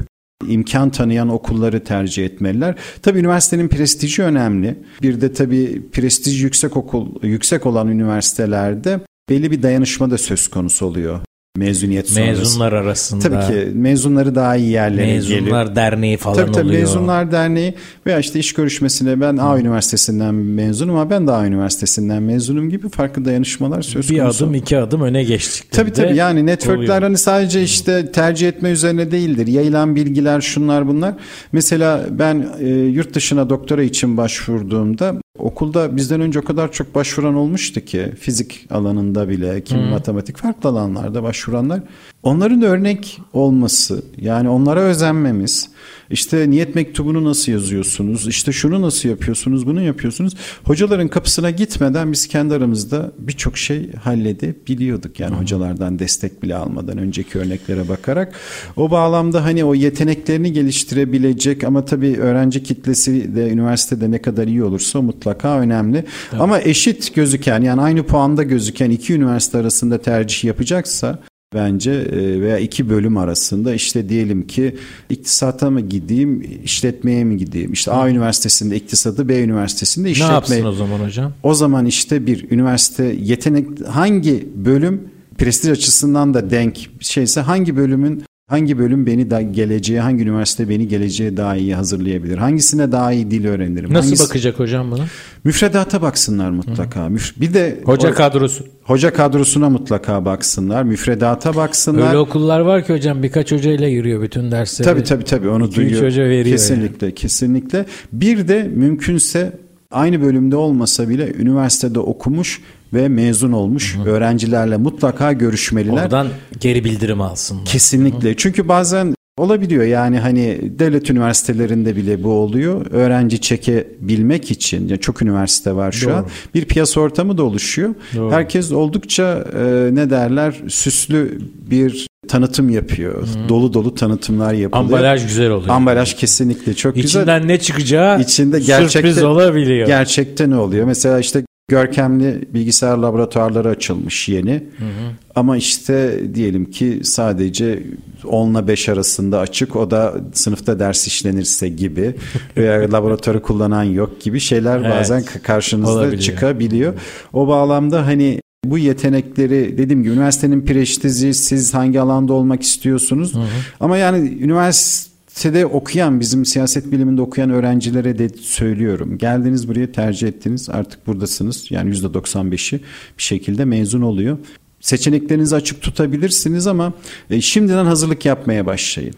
imkan 0.49 0.90
tanıyan 0.90 1.29
okulları 1.29 1.85
tercih 1.85 2.25
etmeliler. 2.25 2.75
Tabii 3.03 3.18
üniversitenin 3.18 3.68
prestiji 3.68 4.22
önemli. 4.22 4.79
Bir 5.03 5.20
de 5.20 5.33
tabii 5.33 5.83
prestij 5.92 6.42
yüksek 6.42 6.77
okul 6.77 7.22
yüksek 7.22 7.66
olan 7.66 7.88
üniversitelerde 7.88 9.01
belli 9.29 9.51
bir 9.51 9.62
dayanışma 9.62 10.11
da 10.11 10.18
söz 10.18 10.49
konusu 10.49 10.87
oluyor 10.87 11.20
mezuniyet 11.56 12.08
sonrası. 12.08 12.38
Mezunlar 12.40 12.72
arasında. 12.72 13.20
Tabii 13.20 13.46
ki 13.46 13.70
mezunları 13.74 14.34
daha 14.34 14.56
iyi 14.56 14.70
yerlere 14.70 15.06
mezunlar 15.06 15.38
geliyor. 15.38 15.56
Mezunlar 15.56 15.76
derneği 15.76 16.16
falan 16.16 16.36
tabii, 16.36 16.52
tabii, 16.52 16.66
oluyor. 16.66 16.80
Mezunlar 16.80 17.32
derneği 17.32 17.74
veya 18.06 18.18
işte 18.18 18.38
iş 18.38 18.52
görüşmesine 18.52 19.20
ben 19.20 19.36
A 19.36 19.58
üniversitesinden 19.58 20.34
mezunum 20.34 20.94
ama 20.94 21.10
ben 21.10 21.26
de 21.26 21.32
A 21.32 21.46
üniversitesinden 21.46 22.22
mezunum 22.22 22.70
gibi 22.70 22.88
farklı 22.88 23.24
dayanışmalar 23.24 23.82
söz 23.82 24.10
bir 24.10 24.18
konusu. 24.18 24.44
Bir 24.44 24.44
adım 24.44 24.54
iki 24.54 24.78
adım 24.78 25.00
öne 25.02 25.24
geçtik. 25.24 25.70
Tabii 25.70 25.92
tabii 25.92 26.16
yani 26.16 26.46
networkler 26.46 27.02
hani 27.02 27.18
sadece 27.18 27.62
işte 27.62 28.12
tercih 28.12 28.48
etme 28.48 28.70
üzerine 28.70 29.10
değildir. 29.10 29.46
Yayılan 29.46 29.96
bilgiler 29.96 30.40
şunlar 30.40 30.88
bunlar. 30.88 31.14
Mesela 31.52 32.06
ben 32.10 32.46
e, 32.60 32.68
yurt 32.68 33.14
dışına 33.14 33.50
doktora 33.50 33.82
için 33.82 34.16
başvurduğumda 34.16 35.14
Okulda 35.38 35.96
bizden 35.96 36.20
önce 36.20 36.38
o 36.38 36.44
kadar 36.44 36.72
çok 36.72 36.94
başvuran 36.94 37.35
olmuştu 37.35 37.81
ki 37.81 38.12
fizik 38.20 38.66
alanında 38.70 39.29
bile, 39.29 39.64
kim 39.64 39.79
hmm. 39.79 39.88
matematik 39.88 40.37
farklı 40.37 40.68
alanlarda 40.68 41.22
başvuranlar. 41.22 41.81
Onların 42.26 42.62
örnek 42.62 43.20
olması, 43.32 44.02
yani 44.20 44.48
onlara 44.48 44.80
özenmemiz, 44.80 45.68
işte 46.10 46.50
niyet 46.50 46.74
mektubunu 46.74 47.24
nasıl 47.24 47.52
yazıyorsunuz? 47.52 48.28
İşte 48.28 48.52
şunu 48.52 48.82
nasıl 48.82 49.08
yapıyorsunuz? 49.08 49.66
Bunu 49.66 49.82
yapıyorsunuz. 49.82 50.34
Hocaların 50.64 51.08
kapısına 51.08 51.50
gitmeden 51.50 52.12
biz 52.12 52.28
kendi 52.28 52.54
aramızda 52.54 53.12
birçok 53.18 53.58
şey 53.58 53.92
halledebiliyorduk. 53.92 55.20
Yani 55.20 55.36
hocalardan 55.36 55.98
destek 55.98 56.42
bile 56.42 56.56
almadan 56.56 56.98
önceki 56.98 57.38
örneklere 57.38 57.88
bakarak. 57.88 58.34
O 58.76 58.90
bağlamda 58.90 59.44
hani 59.44 59.64
o 59.64 59.74
yeteneklerini 59.74 60.52
geliştirebilecek 60.52 61.64
ama 61.64 61.84
tabii 61.84 62.16
öğrenci 62.16 62.62
kitlesi 62.62 63.36
de 63.36 63.50
üniversitede 63.50 64.10
ne 64.10 64.22
kadar 64.22 64.46
iyi 64.46 64.64
olursa 64.64 65.02
mutlaka 65.02 65.58
önemli. 65.58 66.04
Tabii. 66.30 66.42
Ama 66.42 66.60
eşit 66.60 67.14
gözüken 67.14 67.62
yani 67.62 67.80
aynı 67.80 68.02
puanda 68.02 68.42
gözüken 68.42 68.90
iki 68.90 69.14
üniversite 69.14 69.58
arasında 69.58 69.98
tercih 69.98 70.44
yapacaksa 70.44 71.18
bence 71.54 71.90
e, 71.90 72.40
veya 72.40 72.59
iki 72.59 72.90
bölüm 72.90 73.16
arasında 73.16 73.74
işte 73.74 74.09
diyelim 74.09 74.46
ki 74.46 74.76
iktisata 75.11 75.70
mı 75.70 75.80
gideyim, 75.80 76.61
işletmeye 76.64 77.24
mi 77.24 77.37
gideyim? 77.37 77.72
İşte 77.72 77.90
A 77.90 78.09
üniversitesinde 78.09 78.76
iktisatı, 78.76 79.28
B 79.28 79.42
üniversitesinde 79.42 80.11
işletmeyi. 80.11 80.30
Ne 80.30 80.35
yapsın 80.35 80.64
o 80.64 80.72
zaman 80.87 81.06
hocam? 81.06 81.32
O 81.42 81.54
zaman 81.54 81.87
işte 81.87 82.26
bir 82.26 82.50
üniversite 82.50 83.04
yetenek 83.04 83.66
hangi 83.88 84.48
bölüm 84.56 85.09
prestij 85.38 85.70
açısından 85.70 86.35
da 86.35 86.50
denk 86.50 86.90
şeyse 87.00 87.40
hangi 87.40 87.76
bölümün 87.76 88.22
Hangi 88.50 88.78
bölüm 88.78 89.06
beni 89.06 89.30
da 89.30 89.42
geleceğe, 89.42 90.00
hangi 90.00 90.22
üniversite 90.22 90.68
beni 90.68 90.88
geleceğe 90.88 91.37
daha 91.37 91.56
iyi 91.56 91.74
hazırlayabilir? 91.74 92.38
Hangisine 92.38 92.92
daha 92.92 93.12
iyi 93.12 93.30
dil 93.30 93.46
öğrenirim? 93.46 93.92
Nasıl 93.92 94.09
Hangisi... 94.09 94.28
bakacak 94.28 94.59
hocam 94.59 94.90
buna? 94.90 95.04
Müfredata 95.46 96.02
baksınlar 96.02 96.50
mutlaka. 96.50 97.06
Hı. 97.06 97.11
Bir 97.37 97.54
de 97.54 97.80
hoca 97.85 98.14
kadrosu. 98.14 98.64
Hoca 98.82 99.12
kadrosuna 99.12 99.70
mutlaka 99.70 100.24
baksınlar. 100.24 100.82
Müfredata 100.82 101.56
baksınlar. 101.56 102.09
Öyle 102.09 102.18
okullar 102.18 102.61
var 102.61 102.87
ki 102.87 102.92
hocam 102.92 103.22
birkaç 103.22 103.52
hoca 103.52 103.70
ile 103.70 103.87
yürüyor 103.87 104.22
bütün 104.22 104.50
dersleri. 104.50 104.88
Tabii 104.88 105.04
tabii 105.04 105.24
tabii 105.24 105.48
onu 105.48 105.66
İki, 105.66 105.76
duyuyor. 105.76 106.04
hoca 106.04 106.22
veriyor. 106.24 106.56
Kesinlikle 106.56 107.06
yani. 107.06 107.14
kesinlikle. 107.14 107.87
Bir 108.12 108.48
de 108.48 108.62
mümkünse 108.62 109.52
aynı 109.90 110.22
bölümde 110.22 110.56
olmasa 110.56 111.09
bile 111.09 111.32
üniversitede 111.32 111.98
okumuş 111.98 112.61
ve 112.94 113.09
mezun 113.09 113.52
olmuş 113.52 113.96
hı 113.96 114.02
hı. 114.02 114.09
öğrencilerle 114.09 114.76
mutlaka 114.76 115.32
görüşmeliler. 115.32 116.02
Oradan 116.02 116.28
geri 116.61 116.85
bildirim 116.85 117.20
alsın. 117.20 117.59
Kesinlikle. 117.64 118.28
Hı 118.28 118.32
hı. 118.32 118.37
Çünkü 118.37 118.68
bazen 118.68 119.15
olabiliyor 119.38 119.85
yani 119.85 120.18
hani 120.18 120.59
devlet 120.79 121.11
üniversitelerinde 121.11 121.96
bile 121.96 122.25
bu 122.25 122.31
oluyor. 122.31 122.87
Öğrenci 122.90 123.40
çekebilmek 123.40 124.51
için 124.51 124.88
yani 124.88 125.01
çok 125.01 125.22
üniversite 125.22 125.75
var 125.75 125.92
şu 125.92 126.07
Doğru. 126.07 126.14
an. 126.14 126.27
Bir 126.55 126.64
piyasa 126.64 127.01
ortamı 127.01 127.38
da 127.38 127.42
oluşuyor. 127.42 127.94
Doğru. 128.16 128.33
Herkes 128.33 128.72
oldukça 128.72 129.44
e, 129.59 129.94
ne 129.94 130.11
derler 130.11 130.55
süslü 130.68 131.38
bir 131.70 132.07
tanıtım 132.29 132.70
yapıyor. 132.70 133.22
Hı. 133.22 133.49
Dolu 133.49 133.72
dolu 133.72 133.94
tanıtımlar 133.94 134.53
yapılıyor. 134.55 134.85
Ambalaj 134.85 135.22
güzel 135.22 135.51
oluyor. 135.51 135.75
Ambalaj 135.75 136.14
kesinlikle 136.14 136.75
çok 136.75 136.96
İçinden 136.96 137.03
güzel. 137.03 137.20
İçinden 137.20 137.49
ne 137.49 137.61
çıkacağı 137.61 138.20
İçinde 138.20 138.59
gerçekten, 138.59 138.88
sürpriz 138.88 139.22
olabiliyor. 139.22 139.87
Gerçekten 139.87 140.51
ne 140.51 140.57
oluyor? 140.57 140.87
Mesela 140.87 141.18
işte 141.18 141.45
görkemli 141.68 142.48
bilgisayar 142.55 142.96
laboratuvarları 142.96 143.68
açılmış 143.68 144.29
yeni. 144.29 144.52
Hı 144.52 144.85
hı. 144.85 145.12
Ama 145.35 145.57
işte 145.57 146.20
diyelim 146.35 146.70
ki 146.70 147.00
sadece 147.05 147.83
10 148.24 148.55
ile 148.55 148.68
5 148.68 148.88
arasında 148.88 149.38
açık 149.38 149.76
o 149.76 149.90
da 149.90 150.14
sınıfta 150.33 150.79
ders 150.79 151.07
işlenirse 151.07 151.68
gibi 151.68 152.14
veya 152.57 152.92
laboratuvarı 152.92 153.42
kullanan 153.42 153.85
yok 153.85 154.20
gibi 154.20 154.40
şeyler 154.40 154.81
evet. 154.81 154.90
bazen 154.90 155.24
karşınızda 155.42 155.92
Olabiliyor. 155.92 156.22
çıkabiliyor. 156.22 156.94
O 157.33 157.48
bağlamda 157.48 158.07
hani 158.07 158.40
bu 158.64 158.79
yetenekleri 158.79 159.79
dediğim 159.79 160.02
gibi 160.02 160.12
üniversitenin 160.12 160.64
prestiji 160.66 161.35
siz 161.35 161.74
hangi 161.74 162.00
alanda 162.00 162.33
olmak 162.33 162.62
istiyorsunuz 162.62 163.35
hı 163.35 163.38
hı. 163.38 163.46
ama 163.81 163.96
yani 163.96 164.38
üniversite 164.40 165.15
Lisede 165.37 165.66
okuyan, 165.66 166.20
bizim 166.20 166.44
siyaset 166.44 166.92
biliminde 166.92 167.22
okuyan 167.22 167.51
öğrencilere 167.51 168.18
de 168.18 168.29
söylüyorum. 168.29 169.18
Geldiniz 169.18 169.68
buraya 169.68 169.92
tercih 169.92 170.29
ettiniz, 170.29 170.70
artık 170.70 171.07
buradasınız. 171.07 171.70
Yani 171.70 171.90
%95'i 171.90 172.81
bir 173.18 173.22
şekilde 173.22 173.64
mezun 173.64 174.03
oluyor. 174.03 174.38
Seçeneklerinizi 174.81 175.57
açık 175.57 175.83
tutabilirsiniz 175.83 176.66
ama 176.66 176.92
e, 177.31 177.40
şimdiden 177.40 177.85
hazırlık 177.85 178.25
yapmaya 178.25 178.66
başlayın. 178.66 179.14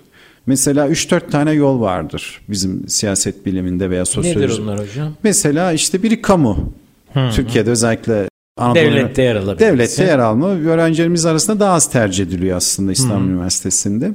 Mesela 0.46 0.88
3-4 0.88 1.30
tane 1.30 1.52
yol 1.52 1.80
vardır 1.80 2.40
bizim 2.48 2.88
siyaset 2.88 3.46
biliminde 3.46 3.90
veya 3.90 4.04
sosyoloji. 4.04 4.40
Nedir 4.40 4.62
onlar 4.62 4.80
hocam? 4.80 5.14
Mesela 5.22 5.72
işte 5.72 6.02
biri 6.02 6.22
kamu. 6.22 6.72
Hı-hı. 7.12 7.30
Türkiye'de 7.30 7.70
özellikle 7.70 8.28
Anadolu 8.56 8.82
Devlette 8.84 9.22
yer 9.22 9.36
alabilir. 9.36 9.66
Devlette 9.66 10.04
yer 10.04 10.18
alma 10.18 10.48
öğrencilerimiz 10.48 11.26
arasında 11.26 11.60
daha 11.60 11.74
az 11.74 11.90
tercih 11.90 12.24
ediliyor 12.24 12.56
aslında 12.56 12.92
İstanbul 12.92 13.24
Hı-hı. 13.24 13.32
Üniversitesi'nde. 13.32 14.12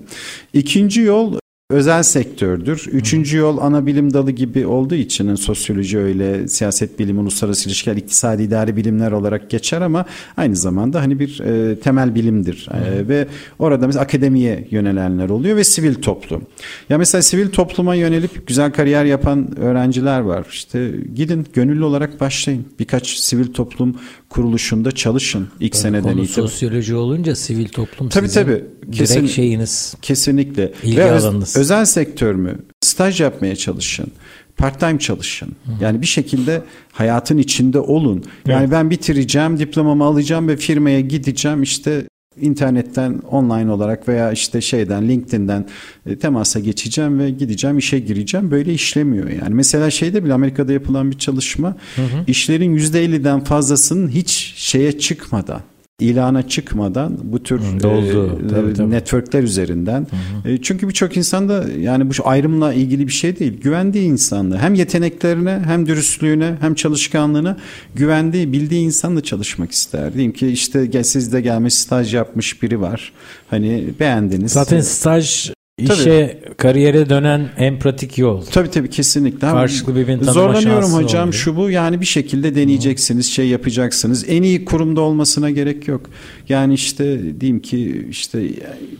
İkinci 0.54 1.02
yol 1.02 1.43
özel 1.74 2.04
sektördür. 2.04 2.86
Üçüncü 2.92 3.38
yol 3.38 3.58
ana 3.58 3.86
bilim 3.86 4.14
dalı 4.14 4.32
gibi 4.32 4.68
olduğu 4.68 4.96
için 4.96 5.28
yani 5.28 5.38
sosyoloji 5.38 6.00
öyle, 6.00 6.48
siyaset 6.48 7.00
bilimi, 7.00 7.20
uluslararası 7.20 7.70
ilişkiler, 7.70 7.96
iktisadi 7.96 8.44
idari 8.44 8.76
bilimler 8.76 9.12
olarak 9.12 9.50
geçer 9.50 9.82
ama 9.82 10.06
aynı 10.38 10.56
zamanda 10.56 11.02
hani 11.02 11.20
bir 11.20 11.40
e, 11.40 11.80
temel 11.80 12.16
bilimdir. 12.16 12.70
E, 12.74 13.08
ve 13.08 13.28
orada 13.60 13.88
mesela 13.88 14.04
akademiye 14.04 14.68
yönelenler 14.72 15.30
oluyor 15.30 15.58
ve 15.58 15.64
sivil 15.64 15.96
toplum. 15.96 16.42
Ya 16.90 16.98
mesela 16.98 17.22
sivil 17.22 17.50
topluma 17.50 17.96
yönelip 17.96 18.48
güzel 18.48 18.72
kariyer 18.72 19.06
yapan 19.06 19.60
öğrenciler 19.60 20.20
var. 20.20 20.46
İşte 20.50 20.92
gidin 21.16 21.48
gönüllü 21.54 21.84
olarak 21.84 22.20
başlayın. 22.20 22.66
Birkaç 22.80 23.08
sivil 23.08 23.54
toplum 23.54 23.96
kuruluşunda 24.34 24.92
çalışın 24.92 25.48
ilk 25.60 25.72
tabii 25.72 25.82
seneden 25.82 26.10
itibaren. 26.10 26.26
sosyoloji 26.26 26.96
olunca 26.96 27.36
sivil 27.36 27.68
toplum 27.70 28.10
tabii, 28.10 28.28
sizin 28.28 28.44
tabii. 28.44 28.64
Kesin, 28.92 29.16
direkt 29.16 29.32
şeyiniz. 29.32 29.96
Kesinlikle. 30.02 30.72
İlgi 30.84 30.98
Ve 30.98 31.12
alanınız. 31.12 31.56
Öz, 31.56 31.62
özel 31.62 31.86
sektör 31.86 32.36
mü? 32.36 32.60
Staj 32.82 33.22
yapmaya 33.22 33.56
çalışın. 33.56 34.12
Part 34.58 34.80
time 34.80 35.00
çalışın. 35.00 35.48
Hı. 35.48 35.72
Yani 35.82 36.02
bir 36.02 36.06
şekilde 36.06 36.62
hayatın 36.92 37.38
içinde 37.38 37.80
olun. 37.80 38.24
Yani 38.48 38.60
evet. 38.60 38.72
ben 38.72 38.90
bitireceğim, 38.90 39.60
diplomamı 39.60 40.04
alacağım 40.04 40.48
ve 40.48 40.58
firmaya 40.58 41.00
gideceğim 41.00 41.64
işte 41.64 42.08
internetten 42.42 43.22
online 43.32 43.72
olarak 43.72 44.08
veya 44.08 44.32
işte 44.32 44.62
şeyden 44.62 45.10
LinkedIn'den 45.10 45.68
e, 46.06 46.16
temasa 46.20 46.60
geçeceğim 46.60 47.20
ve 47.20 47.30
gideceğim 47.30 47.78
işe 47.78 48.00
gireceğim 48.00 48.52
böyle 48.52 48.74
işlemiyor 48.74 49.30
yani. 49.30 49.54
Mesela 49.56 49.92
şeyde 49.92 50.24
bile 50.24 50.34
Amerika'da 50.34 50.74
yapılan 50.74 51.12
bir 51.12 51.18
çalışma 51.18 51.76
hı 51.96 52.02
hı. 52.02 52.24
işlerin 52.28 52.78
%50'den 52.78 53.44
fazlasının 53.44 54.10
hiç 54.10 54.54
şeye 54.56 55.00
çıkmadan 55.00 55.62
ilana 56.04 56.48
çıkmadan 56.48 57.18
bu 57.24 57.44
tür 57.44 57.60
Doldu. 57.60 58.40
E, 58.46 58.48
tabii, 58.48 58.74
tabii. 58.74 58.90
networkler 58.90 59.44
üzerinden. 59.44 60.08
Hı 60.44 60.50
hı. 60.50 60.54
E, 60.54 60.62
çünkü 60.62 60.88
birçok 60.88 61.18
insan 61.18 61.50
da 61.50 61.66
yani 61.80 62.10
bu 62.10 62.14
ayrımla 62.24 62.74
ilgili 62.74 63.08
bir 63.08 63.12
şey 63.12 63.40
değil. 63.40 63.62
Güvendiği 63.62 64.06
insanla 64.06 64.62
hem 64.62 64.74
yeteneklerine 64.74 65.62
hem 65.66 65.88
dürüstlüğüne 65.88 66.56
hem 66.60 66.74
çalışkanlığına 66.76 67.58
güvendiği, 67.96 68.54
bildiği 68.54 68.82
insanla 68.82 69.22
çalışmak 69.22 69.72
ister. 69.72 70.14
Diyeyim 70.14 70.34
ki 70.34 70.48
işte 70.48 71.04
sizde 71.04 71.42
gelmiş 71.42 71.74
staj 71.74 72.14
yapmış 72.14 72.64
biri 72.64 72.82
var. 72.82 73.14
Hani 73.50 73.94
beğendiniz. 74.00 74.52
Zaten 74.52 74.82
staj 74.82 75.52
İşe, 75.78 76.40
tabii. 76.44 76.56
kariyere 76.58 77.10
dönen 77.10 77.50
en 77.58 77.80
pratik 77.80 78.18
yol. 78.18 78.42
Tabii 78.42 78.70
tabii 78.70 78.90
kesinlikle. 78.90 79.40
Karşılıklı 79.40 79.96
birbirini 79.96 80.22
tanıma 80.22 80.34
Zorlanıyorum 80.34 80.90
hocam 80.90 81.22
oluyor. 81.22 81.34
şu 81.34 81.56
bu 81.56 81.70
yani 81.70 82.02
bir 82.02 82.06
şekilde 82.06 82.56
deneyeceksiniz, 82.56 83.26
şey 83.26 83.48
yapacaksınız. 83.48 84.26
En 84.28 84.44
iyi 84.44 84.66
kurumda 84.66 85.02
olmasına 85.02 85.50
gerek 85.50 85.88
yok. 85.88 86.02
Yani 86.50 86.74
işte 86.74 87.20
diyeyim 87.42 87.62
ki 87.62 88.08
işte 88.10 88.50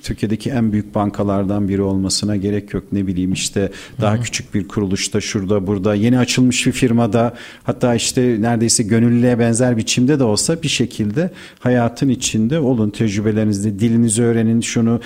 Türkiye'deki 0.04 0.50
en 0.50 0.72
büyük 0.72 0.96
bankalardan 0.96 1.70
biri 1.70 1.82
olmasına 1.82 2.36
gerek 2.36 2.74
yok. 2.74 2.84
Ne 2.92 3.08
bileyim 3.08 3.34
işte 3.34 3.72
daha 4.02 4.14
Hı-hı. 4.14 4.22
küçük 4.22 4.54
bir 4.54 4.68
kuruluşta 4.68 5.22
şurada 5.22 5.68
burada 5.68 5.96
yeni 5.96 6.20
açılmış 6.20 6.68
bir 6.68 6.72
firmada 6.72 7.34
hatta 7.64 7.96
işte 7.96 8.38
neredeyse 8.40 8.84
gönüllüye 8.84 9.40
benzer 9.40 9.78
biçimde 9.78 10.20
de 10.20 10.24
olsa 10.24 10.64
bir 10.64 10.68
şekilde 10.68 11.32
hayatın 11.60 12.10
içinde 12.10 12.60
olun 12.60 12.90
tecrübelerinizde 12.90 13.80
dilinizi 13.80 14.24
öğrenin 14.24 14.62
şunu 14.62 15.00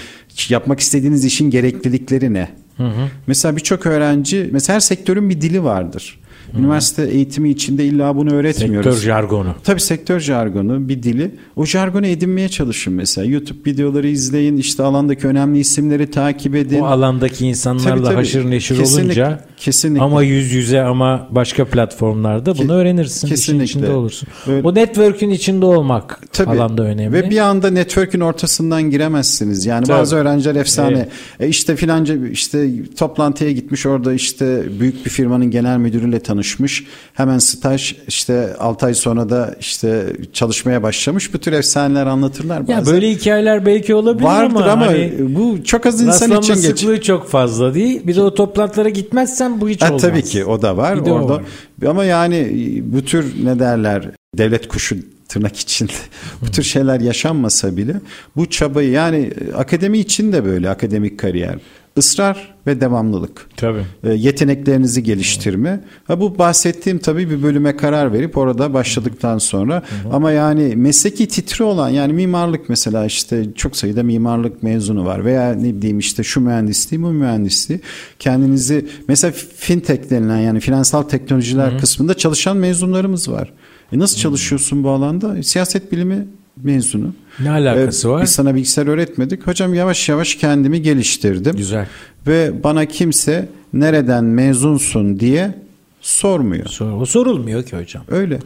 yapmak 0.52 0.80
istediğiniz 0.80 1.26
işin 1.26 1.50
gereklilikleri 1.50 2.34
ne? 2.34 2.50
Hı 2.78 2.84
hı. 2.84 3.10
Mesela 3.28 3.56
birçok 3.56 3.86
öğrenci, 3.86 4.50
mesela 4.52 4.76
her 4.76 4.80
sektörün 4.80 5.30
bir 5.30 5.42
dili 5.42 5.64
vardır. 5.64 6.20
Üniversite 6.60 7.04
eğitimi 7.04 7.50
içinde 7.50 7.86
illa 7.86 8.16
bunu 8.16 8.34
öğretmiyoruz. 8.34 8.86
Sektör 8.86 9.06
jargonu. 9.06 9.56
Tabii 9.64 9.82
sektör 9.82 10.20
jargonu 10.20 10.90
bir 10.90 11.04
dili. 11.04 11.32
O 11.56 11.66
jargonu 11.66 12.08
edinmeye 12.08 12.50
çalışın 12.50 12.94
mesela. 12.94 13.28
YouTube 13.28 13.72
videoları 13.72 14.08
izleyin. 14.08 14.58
işte 14.58 14.84
alandaki 14.84 15.28
önemli 15.28 15.60
isimleri 15.60 16.12
takip 16.12 16.56
edin. 16.56 16.80
O 16.80 16.86
alandaki 16.86 17.48
insanlarla 17.48 17.90
tabii, 17.90 18.04
tabii. 18.04 18.16
haşır 18.16 18.50
neşir 18.50 18.78
kesinlikle, 18.78 19.24
olunca 19.24 19.46
kesinlikle. 19.58 20.04
ama 20.04 20.24
yüz 20.24 20.52
yüze 20.52 20.82
ama 20.82 21.28
başka 21.32 21.66
platformlarda 21.66 22.58
bunu 22.58 22.72
Ke- 22.72 22.76
öğrenirsin. 22.76 23.28
Kesinlikle. 23.28 23.64
İşin 23.64 23.80
içinde 23.80 23.92
olursun. 23.96 24.30
Öyle. 24.48 24.68
O 24.68 24.76
network'ün 24.76 25.30
içinde 25.30 25.66
olmak 25.66 26.22
tabii. 26.34 26.50
alanda 26.50 26.84
önemli. 26.84 27.14
Ve 27.14 27.30
bir 27.30 27.38
anda 27.38 27.70
network'ün 27.70 28.20
ortasından 28.20 28.90
giremezsiniz. 28.92 29.66
Yani 29.66 29.86
tabii. 29.86 29.98
bazı 29.98 30.16
öğrenciler 30.16 30.56
efsane. 30.56 30.98
Evet. 30.98 31.10
E 31.40 31.48
işte 31.48 31.76
filanca 31.76 32.16
işte 32.32 32.70
toplantıya 32.98 33.52
gitmiş 33.52 33.86
orada 33.86 34.14
işte 34.14 34.64
büyük 34.80 35.06
bir 35.06 35.10
firmanın 35.10 35.52
genel 35.52 35.78
müdürüyle 35.78 36.20
tanışmış 36.20 36.47
tanışmış. 36.48 36.86
Hemen 37.14 37.38
staj 37.38 37.96
işte 38.08 38.56
6 38.60 38.86
ay 38.86 38.94
sonra 38.94 39.30
da 39.30 39.56
işte 39.60 40.14
çalışmaya 40.34 40.84
başlamış. 40.84 41.34
Bu 41.34 41.38
tür 41.38 41.52
efsaneler 41.52 42.06
anlatırlar 42.06 42.68
bazen. 42.68 42.80
Ya 42.80 42.86
böyle 42.86 43.12
hikayeler 43.12 43.66
belki 43.66 43.96
olabilir 43.96 44.24
Vardır 44.24 44.56
ama, 44.56 44.72
ama 44.72 44.88
hani 44.88 45.14
bu 45.20 45.64
çok 45.64 45.86
az 45.86 46.02
insan 46.02 46.42
için 46.42 46.56
geç. 46.56 46.80
sıklığı 46.80 47.02
çok 47.02 47.30
fazla 47.30 47.74
değil. 47.74 48.08
Bir 48.08 48.16
de 48.16 48.22
o 48.22 48.34
toplantılara 48.34 48.90
gitmezsen 48.90 49.62
bu 49.62 49.70
hiç 49.70 49.82
ha, 49.82 49.88
olmaz. 49.88 50.02
Tabii 50.02 50.24
ki 50.24 50.46
o 50.46 50.62
da 50.62 50.78
var. 50.78 51.06
Bir 51.06 51.12
Orada 51.12 51.34
var. 51.34 51.44
ama 51.88 52.06
yani 52.06 52.52
bu 52.86 53.06
tür 53.06 53.46
ne 53.46 53.60
derler 53.60 54.12
devlet 54.38 54.68
kuşu 54.68 54.96
tırnak 55.28 55.58
içinde 55.58 55.92
bu 56.42 56.52
tür 56.52 56.64
şeyler 56.64 57.00
yaşanmasa 57.00 57.78
bile 57.78 57.94
bu 58.36 58.50
çabayı 58.50 58.90
yani 58.92 59.32
akademi 59.56 60.00
için 60.00 60.34
de 60.34 60.46
böyle 60.46 60.70
akademik 60.70 61.20
kariyer 61.20 61.56
ısrar 61.98 62.56
ve 62.68 62.82
devamlılık. 62.82 63.50
Tabii. 63.58 63.84
E, 64.04 64.14
yeteneklerinizi 64.14 65.04
geliştirme. 65.04 65.84
Ha 66.04 66.20
bu 66.20 66.38
bahsettiğim 66.38 67.00
tabii 67.00 67.30
bir 67.30 67.44
bölüme 67.44 67.78
karar 67.78 68.14
verip 68.14 68.38
orada 68.38 68.74
başladıktan 68.74 69.38
sonra 69.38 69.76
hı 69.76 70.10
hı. 70.10 70.14
ama 70.14 70.32
yani 70.32 70.76
mesleki 70.76 71.28
titri 71.28 71.64
olan 71.64 71.90
yani 71.90 72.14
mimarlık 72.14 72.70
mesela 72.70 73.06
işte 73.06 73.46
çok 73.56 73.76
sayıda 73.76 74.04
mimarlık 74.04 74.64
mezunu 74.64 75.06
var 75.06 75.26
veya 75.26 75.54
ne 75.54 75.82
diyeyim 75.82 76.00
işte 76.00 76.24
şu 76.24 76.42
mühendisliği 76.42 77.04
bu 77.04 77.08
mühendisliği 77.12 77.80
kendinizi 78.20 78.88
mesela 79.08 79.34
fintech 79.58 80.10
denilen 80.10 80.40
yani 80.40 80.60
finansal 80.60 81.04
teknolojiler 81.04 81.72
hı 81.72 81.76
hı. 81.76 81.80
kısmında 81.80 82.14
çalışan 82.14 82.58
mezunlarımız 82.58 83.32
var. 83.32 83.54
E 83.94 84.00
nasıl 84.00 84.18
çalışıyorsun 84.18 84.84
bu 84.84 84.90
alanda? 84.90 85.44
Siyaset 85.44 85.92
bilimi 85.92 86.28
mezunu. 86.64 87.14
Ne 87.40 87.50
alakası 87.50 88.08
ee, 88.08 88.12
var? 88.12 88.24
Biz 88.24 88.32
sana 88.32 88.56
bilgisayar 88.56 88.88
öğretmedik. 88.88 89.48
Hocam 89.48 89.74
yavaş 89.74 90.10
yavaş 90.10 90.36
kendimi 90.36 90.82
geliştirdim. 90.82 91.56
Güzel. 91.56 91.88
Ve 92.28 92.64
bana 92.64 92.86
kimse 92.86 93.50
nereden 93.74 94.24
mezunsun 94.24 95.20
diye 95.20 95.56
sormuyor. 96.02 96.66
Sor, 96.66 97.02
o 97.02 97.06
sorulmuyor 97.06 97.64
ki 97.64 97.78
hocam. 97.78 98.04
Öyle. 98.08 98.40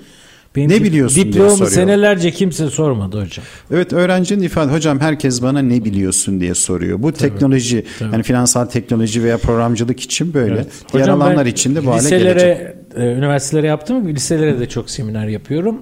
Benim 0.56 0.70
ne 0.70 0.84
biliyorsun 0.84 1.34
diye 1.34 1.50
soruyor. 1.50 1.72
senelerce 1.72 2.32
kimse 2.32 2.70
sormadı 2.70 3.22
hocam. 3.22 3.46
Evet 3.72 3.94
öğrencinin 3.94 4.44
ifade 4.44 4.72
hocam 4.72 5.00
herkes 5.00 5.42
bana 5.42 5.60
ne 5.60 5.86
biliyorsun 5.86 6.42
diye 6.42 6.56
soruyor. 6.56 7.04
Bu 7.04 7.12
tabii, 7.12 7.30
teknoloji 7.30 7.86
tabii. 8.00 8.14
yani 8.14 8.24
finansal 8.24 8.66
teknoloji 8.66 9.24
veya 9.24 9.38
programcılık 9.38 10.00
için 10.00 10.34
böyle. 10.34 10.54
Evet. 10.54 10.68
Diğer 10.94 11.04
hocam 11.04 11.22
alanlar 11.22 11.46
için 11.46 11.76
de 11.76 11.86
bu 11.86 11.92
hale 11.92 12.10
gelecek. 12.10 12.58
E, 12.96 13.04
üniversitelere 13.04 13.68
yaptım 13.68 14.08
liselere 14.08 14.60
de 14.60 14.70
çok 14.70 14.90
seminer 14.90 15.28
yapıyorum. 15.28 15.82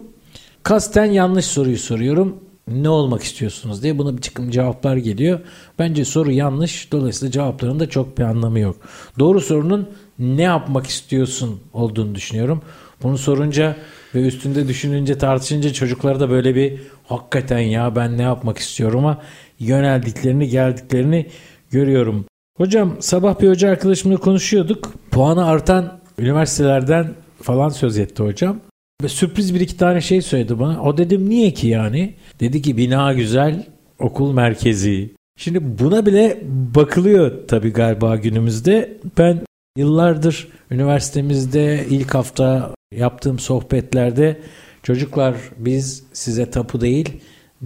Kasten 0.64 1.06
yanlış 1.06 1.46
soruyu 1.46 1.78
soruyorum. 1.78 2.36
Ne 2.74 2.90
olmak 2.90 3.24
istiyorsunuz 3.24 3.84
diye 3.84 3.98
buna 3.98 4.18
bir 4.18 4.22
çıkım 4.22 4.50
cevaplar 4.50 4.98
geliyor. 4.98 5.40
Bence 5.80 6.06
soru 6.06 6.32
yanlış. 6.32 6.92
Dolayısıyla 6.92 7.32
cevapların 7.32 7.80
da 7.80 7.90
çok 7.90 8.18
bir 8.18 8.24
anlamı 8.24 8.60
yok. 8.60 8.76
Doğru 9.20 9.42
sorunun 9.42 9.90
ne 10.20 10.42
yapmak 10.42 10.88
istiyorsun 10.88 11.60
olduğunu 11.74 12.16
düşünüyorum. 12.16 12.62
Bunu 13.04 13.18
sorunca 13.18 13.76
ve 14.16 14.28
üstünde 14.28 14.68
düşününce 14.68 15.18
tartışınca 15.18 15.74
çocuklarda 15.74 16.30
böyle 16.30 16.56
bir 16.56 16.80
hakikaten 17.08 17.60
ya 17.60 17.96
ben 17.96 18.18
ne 18.18 18.22
yapmak 18.22 18.58
istiyorum 18.58 19.00
ama 19.00 19.22
yöneldiklerini 19.60 20.48
geldiklerini 20.48 21.26
görüyorum. 21.72 22.26
Hocam 22.58 22.98
sabah 23.00 23.42
bir 23.42 23.50
hoca 23.50 23.70
arkadaşımla 23.70 24.18
konuşuyorduk. 24.18 24.94
Puanı 25.12 25.46
artan 25.46 26.00
üniversitelerden 26.20 27.16
falan 27.42 27.70
söz 27.70 27.98
etti 27.98 28.24
hocam. 28.24 28.60
Ve 29.04 29.08
sürpriz 29.08 29.56
bir 29.56 29.60
iki 29.60 29.78
tane 29.78 30.02
şey 30.02 30.22
söyledi 30.22 30.60
bana. 30.60 30.82
O 30.82 30.98
dedim 30.98 31.30
niye 31.30 31.52
ki 31.54 31.68
yani? 31.68 32.14
Dedi 32.40 32.62
ki 32.62 32.78
bina 32.78 33.14
güzel, 33.14 33.66
okul 34.00 34.34
merkezi. 34.34 35.10
Şimdi 35.38 35.80
buna 35.80 36.06
bile 36.06 36.40
bakılıyor 36.76 37.48
tabii 37.48 37.74
galiba 37.74 38.16
günümüzde. 38.16 38.98
Ben 39.18 39.42
yıllardır 39.78 40.48
üniversitemizde 40.72 41.86
ilk 41.90 42.16
hafta 42.16 42.76
yaptığım 42.96 43.40
sohbetlerde 43.40 44.40
çocuklar 44.84 45.36
biz 45.58 46.04
size 46.14 46.52
tapu 46.52 46.82
değil 46.82 47.22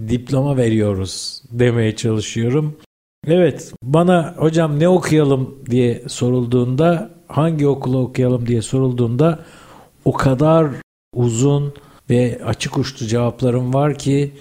diploma 0.08 0.56
veriyoruz 0.56 1.42
demeye 1.50 1.96
çalışıyorum. 1.96 2.76
Evet 3.26 3.72
bana 3.82 4.34
hocam 4.36 4.80
ne 4.80 4.88
okuyalım 4.88 5.58
diye 5.70 6.02
sorulduğunda 6.08 7.10
hangi 7.28 7.66
okulu 7.66 7.98
okuyalım 7.98 8.46
diye 8.46 8.62
sorulduğunda 8.62 9.38
o 10.04 10.12
kadar 10.12 10.66
uzun 11.14 11.72
ve 12.10 12.40
açık 12.46 12.78
uçlu 12.78 13.06
cevaplarım 13.06 13.74
var 13.74 13.98
ki 13.98 14.32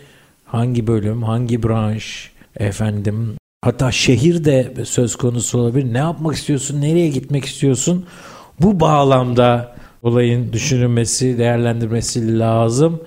hangi 0.46 0.88
bölüm, 0.88 1.24
hangi 1.24 1.64
branş, 1.64 2.32
efendim 2.60 3.36
hatta 3.62 3.92
şehir 3.92 4.46
de 4.46 4.74
söz 4.86 5.16
konusu 5.16 5.60
olabilir. 5.60 5.94
Ne 5.94 5.98
yapmak 5.98 6.36
istiyorsun, 6.36 6.82
nereye 6.82 7.10
gitmek 7.10 7.46
istiyorsun? 7.46 8.06
Bu 8.60 8.80
bağlamda 8.80 9.76
olayın 10.04 10.54
düşünülmesi, 10.54 11.38
değerlendirmesi 11.38 12.40
lazım. 12.40 13.02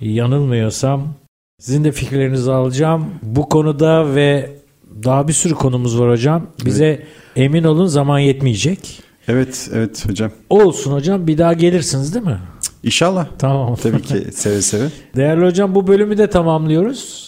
Yanılmıyorsam 0.00 1.14
sizin 1.60 1.84
de 1.84 1.92
fikirlerinizi 1.92 2.52
alacağım. 2.52 3.06
Bu 3.22 3.48
konuda 3.48 4.14
ve 4.14 4.56
daha 5.04 5.28
bir 5.28 5.32
sürü 5.32 5.54
konumuz 5.54 6.00
var 6.00 6.10
hocam. 6.10 6.46
Bize 6.64 6.86
evet. 6.86 7.06
emin 7.36 7.64
olun 7.64 7.86
zaman 7.86 8.18
yetmeyecek. 8.18 9.05
Evet, 9.28 9.70
evet 9.74 10.08
hocam. 10.08 10.30
Olsun 10.50 10.92
hocam. 10.92 11.26
Bir 11.26 11.38
daha 11.38 11.52
gelirsiniz 11.52 12.14
değil 12.14 12.26
mi? 12.26 12.38
İnşallah. 12.82 13.26
Tamam. 13.38 13.76
Tabii 13.76 14.02
ki 14.02 14.26
seve 14.32 14.62
seve. 14.62 14.88
Değerli 15.16 15.46
hocam 15.46 15.74
bu 15.74 15.86
bölümü 15.86 16.18
de 16.18 16.30
tamamlıyoruz. 16.30 17.26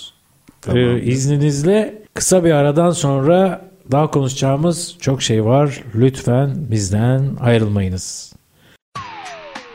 Tamam. 0.60 0.78
Ee, 0.80 1.02
izninizle 1.02 2.02
kısa 2.14 2.44
bir 2.44 2.50
aradan 2.50 2.90
sonra 2.90 3.68
daha 3.92 4.10
konuşacağımız 4.10 4.96
çok 5.00 5.22
şey 5.22 5.44
var. 5.44 5.82
Lütfen 5.94 6.70
bizden 6.70 7.36
ayrılmayınız. 7.40 8.32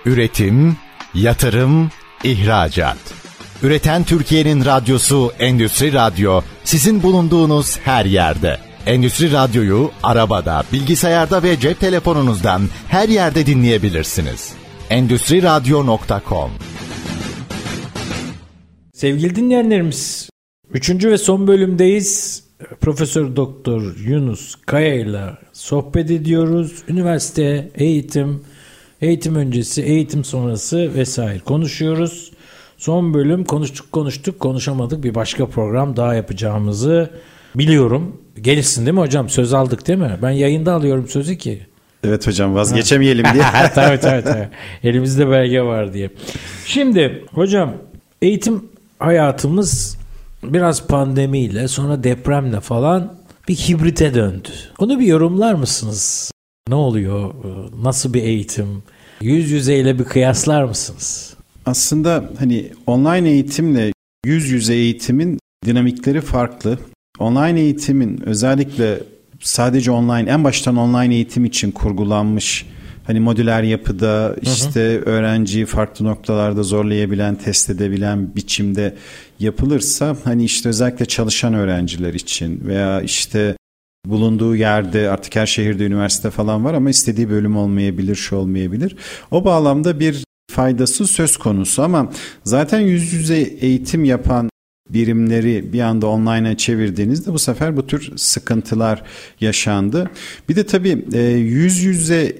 Üretim, 0.05 0.77
yatırım, 1.13 1.89
ihracat. 2.23 2.97
Üreten 3.63 4.03
Türkiye'nin 4.03 4.65
radyosu 4.65 5.31
Endüstri 5.39 5.93
Radyo 5.93 6.41
sizin 6.63 7.03
bulunduğunuz 7.03 7.79
her 7.79 8.05
yerde. 8.05 8.57
Endüstri 8.85 9.31
Radyo'yu 9.31 9.91
arabada, 10.03 10.63
bilgisayarda 10.73 11.43
ve 11.43 11.59
cep 11.59 11.79
telefonunuzdan 11.79 12.61
her 12.87 13.09
yerde 13.09 13.45
dinleyebilirsiniz. 13.45 14.53
Endüstri 14.89 15.43
Radyo.com 15.43 16.51
Sevgili 18.93 19.35
dinleyenlerimiz, 19.35 20.29
üçüncü 20.73 21.11
ve 21.11 21.17
son 21.17 21.47
bölümdeyiz. 21.47 22.43
Profesör 22.81 23.35
Doktor 23.35 23.97
Yunus 23.97 24.55
Kaya 24.65 24.95
ile 24.95 25.23
sohbet 25.53 26.11
ediyoruz. 26.11 26.83
Üniversite, 26.87 27.71
eğitim, 27.75 28.41
eğitim 29.01 29.35
öncesi, 29.35 29.81
eğitim 29.81 30.23
sonrası 30.23 30.93
vesaire 30.93 31.39
konuşuyoruz. 31.39 32.31
Son 32.77 33.13
bölüm 33.13 33.43
konuştuk 33.43 33.91
konuştuk 33.91 34.39
konuşamadık 34.39 35.03
bir 35.03 35.15
başka 35.15 35.45
program 35.47 35.95
daha 35.95 36.15
yapacağımızı 36.15 37.09
biliyorum. 37.55 38.17
Gelirsin 38.41 38.85
değil 38.85 38.93
mi 38.93 38.99
hocam? 38.99 39.29
Söz 39.29 39.53
aldık 39.53 39.87
değil 39.87 39.99
mi? 39.99 40.17
Ben 40.21 40.29
yayında 40.29 40.73
alıyorum 40.73 41.07
sözü 41.07 41.37
ki. 41.37 41.61
Evet 42.03 42.27
hocam 42.27 42.55
vazgeçemeyelim 42.55 43.25
diye. 43.33 43.43
tabii 43.75 43.99
tabii 43.99 44.23
tabii. 44.23 44.47
Elimizde 44.83 45.29
belge 45.31 45.61
var 45.61 45.93
diye. 45.93 46.09
Şimdi 46.65 47.25
hocam 47.31 47.73
eğitim 48.21 48.63
hayatımız 48.99 49.97
biraz 50.43 50.87
pandemiyle 50.87 51.67
sonra 51.67 52.03
depremle 52.03 52.59
falan 52.59 53.13
bir 53.47 53.55
hibrite 53.55 54.13
döndü. 54.13 54.49
Onu 54.79 54.99
bir 54.99 55.05
yorumlar 55.05 55.53
mısınız? 55.53 56.31
Ne 56.69 56.75
oluyor? 56.75 57.33
Nasıl 57.83 58.13
bir 58.13 58.23
eğitim? 58.23 58.83
Yüz 59.21 59.51
yüzeyle 59.51 59.99
bir 59.99 60.03
kıyaslar 60.03 60.63
mısınız? 60.63 61.33
Aslında 61.65 62.29
hani 62.39 62.71
online 62.87 63.29
eğitimle 63.29 63.93
yüz 64.25 64.49
yüze 64.49 64.73
eğitimin 64.73 65.39
dinamikleri 65.65 66.21
farklı. 66.21 66.77
Online 67.19 67.59
eğitimin 67.59 68.21
özellikle 68.25 68.99
sadece 69.39 69.91
online 69.91 70.29
en 70.29 70.43
baştan 70.43 70.77
online 70.77 71.15
eğitim 71.15 71.45
için 71.45 71.71
kurgulanmış 71.71 72.65
hani 73.03 73.19
modüler 73.19 73.63
yapıda 73.63 74.35
işte 74.41 74.81
hı 74.81 74.99
hı. 74.99 75.09
öğrenciyi 75.09 75.65
farklı 75.65 76.05
noktalarda 76.05 76.63
zorlayabilen, 76.63 77.35
test 77.35 77.69
edebilen 77.69 78.35
biçimde 78.35 78.95
yapılırsa 79.39 80.15
hani 80.23 80.43
işte 80.43 80.69
özellikle 80.69 81.05
çalışan 81.05 81.53
öğrenciler 81.53 82.13
için 82.13 82.61
veya 82.65 83.01
işte 83.01 83.55
bulunduğu 84.05 84.55
yerde 84.55 85.09
artık 85.09 85.35
her 85.35 85.45
şehirde 85.45 85.85
üniversite 85.85 86.29
falan 86.29 86.65
var 86.65 86.73
ama 86.73 86.89
istediği 86.89 87.29
bölüm 87.29 87.57
olmayabilir, 87.57 88.15
şu 88.15 88.35
olmayabilir. 88.35 88.95
O 89.31 89.45
bağlamda 89.45 89.99
bir 89.99 90.23
faydası 90.51 91.07
söz 91.07 91.37
konusu 91.37 91.83
ama 91.83 92.11
zaten 92.43 92.79
yüz 92.79 93.13
yüze 93.13 93.37
eğitim 93.37 94.05
yapan 94.05 94.49
birimleri 94.93 95.73
bir 95.73 95.81
anda 95.81 96.07
online'a 96.07 96.57
çevirdiğinizde 96.57 97.33
bu 97.33 97.39
sefer 97.39 97.77
bu 97.77 97.87
tür 97.87 98.17
sıkıntılar 98.17 99.03
yaşandı. 99.41 100.09
Bir 100.49 100.55
de 100.55 100.65
tabii 100.65 101.05
e, 101.13 101.21
yüz 101.31 101.83
yüze 101.83 102.35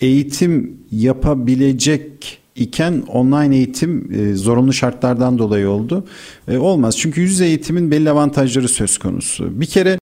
eğitim 0.00 0.76
yapabilecek 0.92 2.38
iken 2.54 3.02
online 3.08 3.56
eğitim 3.56 4.12
e, 4.14 4.34
zorunlu 4.34 4.72
şartlardan 4.72 5.38
dolayı 5.38 5.68
oldu. 5.68 6.06
E, 6.48 6.58
olmaz 6.58 6.98
çünkü 6.98 7.20
yüz 7.20 7.40
eğitimin 7.40 7.90
belli 7.90 8.10
avantajları 8.10 8.68
söz 8.68 8.98
konusu. 8.98 9.60
Bir 9.60 9.66
kere 9.66 9.98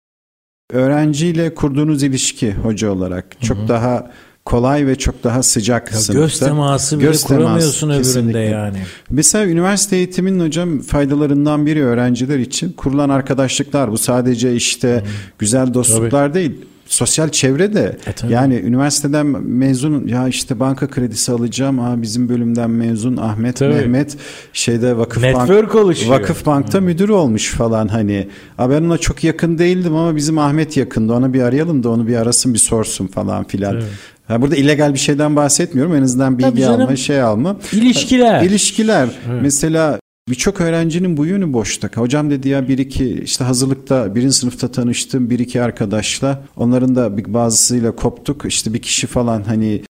öğrenciyle 0.73 1.55
kurduğunuz 1.55 2.03
ilişki 2.03 2.53
hoca 2.53 2.91
olarak 2.91 3.43
çok 3.43 3.57
hı 3.59 3.63
hı. 3.63 3.69
daha 3.69 4.11
kolay 4.49 4.87
ve 4.87 4.97
çok 4.97 5.25
daha 5.25 5.43
sıcak 5.43 5.93
ya 5.93 5.99
sınıfta. 5.99 6.25
Göz 6.25 6.39
teması 6.39 6.99
bile 6.99 7.07
göz 7.07 7.25
kuramıyorsun 7.25 7.89
teması, 7.89 8.11
öbüründe 8.11 8.33
kesinlikle. 8.33 8.41
yani. 8.41 8.79
Mesela 9.11 9.47
üniversite 9.47 9.97
eğitiminin 9.97 10.47
hocam 10.47 10.81
faydalarından 10.81 11.67
biri 11.67 11.85
öğrenciler 11.85 12.39
için 12.39 12.73
kurulan 12.73 13.09
arkadaşlıklar. 13.09 13.91
Bu 13.91 13.99
sadece 13.99 14.55
işte 14.55 15.01
hmm. 15.01 15.11
güzel 15.39 15.75
dostluklar 15.75 16.29
Tabii. 16.29 16.35
değil 16.35 16.53
sosyal 16.87 17.29
çevre 17.29 17.75
de 17.75 17.97
e, 18.07 18.33
yani 18.33 18.55
üniversiteden 18.55 19.27
mezun 19.27 20.07
ya 20.07 20.29
işte 20.29 20.61
banka 20.61 20.87
kredisi 20.91 21.33
alacağım. 21.33 21.81
Aa, 21.81 22.03
bizim 22.03 22.29
bölümden 22.29 22.71
mezun 22.71 23.17
Ahmet 23.17 23.57
tabii. 23.57 23.75
Mehmet 23.75 24.17
şeyde 24.53 24.97
vakıf 24.97 25.23
Network 25.23 25.75
bank 25.75 25.75
oluşuyor. 25.75 26.21
Vakıf 26.21 26.47
Bank'ta 26.47 26.79
hmm. 26.79 26.87
müdür 26.87 27.09
olmuş 27.09 27.51
falan 27.51 27.89
hani. 27.89 28.29
Aa, 28.59 28.71
ben 28.71 28.83
ona 28.83 28.99
çok 28.99 29.25
yakın 29.25 29.59
değildim 29.59 29.97
ama 29.97 30.17
bizim 30.17 30.39
Ahmet 30.39 30.77
yakındı. 30.77 31.13
Onu 31.13 31.35
bir 31.35 31.43
arayalım 31.43 31.83
da 31.83 31.91
onu 31.91 32.09
bir 32.09 32.17
arasın 32.17 32.55
bir 32.55 32.59
sorsun 32.59 33.07
falan 33.07 33.45
filan. 33.45 33.75
Evet. 33.75 33.85
Ha, 34.29 34.43
burada 34.43 34.57
illegal 34.57 34.95
bir 34.95 34.99
şeyden 34.99 35.37
bahsetmiyorum. 35.37 35.95
En 35.95 36.03
azından 36.03 36.39
bilgi 36.39 36.67
alma, 36.67 36.97
şey 36.97 37.23
alma. 37.23 37.57
İlişkiler. 37.73 38.43
İlişkiler. 38.43 39.09
Evet. 39.29 39.43
Mesela 39.43 39.99
Birçok 40.29 40.61
öğrencinin 40.61 41.17
bu 41.17 41.27
yönü 41.27 41.53
boşta. 41.53 41.91
Hocam 41.95 42.31
dedi 42.31 42.49
ya 42.49 42.69
bir 42.69 42.79
iki 42.79 43.21
işte 43.23 43.45
hazırlıkta 43.45 44.15
birinci 44.15 44.37
sınıfta 44.37 44.69
tanıştım 44.71 45.31
bir 45.31 45.39
iki 45.39 45.63
arkadaşla. 45.63 46.43
Onların 46.57 46.97
da 46.97 47.35
bazısıyla 47.35 47.97
koptuk. 47.97 48.45
İşte 48.49 48.75
bir 48.75 48.83
kişi 48.83 49.07
falan 49.07 49.43
hani 49.43 49.83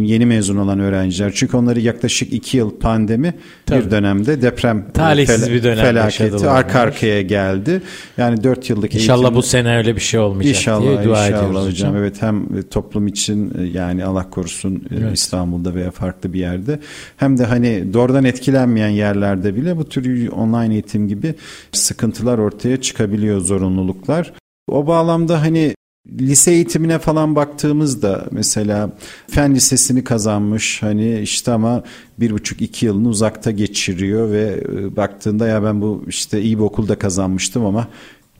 yeni 0.00 0.26
mezun 0.26 0.56
olan 0.56 0.78
öğrenciler. 0.80 1.32
Çünkü 1.34 1.56
onları 1.56 1.80
yaklaşık 1.80 2.32
iki 2.32 2.56
yıl 2.56 2.70
pandemi 2.78 3.34
Tabii. 3.66 3.84
bir 3.84 3.90
dönemde 3.90 4.42
deprem 4.42 4.86
Talihsiz 4.94 5.48
fel- 5.48 5.52
bir 5.52 5.62
dönem 5.62 5.84
felaketi 5.84 6.48
arka 6.48 6.80
arkaya 6.80 7.22
geldi. 7.22 7.82
Yani 8.16 8.44
dört 8.44 8.70
yıllık 8.70 8.94
İnşallah 8.94 9.22
eğitim... 9.22 9.36
bu 9.36 9.42
sene 9.42 9.76
öyle 9.76 9.96
bir 9.96 10.00
şey 10.00 10.20
olmayacak 10.20 10.56
inşallah, 10.56 10.82
diye 10.82 11.04
dua 11.04 11.26
inşallah 11.26 11.48
ediyoruz 11.48 11.68
hocam. 11.68 11.96
Evet 11.96 12.22
hem 12.22 12.62
toplum 12.62 13.06
için 13.06 13.54
e, 13.58 13.62
yani 13.62 14.04
Allah 14.04 14.30
korusun 14.30 14.74
e, 14.74 14.94
evet. 15.00 15.16
İstanbul'da 15.16 15.74
veya 15.74 15.90
farklı 15.90 16.32
bir 16.32 16.40
yerde 16.40 16.78
hem 17.16 17.38
de 17.38 17.44
hani 17.44 17.92
doğrudan 17.92 18.24
etkilenmeyen 18.24 18.88
yerlerde 18.88 19.56
bile 19.56 19.76
bu 19.76 19.88
tür 19.88 20.28
online 20.28 20.72
eğitim 20.72 21.08
gibi 21.08 21.34
sıkıntılar 21.72 22.38
ortaya 22.38 22.80
çıkabiliyor 22.80 23.40
zorunluluklar. 23.40 24.32
O 24.68 24.86
bağlamda 24.86 25.42
hani 25.42 25.74
Lise 26.10 26.52
eğitimine 26.52 26.98
falan 26.98 27.36
baktığımızda 27.36 28.26
mesela 28.30 28.90
fen 29.30 29.54
lisesini 29.54 30.04
kazanmış 30.04 30.82
hani 30.82 31.20
işte 31.20 31.52
ama 31.52 31.84
bir 32.20 32.30
buçuk 32.30 32.62
iki 32.62 32.86
yılını 32.86 33.08
uzakta 33.08 33.50
geçiriyor 33.50 34.30
ve 34.30 34.64
e, 34.72 34.96
baktığında 34.96 35.48
ya 35.48 35.62
ben 35.62 35.80
bu 35.80 36.04
işte 36.08 36.42
iyi 36.42 36.58
bir 36.58 36.62
okulda 36.62 36.98
kazanmıştım 36.98 37.66
ama 37.66 37.88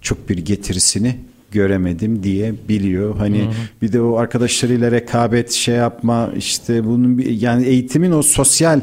çok 0.00 0.28
bir 0.28 0.38
getirisini 0.38 1.16
göremedim 1.52 2.22
diye 2.22 2.54
biliyor. 2.68 3.16
Hani 3.16 3.40
hı 3.40 3.44
hı. 3.44 3.52
bir 3.82 3.92
de 3.92 4.00
o 4.00 4.16
arkadaşlarıyla 4.16 4.90
rekabet 4.90 5.50
şey 5.50 5.74
yapma 5.74 6.30
işte 6.36 6.84
bunun 6.84 7.18
bir, 7.18 7.40
yani 7.40 7.66
eğitimin 7.66 8.12
o 8.12 8.22
sosyal 8.22 8.80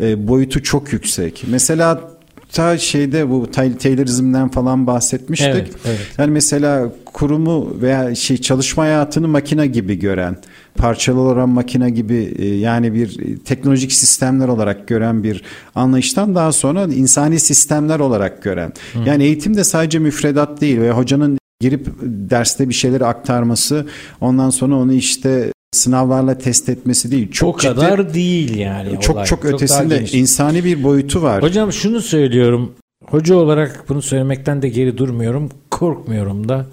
e, 0.00 0.28
boyutu 0.28 0.62
çok 0.62 0.92
yüksek. 0.92 1.44
Mesela 1.48 2.16
ta 2.52 2.78
şeyde 2.78 3.30
bu 3.30 3.50
Taylorizm'den 3.50 4.48
falan 4.48 4.86
bahsetmiştik. 4.86 5.48
Evet, 5.48 5.70
evet. 5.84 6.00
Yani 6.18 6.30
mesela 6.30 6.92
kurumu 7.16 7.76
veya 7.80 8.14
şey 8.14 8.36
çalışma 8.36 8.82
hayatını 8.82 9.28
makine 9.28 9.66
gibi 9.66 9.98
gören, 9.98 10.36
parçalı 10.74 11.20
olan 11.20 11.48
makine 11.48 11.90
gibi 11.90 12.34
e, 12.38 12.46
yani 12.46 12.94
bir 12.94 13.36
teknolojik 13.44 13.92
sistemler 13.92 14.48
olarak 14.48 14.88
gören 14.88 15.22
bir 15.22 15.42
anlayıştan 15.74 16.34
daha 16.34 16.52
sonra 16.52 16.84
insani 16.84 17.40
sistemler 17.40 17.98
olarak 17.98 18.42
gören. 18.42 18.72
Hı. 18.92 18.98
Yani 19.06 19.24
eğitim 19.24 19.56
de 19.56 19.64
sadece 19.64 19.98
müfredat 19.98 20.60
değil 20.60 20.80
ve 20.80 20.90
hocanın 20.90 21.38
girip 21.60 21.88
derste 22.02 22.68
bir 22.68 22.74
şeyleri 22.74 23.04
aktarması 23.06 23.86
ondan 24.20 24.50
sonra 24.50 24.76
onu 24.76 24.92
işte 24.92 25.52
sınavlarla 25.72 26.38
test 26.38 26.68
etmesi 26.68 27.10
değil. 27.10 27.30
Çok 27.30 27.54
o 27.54 27.58
kadar 27.58 27.98
ciddi, 27.98 28.14
değil 28.14 28.56
yani. 28.56 29.00
Çok 29.00 29.16
olay. 29.16 29.26
çok 29.26 29.44
ötesinde 29.44 30.06
çok 30.06 30.14
insani 30.14 30.64
bir 30.64 30.82
boyutu 30.82 31.22
var. 31.22 31.42
Hocam 31.42 31.72
şunu 31.72 32.00
söylüyorum. 32.00 32.72
Hoca 33.04 33.34
olarak 33.34 33.84
bunu 33.88 34.02
söylemekten 34.02 34.62
de 34.62 34.68
geri 34.68 34.98
durmuyorum. 34.98 35.50
Korkmuyorum 35.70 36.48
da. 36.48 36.66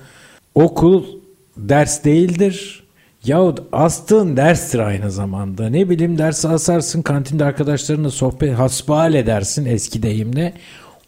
Okul 0.56 1.04
ders 1.58 2.04
değildir. 2.04 2.84
Yahut 3.26 3.60
astığın 3.72 4.38
derstir 4.38 4.80
aynı 4.80 5.12
zamanda. 5.12 5.70
Ne 5.70 5.90
bileyim 5.90 6.18
dersi 6.18 6.48
asarsın 6.48 7.02
kantinde 7.02 7.46
arkadaşlarınla 7.46 8.10
sohbet 8.10 8.60
hasbihal 8.60 9.14
edersin 9.14 9.66
eski 9.66 10.04
deyimle. 10.04 10.54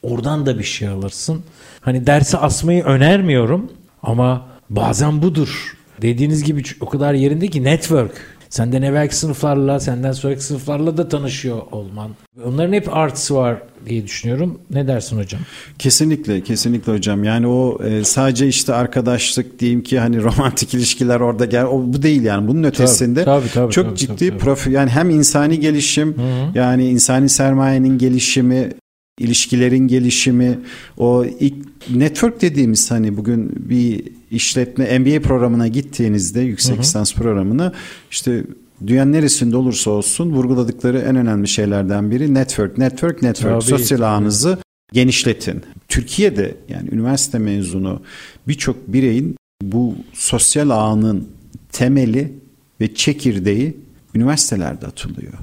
Oradan 0.03 0.45
da 0.45 0.59
bir 0.59 0.63
şey 0.63 0.87
alırsın. 0.87 1.43
Hani 1.81 2.07
dersi 2.07 2.37
asmayı 2.37 2.83
önermiyorum 2.83 3.71
ama 4.03 4.45
bazen 4.69 5.21
budur. 5.21 5.77
Dediğiniz 6.01 6.43
gibi 6.43 6.63
o 6.81 6.89
kadar 6.89 7.13
yerinde 7.13 7.47
ki 7.47 7.63
network. 7.63 8.34
Senden 8.55 8.81
evvelki 8.81 9.15
sınıflarla, 9.15 9.79
senden 9.79 10.11
sonraki 10.11 10.43
sınıflarla 10.43 10.97
da 10.97 11.09
tanışıyor 11.09 11.61
olman. 11.71 12.11
Onların 12.45 12.73
hep 12.73 12.97
artısı 12.97 13.35
var 13.35 13.61
diye 13.85 14.03
düşünüyorum. 14.03 14.59
Ne 14.71 14.87
dersin 14.87 15.17
hocam? 15.17 15.41
Kesinlikle, 15.79 16.41
kesinlikle 16.41 16.93
hocam. 16.93 17.23
Yani 17.23 17.47
o 17.47 17.83
e, 17.83 18.03
sadece 18.03 18.47
işte 18.47 18.73
arkadaşlık 18.73 19.59
diyeyim 19.59 19.83
ki 19.83 19.99
hani 19.99 20.23
romantik 20.23 20.73
ilişkiler 20.73 21.19
orada 21.19 21.45
gel 21.45 21.65
o 21.65 21.83
bu 21.85 22.01
değil 22.01 22.23
yani. 22.23 22.47
Bunun 22.47 22.63
ötesinde 22.63 23.23
tabii, 23.23 23.41
tabii, 23.41 23.53
tabii, 23.53 23.73
çok 23.73 23.85
tabii, 23.85 23.97
ciddi 23.97 24.15
tabii, 24.15 24.29
tabii. 24.29 24.39
profi 24.39 24.71
yani 24.71 24.89
hem 24.89 25.09
insani 25.09 25.59
gelişim 25.59 26.17
Hı-hı. 26.17 26.57
yani 26.57 26.89
insani 26.89 27.29
sermayenin 27.29 27.97
gelişimi 27.97 28.69
ilişkilerin 29.19 29.87
gelişimi, 29.87 30.59
o 30.97 31.25
ilk 31.25 31.55
network 31.95 32.41
dediğimiz 32.41 32.91
hani 32.91 33.17
bugün 33.17 33.51
bir 33.69 34.03
işletme 34.31 34.99
MBA 34.99 35.21
programına 35.21 35.67
gittiğinizde 35.67 36.41
yüksek 36.41 36.79
lisans 36.79 37.13
programına 37.13 37.73
işte 38.11 38.43
dünyanın 38.87 39.11
neresinde 39.11 39.57
olursa 39.57 39.91
olsun 39.91 40.31
vurguladıkları 40.31 40.99
en 40.99 41.15
önemli 41.15 41.47
şeylerden 41.47 42.11
biri 42.11 42.33
network, 42.33 42.77
network, 42.77 43.21
network. 43.21 43.61
Tabii, 43.61 43.63
Sosyal 43.63 44.01
ağınızı 44.01 44.57
genişletin. 44.93 45.61
Türkiye'de 45.87 46.55
yani 46.69 46.89
üniversite 46.91 47.39
mezunu 47.39 48.01
birçok 48.47 48.87
bireyin 48.87 49.35
bu 49.63 49.95
sosyal 50.13 50.69
ağının 50.69 51.27
temeli 51.71 52.33
ve 52.81 52.93
çekirdeği 52.93 53.84
üniversitelerde 54.15 54.87
atılıyor. 54.87 55.33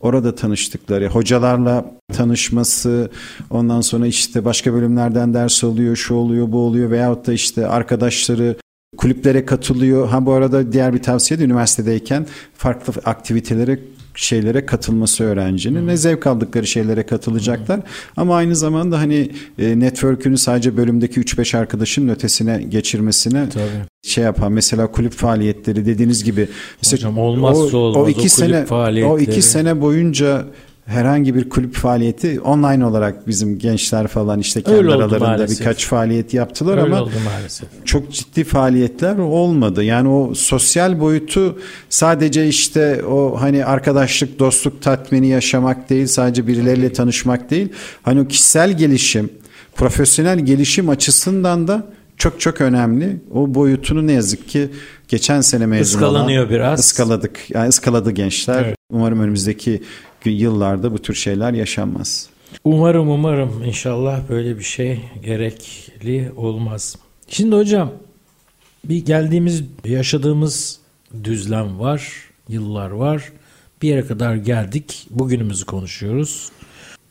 Orada 0.00 0.34
tanıştıkları, 0.34 1.08
hocalarla 1.08 1.84
tanışması, 2.12 3.10
ondan 3.50 3.80
sonra 3.80 4.06
işte 4.06 4.44
başka 4.44 4.72
bölümlerden 4.72 5.34
ders 5.34 5.64
alıyor, 5.64 5.96
şu 5.96 6.14
oluyor, 6.14 6.52
bu 6.52 6.58
oluyor 6.58 6.90
veyahut 6.90 7.26
da 7.26 7.32
işte 7.32 7.66
arkadaşları 7.66 8.56
kulüplere 8.96 9.44
katılıyor. 9.44 10.08
Ha 10.08 10.26
bu 10.26 10.32
arada 10.32 10.72
diğer 10.72 10.94
bir 10.94 11.02
tavsiye 11.02 11.40
de 11.40 11.44
üniversitedeyken 11.44 12.26
farklı 12.54 12.92
aktivitelere 13.04 13.78
şeylere 14.16 14.66
katılması 14.66 15.24
öğrencinin 15.24 15.86
ne 15.86 15.96
zevk 15.96 16.26
aldıkları 16.26 16.66
şeylere 16.66 17.02
katılacaklar. 17.06 17.80
Ama 18.16 18.36
aynı 18.36 18.56
zamanda 18.56 18.98
hani 18.98 19.30
e, 19.58 19.80
network'ünü 19.80 20.38
sadece 20.38 20.76
bölümdeki 20.76 21.20
3-5 21.20 21.58
arkadaşın 21.58 22.08
ötesine 22.08 22.62
geçirmesine 22.62 23.48
Tabii. 23.48 23.64
şey 24.06 24.24
yapan 24.24 24.52
mesela 24.52 24.86
kulüp 24.92 25.12
faaliyetleri 25.12 25.86
dediğiniz 25.86 26.24
gibi 26.24 26.48
mesela 26.82 26.98
Hocam 27.00 27.18
olmazsa 27.18 27.76
olmaz 27.76 27.96
o 27.96 28.08
iki 28.08 28.18
kulüp 28.18 28.30
sene 28.30 28.62
o 28.62 28.66
faaliyetleri. 28.66 29.22
iki 29.30 29.42
sene 29.42 29.80
boyunca 29.80 30.44
herhangi 30.86 31.34
bir 31.34 31.48
kulüp 31.48 31.74
faaliyeti 31.74 32.40
online 32.40 32.86
olarak 32.86 33.28
bizim 33.28 33.58
gençler 33.58 34.06
falan 34.06 34.40
işte 34.40 34.62
kendi 34.62 34.76
Öyle 34.76 34.90
aralarında 34.92 35.18
maalesef. 35.18 35.60
birkaç 35.60 35.86
faaliyet 35.86 36.34
yaptılar 36.34 36.78
Öyle 36.78 36.94
ama 36.94 37.02
oldu 37.02 37.10
maalesef. 37.24 37.68
çok 37.84 38.12
ciddi 38.12 38.44
faaliyetler 38.44 39.18
olmadı. 39.18 39.84
Yani 39.84 40.08
o 40.08 40.34
sosyal 40.34 41.00
boyutu 41.00 41.58
sadece 41.90 42.48
işte 42.48 43.04
o 43.04 43.36
hani 43.40 43.64
arkadaşlık, 43.64 44.38
dostluk 44.38 44.82
tatmini 44.82 45.28
yaşamak 45.28 45.90
değil, 45.90 46.06
sadece 46.06 46.46
birileriyle 46.46 46.92
tanışmak 46.92 47.50
değil. 47.50 47.68
Hani 48.02 48.20
o 48.20 48.26
kişisel 48.28 48.76
gelişim, 48.78 49.30
profesyonel 49.74 50.38
gelişim 50.38 50.88
açısından 50.88 51.68
da 51.68 51.86
çok 52.16 52.40
çok 52.40 52.60
önemli. 52.60 53.16
O 53.34 53.54
boyutunu 53.54 54.06
ne 54.06 54.12
yazık 54.12 54.48
ki 54.48 54.68
geçen 55.08 55.40
sene 55.40 55.66
mezun 55.66 55.98
olan 55.98 56.08
Iskalanıyor 56.08 56.50
biraz. 56.50 56.80
ıskaladık. 56.80 57.50
Yani 57.50 57.68
ıskaladı 57.68 58.10
gençler. 58.10 58.62
Evet. 58.64 58.76
Umarım 58.92 59.20
önümüzdeki 59.20 59.82
yıllarda 60.30 60.92
bu 60.92 60.98
tür 60.98 61.14
şeyler 61.14 61.52
yaşanmaz. 61.52 62.28
Umarım 62.64 63.10
umarım 63.10 63.62
inşallah 63.64 64.20
böyle 64.28 64.58
bir 64.58 64.64
şey 64.64 65.00
gerekli 65.24 66.32
olmaz. 66.36 66.96
Şimdi 67.28 67.56
hocam 67.56 67.92
bir 68.84 69.04
geldiğimiz 69.04 69.62
yaşadığımız 69.84 70.78
düzlem 71.24 71.80
var, 71.80 72.12
yıllar 72.48 72.90
var. 72.90 73.32
Bir 73.82 73.88
yere 73.88 74.06
kadar 74.06 74.34
geldik. 74.34 75.06
Bugünümüzü 75.10 75.64
konuşuyoruz. 75.64 76.50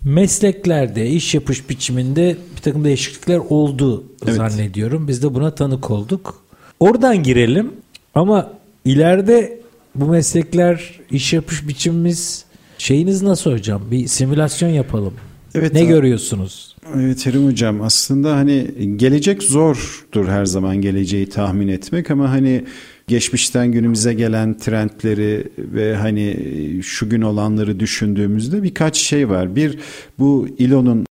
Mesleklerde, 0.03 1.09
iş 1.09 1.35
yapış 1.35 1.69
biçiminde 1.69 2.37
bir 2.55 2.61
takım 2.61 2.83
değişiklikler 2.83 3.37
oldu 3.37 4.03
Evet. 4.25 4.35
zannediyorum. 4.35 5.07
Biz 5.07 5.23
de 5.23 5.33
buna 5.33 5.55
tanık 5.55 5.91
olduk. 5.91 6.43
Oradan 6.79 7.23
girelim 7.23 7.73
ama 8.15 8.53
ileride 8.85 9.59
bu 9.95 10.05
meslekler, 10.05 10.99
iş 11.11 11.33
yapış 11.33 11.67
biçimimiz 11.67 12.44
şeyiniz 12.77 13.21
nasıl 13.21 13.51
hocam? 13.51 13.81
Bir 13.91 14.07
simülasyon 14.07 14.69
yapalım. 14.69 15.13
Evet, 15.55 15.73
ne 15.73 15.79
abi. 15.79 15.87
görüyorsunuz? 15.87 16.75
Evet 16.95 17.27
Erim 17.27 17.47
Hocam 17.47 17.81
aslında 17.81 18.35
hani 18.35 18.67
gelecek 18.95 19.43
zordur 19.43 20.27
her 20.27 20.45
zaman 20.45 20.81
geleceği 20.81 21.29
tahmin 21.29 21.67
etmek 21.67 22.11
ama 22.11 22.31
hani 22.31 22.63
geçmişten 23.07 23.71
günümüze 23.71 24.13
gelen 24.13 24.57
trendleri 24.57 25.47
ve 25.57 25.95
hani 25.95 26.37
şu 26.83 27.09
gün 27.09 27.21
olanları 27.21 27.79
düşündüğümüzde 27.79 28.63
birkaç 28.63 28.97
şey 28.97 29.29
var. 29.29 29.55
Bir 29.55 29.79
bu 30.19 30.47
İLO'nun 30.57 31.05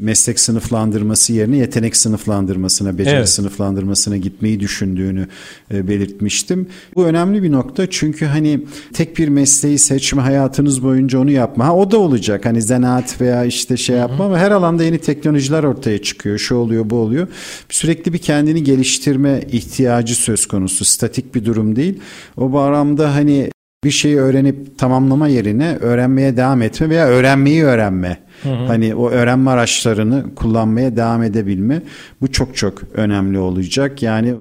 meslek 0.00 0.40
sınıflandırması 0.40 1.32
yerine 1.32 1.56
yetenek 1.56 1.96
sınıflandırmasına, 1.96 2.98
beceri 2.98 3.16
Evet. 3.16 3.28
sınıflandırmasına 3.28 4.16
gitmeyi 4.16 4.60
düşündüğünü 4.60 5.28
e, 5.74 5.88
belirtmiştim. 5.88 6.66
Bu 6.94 7.06
önemli 7.06 7.42
bir 7.42 7.52
nokta 7.52 7.90
çünkü 7.90 8.26
hani 8.26 8.60
tek 8.92 9.18
bir 9.18 9.28
mesleği 9.28 9.78
seçme 9.78 10.22
hayatınız 10.22 10.82
boyunca 10.82 11.18
onu 11.18 11.30
yapma. 11.30 11.66
Ha, 11.66 11.76
o 11.76 11.90
da 11.90 11.98
olacak 11.98 12.46
hani 12.46 12.62
zanaat 12.62 13.20
veya 13.20 13.44
işte 13.44 13.76
şey 13.76 13.96
yapma 13.96 14.24
ama 14.24 14.38
her 14.38 14.50
alanda 14.50 14.84
yeni 14.84 14.98
teknolojiler 14.98 15.64
ortaya 15.64 16.02
çıkıyor. 16.02 16.38
Şu 16.38 16.54
oluyor 16.54 16.90
bu 16.90 16.96
oluyor. 16.96 17.28
Sürekli 17.68 18.12
bir 18.12 18.18
kendini 18.18 18.64
geliştirme 18.64 19.40
ihtiyacı 19.52 20.14
söz 20.14 20.46
konusu. 20.46 20.84
Statik 20.84 21.34
bir 21.34 21.44
durum 21.44 21.76
değil. 21.76 21.98
O 22.36 22.52
bağlamda 22.52 23.14
hani 23.14 23.50
bir 23.84 23.90
şeyi 23.90 24.18
öğrenip 24.18 24.78
tamamlama 24.78 25.28
yerine 25.28 25.76
öğrenmeye 25.80 26.36
devam 26.36 26.62
etme 26.62 26.88
veya 26.88 27.06
öğrenmeyi 27.06 27.64
öğrenme. 27.64 28.18
Hani 28.42 28.94
o 28.94 29.10
öğrenme 29.10 29.50
araçlarını 29.50 30.34
kullanmaya 30.34 30.96
devam 30.96 31.22
edebilme 31.22 31.82
bu 32.20 32.32
çok 32.32 32.56
çok 32.56 32.82
önemli 32.94 33.38
olacak. 33.38 34.02
Yani 34.02 34.34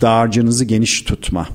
dağarcığınızı 0.00 0.64
geniş 0.64 1.02
tutma 1.02 1.48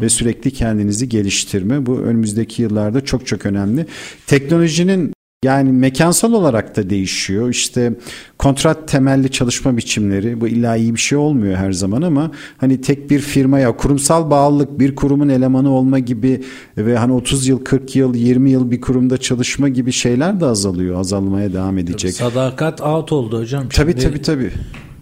ve 0.00 0.08
sürekli 0.08 0.50
kendinizi 0.50 1.08
geliştirme 1.08 1.86
bu 1.86 1.98
önümüzdeki 1.98 2.62
yıllarda 2.62 3.04
çok 3.04 3.26
çok 3.26 3.46
önemli. 3.46 3.86
Teknolojinin 4.26 5.12
yani 5.44 5.72
mekansal 5.72 6.32
olarak 6.32 6.76
da 6.76 6.90
değişiyor. 6.90 7.50
İşte 7.50 7.92
kontrat 8.38 8.88
temelli 8.88 9.30
çalışma 9.30 9.76
biçimleri 9.76 10.40
bu 10.40 10.48
illa 10.48 10.76
iyi 10.76 10.94
bir 10.94 11.00
şey 11.00 11.18
olmuyor 11.18 11.56
her 11.56 11.72
zaman 11.72 12.02
ama 12.02 12.30
hani 12.56 12.80
tek 12.80 13.10
bir 13.10 13.20
firmaya 13.20 13.76
kurumsal 13.76 14.30
bağlılık 14.30 14.78
bir 14.78 14.96
kurumun 14.96 15.28
elemanı 15.28 15.70
olma 15.70 15.98
gibi 15.98 16.42
ve 16.76 16.96
hani 16.96 17.12
30 17.12 17.48
yıl 17.48 17.64
40 17.64 17.96
yıl 17.96 18.14
20 18.14 18.50
yıl 18.50 18.70
bir 18.70 18.80
kurumda 18.80 19.18
çalışma 19.18 19.68
gibi 19.68 19.92
şeyler 19.92 20.40
de 20.40 20.46
azalıyor. 20.46 21.00
Azalmaya 21.00 21.52
devam 21.52 21.78
edecek. 21.78 22.12
Sadakat 22.12 22.80
out 22.80 23.12
oldu 23.12 23.38
hocam. 23.38 23.68
Tabii 23.68 23.92
Şimdi 23.92 24.04
tabii 24.04 24.22
tabii. 24.22 24.50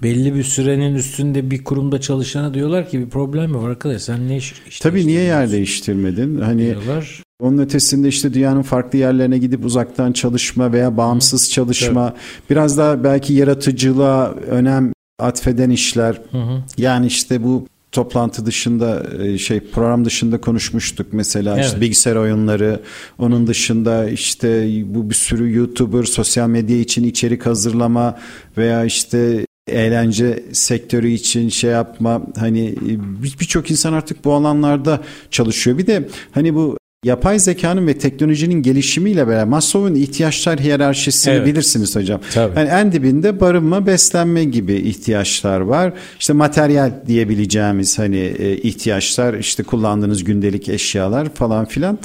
Belli 0.03 0.35
bir 0.35 0.43
sürenin 0.43 0.95
üstünde 0.95 1.51
bir 1.51 1.65
kurumda 1.65 2.01
çalışana 2.01 2.55
diyorlar 2.55 2.89
ki 2.89 3.01
bir 3.01 3.09
problem 3.09 3.51
mi 3.51 3.63
var 3.63 3.71
arkadaş 3.71 4.03
sen 4.03 4.29
ne 4.29 4.37
iş, 4.37 4.55
iş 4.69 4.81
Tabii 4.81 5.07
niye 5.07 5.23
yer 5.23 5.51
değiştiriyorsun?" 5.51 6.05
değiştirmedin? 6.05 6.41
Hani 6.41 6.63
diyorlar. 6.63 7.26
Onun 7.41 7.59
ötesinde 7.59 8.09
işte 8.09 8.35
dünyanın 8.35 8.63
farklı 8.63 8.99
yerlerine 8.99 9.39
gidip 9.39 9.65
uzaktan 9.65 10.13
çalışma 10.13 10.73
veya 10.73 10.97
bağımsız 10.97 11.51
çalışma, 11.51 12.15
biraz 12.51 12.79
daha 12.79 13.05
belki 13.05 13.33
yaratıcılığa 13.35 14.31
önem 14.31 14.93
atfeden 15.19 15.71
işler. 15.71 16.21
Yani 16.79 17.07
işte 17.07 17.43
bu 17.43 17.67
toplantı 17.93 18.47
dışında 18.47 19.07
e, 19.23 19.39
şey 19.39 19.61
program 19.61 20.05
dışında 20.05 20.41
konuşmuştuk 20.41 21.07
mesela 21.13 21.59
işte 21.61 21.71
Evet. 21.73 21.81
bilgisayar 21.81 22.17
oyunları 22.17 22.81
onun 23.19 23.47
dışında 23.47 24.09
işte 24.11 24.69
bu 24.87 25.11
bir 25.11 25.15
sürü 25.15 25.55
YouTuber 25.57 26.03
sosyal 26.03 26.49
medya 26.49 26.77
için 26.77 27.05
içerik 27.05 27.47
hazırlama 27.47 28.19
veya 28.57 28.85
işte 28.85 29.47
eğlence 29.69 30.45
sektörü 30.53 31.09
için 31.09 31.49
şey 31.49 31.71
yapma 31.71 32.23
hani 32.37 32.75
bir- 33.23 33.37
birçok 33.41 33.71
insan 33.71 33.93
artık 33.93 34.25
bu 34.25 34.33
alanlarda 34.33 35.03
çalışıyor. 35.31 35.79
Bir 35.79 35.87
de 35.87 36.09
hani 36.33 36.55
bu 36.55 36.77
yapay 37.07 37.39
zekanın 37.39 37.87
ve 37.87 37.99
teknolojinin 37.99 38.63
gelişimiyle 38.63 39.29
beraber 39.29 39.45
Maslow'un 39.45 39.95
ihtiyaçlar 39.95 40.61
hiyerarşisini 40.61 41.35
Evet. 41.35 41.47
bilirsiniz 41.47 41.97
hocam. 41.97 42.21
Tabii. 42.35 42.59
Yani 42.59 42.69
en 42.69 42.93
dibinde 42.93 43.41
barınma, 43.41 43.87
beslenme 43.87 44.45
gibi 44.45 44.75
ihtiyaçlar 44.75 45.61
var. 45.61 45.93
İşte 46.21 46.33
materyal 46.33 46.93
diyebileceğimiz 47.07 47.99
hani 47.99 48.17
e, 48.17 48.57
ihtiyaçlar, 48.57 49.35
işte 49.35 49.63
kullandığınız 49.63 50.25
gündelik 50.25 50.69
eşyalar 50.69 51.35
falan 51.35 51.65
filan. 51.65 51.99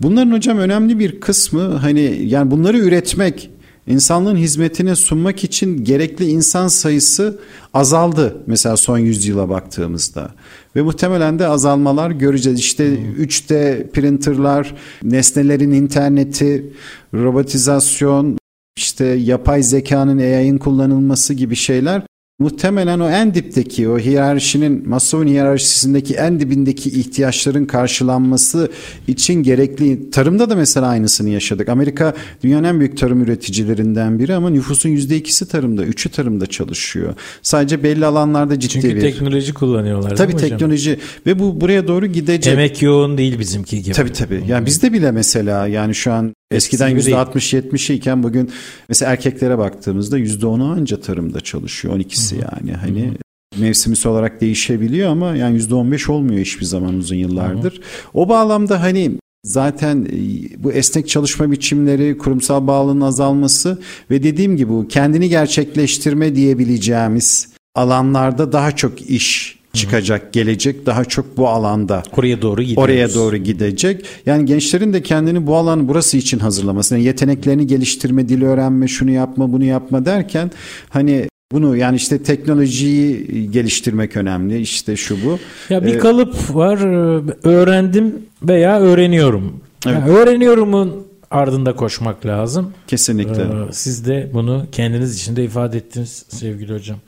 Bunların 0.00 0.30
hocam 0.32 0.58
önemli 0.58 0.98
bir 0.98 1.20
kısmı 1.20 1.60
hani 1.62 2.20
yani 2.24 2.50
bunları 2.50 2.78
üretmek 2.78 3.50
insanlığın 3.88 4.36
hizmetine 4.36 4.96
sunmak 4.96 5.44
için 5.44 5.84
gerekli 5.84 6.24
insan 6.24 6.68
sayısı 6.68 7.38
azaldı 7.74 8.36
mesela 8.46 8.76
son 8.76 8.98
yüzyıla 8.98 9.48
baktığımızda. 9.48 10.30
Ve 10.76 10.82
muhtemelen 10.82 11.38
de 11.38 11.46
azalmalar 11.46 12.10
göreceğiz. 12.10 12.58
İşte 12.60 12.98
3D 13.18 13.90
printerlar, 13.90 14.74
nesnelerin 15.02 15.72
interneti, 15.72 16.72
robotizasyon, 17.14 18.38
işte 18.76 19.04
yapay 19.04 19.62
zekanın 19.62 20.18
AI'ın 20.18 20.58
kullanılması 20.58 21.34
gibi 21.34 21.56
şeyler 21.56 22.07
muhtemelen 22.38 23.00
o 23.00 23.10
en 23.10 23.34
dipteki 23.34 23.88
o 23.88 23.98
hiyerarşinin 23.98 24.88
Maslow'un 24.88 25.30
hiyerarşisindeki 25.30 26.14
en 26.14 26.40
dibindeki 26.40 26.90
ihtiyaçların 26.90 27.64
karşılanması 27.64 28.70
için 29.08 29.34
gerekli 29.42 30.10
tarımda 30.10 30.50
da 30.50 30.56
mesela 30.56 30.86
aynısını 30.86 31.28
yaşadık. 31.28 31.68
Amerika 31.68 32.14
dünyanın 32.42 32.64
en 32.64 32.78
büyük 32.80 32.98
tarım 32.98 33.22
üreticilerinden 33.22 34.18
biri 34.18 34.34
ama 34.34 34.50
nüfusun 34.50 34.88
yüzde 34.88 35.16
ikisi 35.16 35.48
tarımda, 35.48 35.84
üçü 35.84 36.08
tarımda 36.08 36.46
çalışıyor. 36.46 37.14
Sadece 37.42 37.82
belli 37.82 38.06
alanlarda 38.06 38.60
ciddi 38.60 38.72
Çünkü 38.72 38.96
bir. 38.96 39.00
teknoloji 39.00 39.54
kullanıyorlar. 39.54 40.16
Tabii 40.16 40.32
mi 40.32 40.34
hocam? 40.34 40.48
teknoloji 40.48 40.98
ve 41.26 41.38
bu 41.38 41.60
buraya 41.60 41.88
doğru 41.88 42.06
gidecek. 42.06 42.52
Emek 42.52 42.82
yoğun 42.82 43.18
değil 43.18 43.38
bizimki 43.38 43.82
gibi. 43.82 43.94
Tabii 43.94 44.12
tabii. 44.12 44.42
Yani 44.48 44.66
bizde 44.66 44.92
bile 44.92 45.10
mesela 45.10 45.66
yani 45.66 45.94
şu 45.94 46.12
an 46.12 46.34
eskiden 46.50 46.90
gibi 46.90 47.04
değil. 47.04 47.16
%60-70'i 47.16 47.96
iken 47.96 48.22
bugün 48.22 48.50
mesela 48.88 49.12
erkeklere 49.12 49.58
baktığımızda 49.58 50.18
%10'u 50.18 50.64
anca 50.64 51.00
tarımda 51.00 51.40
çalışıyor. 51.40 51.98
12'si 51.98 52.34
yani 52.34 52.72
hani 52.72 53.12
mevsimsel 53.58 54.12
olarak 54.12 54.40
değişebiliyor 54.40 55.10
ama 55.10 55.36
yani 55.36 55.58
%15 55.58 56.12
olmuyor 56.12 56.40
hiçbir 56.40 56.64
zaman 56.64 56.94
uzun 56.94 57.16
yıllardır. 57.16 57.80
O 58.14 58.28
bağlamda 58.28 58.82
hani 58.82 59.18
zaten 59.44 60.06
e, 60.12 60.18
bu 60.64 60.72
esnek 60.72 61.08
çalışma 61.08 61.50
biçimleri, 61.50 62.18
kurumsal 62.18 62.66
bağlılığın 62.66 63.00
azalması 63.00 63.78
ve 64.10 64.22
dediğim 64.22 64.56
gibi 64.56 64.70
bu 64.70 64.88
kendini 64.88 65.28
gerçekleştirme 65.28 66.34
diyebileceğimiz 66.34 67.48
alanlarda 67.74 68.52
daha 68.52 68.76
çok 68.76 69.10
iş 69.10 69.57
çıkacak, 69.72 70.32
gelecek 70.32 70.86
daha 70.86 71.04
çok 71.04 71.36
bu 71.36 71.48
alanda 71.48 72.02
Oraya 72.16 72.42
doğru 72.42 72.62
gidiyoruz. 72.62 72.84
oraya 72.84 73.14
doğru 73.14 73.36
gidecek. 73.36 74.04
Yani 74.26 74.44
gençlerin 74.44 74.92
de 74.92 75.02
kendini 75.02 75.46
bu 75.46 75.56
alan 75.56 75.88
burası 75.88 76.16
için 76.16 76.38
hazırlaması. 76.38 76.94
Yani 76.94 77.04
yeteneklerini 77.04 77.66
geliştirme, 77.66 78.28
dil 78.28 78.42
öğrenme, 78.42 78.88
şunu 78.88 79.10
yapma, 79.10 79.52
bunu 79.52 79.64
yapma 79.64 80.04
derken 80.04 80.50
hani 80.88 81.28
bunu 81.52 81.76
yani 81.76 81.96
işte 81.96 82.22
teknolojiyi 82.22 83.50
geliştirmek 83.50 84.16
önemli. 84.16 84.60
İşte 84.60 84.96
şu 84.96 85.16
bu. 85.24 85.38
Ya 85.70 85.84
bir 85.86 85.94
Ee, 85.94 85.98
kalıp 85.98 86.54
var. 86.54 86.78
e, 86.78 87.22
Öğrendim 87.48 88.14
veya 88.42 88.80
öğreniyorum. 88.80 89.60
Evet. 89.86 89.96
Yani 89.98 90.10
öğreniyorumun 90.10 91.06
ardında 91.30 91.76
koşmak 91.76 92.26
lazım. 92.26 92.72
Kesinlikle. 92.86 93.42
Ee, 93.42 93.72
Siz 93.72 94.06
de 94.06 94.30
bunu 94.34 94.66
kendiniz 94.72 95.16
içinde 95.16 95.44
ifade 95.44 95.76
ettiniz 95.76 96.24
sevgili 96.28 96.74
hocam. 96.74 96.98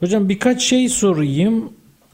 Hocam 0.00 0.28
birkaç 0.28 0.62
şey 0.62 0.88
sorayım. 0.88 1.64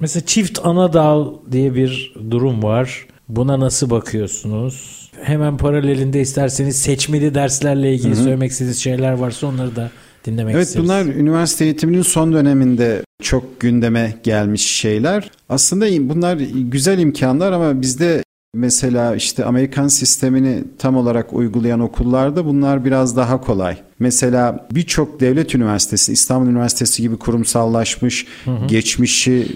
Mesela 0.05 0.27
çift 0.27 0.59
ana 0.65 0.93
dal 0.93 1.35
diye 1.53 1.75
bir 1.75 2.15
durum 2.31 2.63
var. 2.63 3.07
Buna 3.29 3.61
nasıl 3.61 3.91
bakıyorsunuz? 3.91 5.11
Hemen 5.23 5.57
paralelinde 5.57 6.21
isterseniz 6.21 6.77
seçmeli 6.77 7.35
derslerle 7.35 7.95
ilgili 7.95 8.17
söylemek 8.17 8.51
istediğiniz 8.51 8.79
şeyler 8.79 9.13
varsa 9.13 9.47
onları 9.47 9.77
da 9.77 9.91
dinlemek 10.25 10.55
Evet 10.55 10.67
isteriz. 10.67 10.85
bunlar 10.85 11.05
üniversite 11.05 11.65
eğitiminin 11.65 12.03
son 12.03 12.33
döneminde 12.33 13.03
çok 13.23 13.61
gündeme 13.61 14.15
gelmiş 14.23 14.63
şeyler. 14.63 15.31
Aslında 15.49 16.09
bunlar 16.09 16.37
güzel 16.71 16.99
imkanlar 16.99 17.53
ama 17.53 17.81
bizde 17.81 18.23
mesela 18.55 19.15
işte 19.15 19.45
Amerikan 19.45 19.89
sistemini 19.89 20.65
tam 20.79 20.97
olarak 20.97 21.33
uygulayan 21.33 21.81
okullarda 21.81 22.47
bunlar 22.47 22.85
biraz 22.85 23.17
daha 23.17 23.41
kolay. 23.41 23.77
Mesela 23.99 24.69
birçok 24.73 25.21
devlet 25.21 25.55
üniversitesi, 25.55 26.13
İstanbul 26.13 26.51
Üniversitesi 26.51 27.03
gibi 27.03 27.17
kurumsallaşmış, 27.17 28.27
geçmişi 28.69 29.47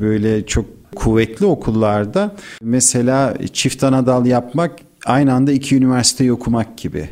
böyle 0.00 0.46
çok 0.46 0.64
kuvvetli 0.94 1.46
okullarda 1.46 2.34
mesela 2.62 3.34
çift 3.52 3.84
ana 3.84 4.06
dal 4.06 4.26
yapmak 4.26 4.72
aynı 5.04 5.32
anda 5.34 5.52
iki 5.52 5.76
üniversiteyi 5.76 6.32
okumak 6.32 6.78
gibi. 6.78 7.08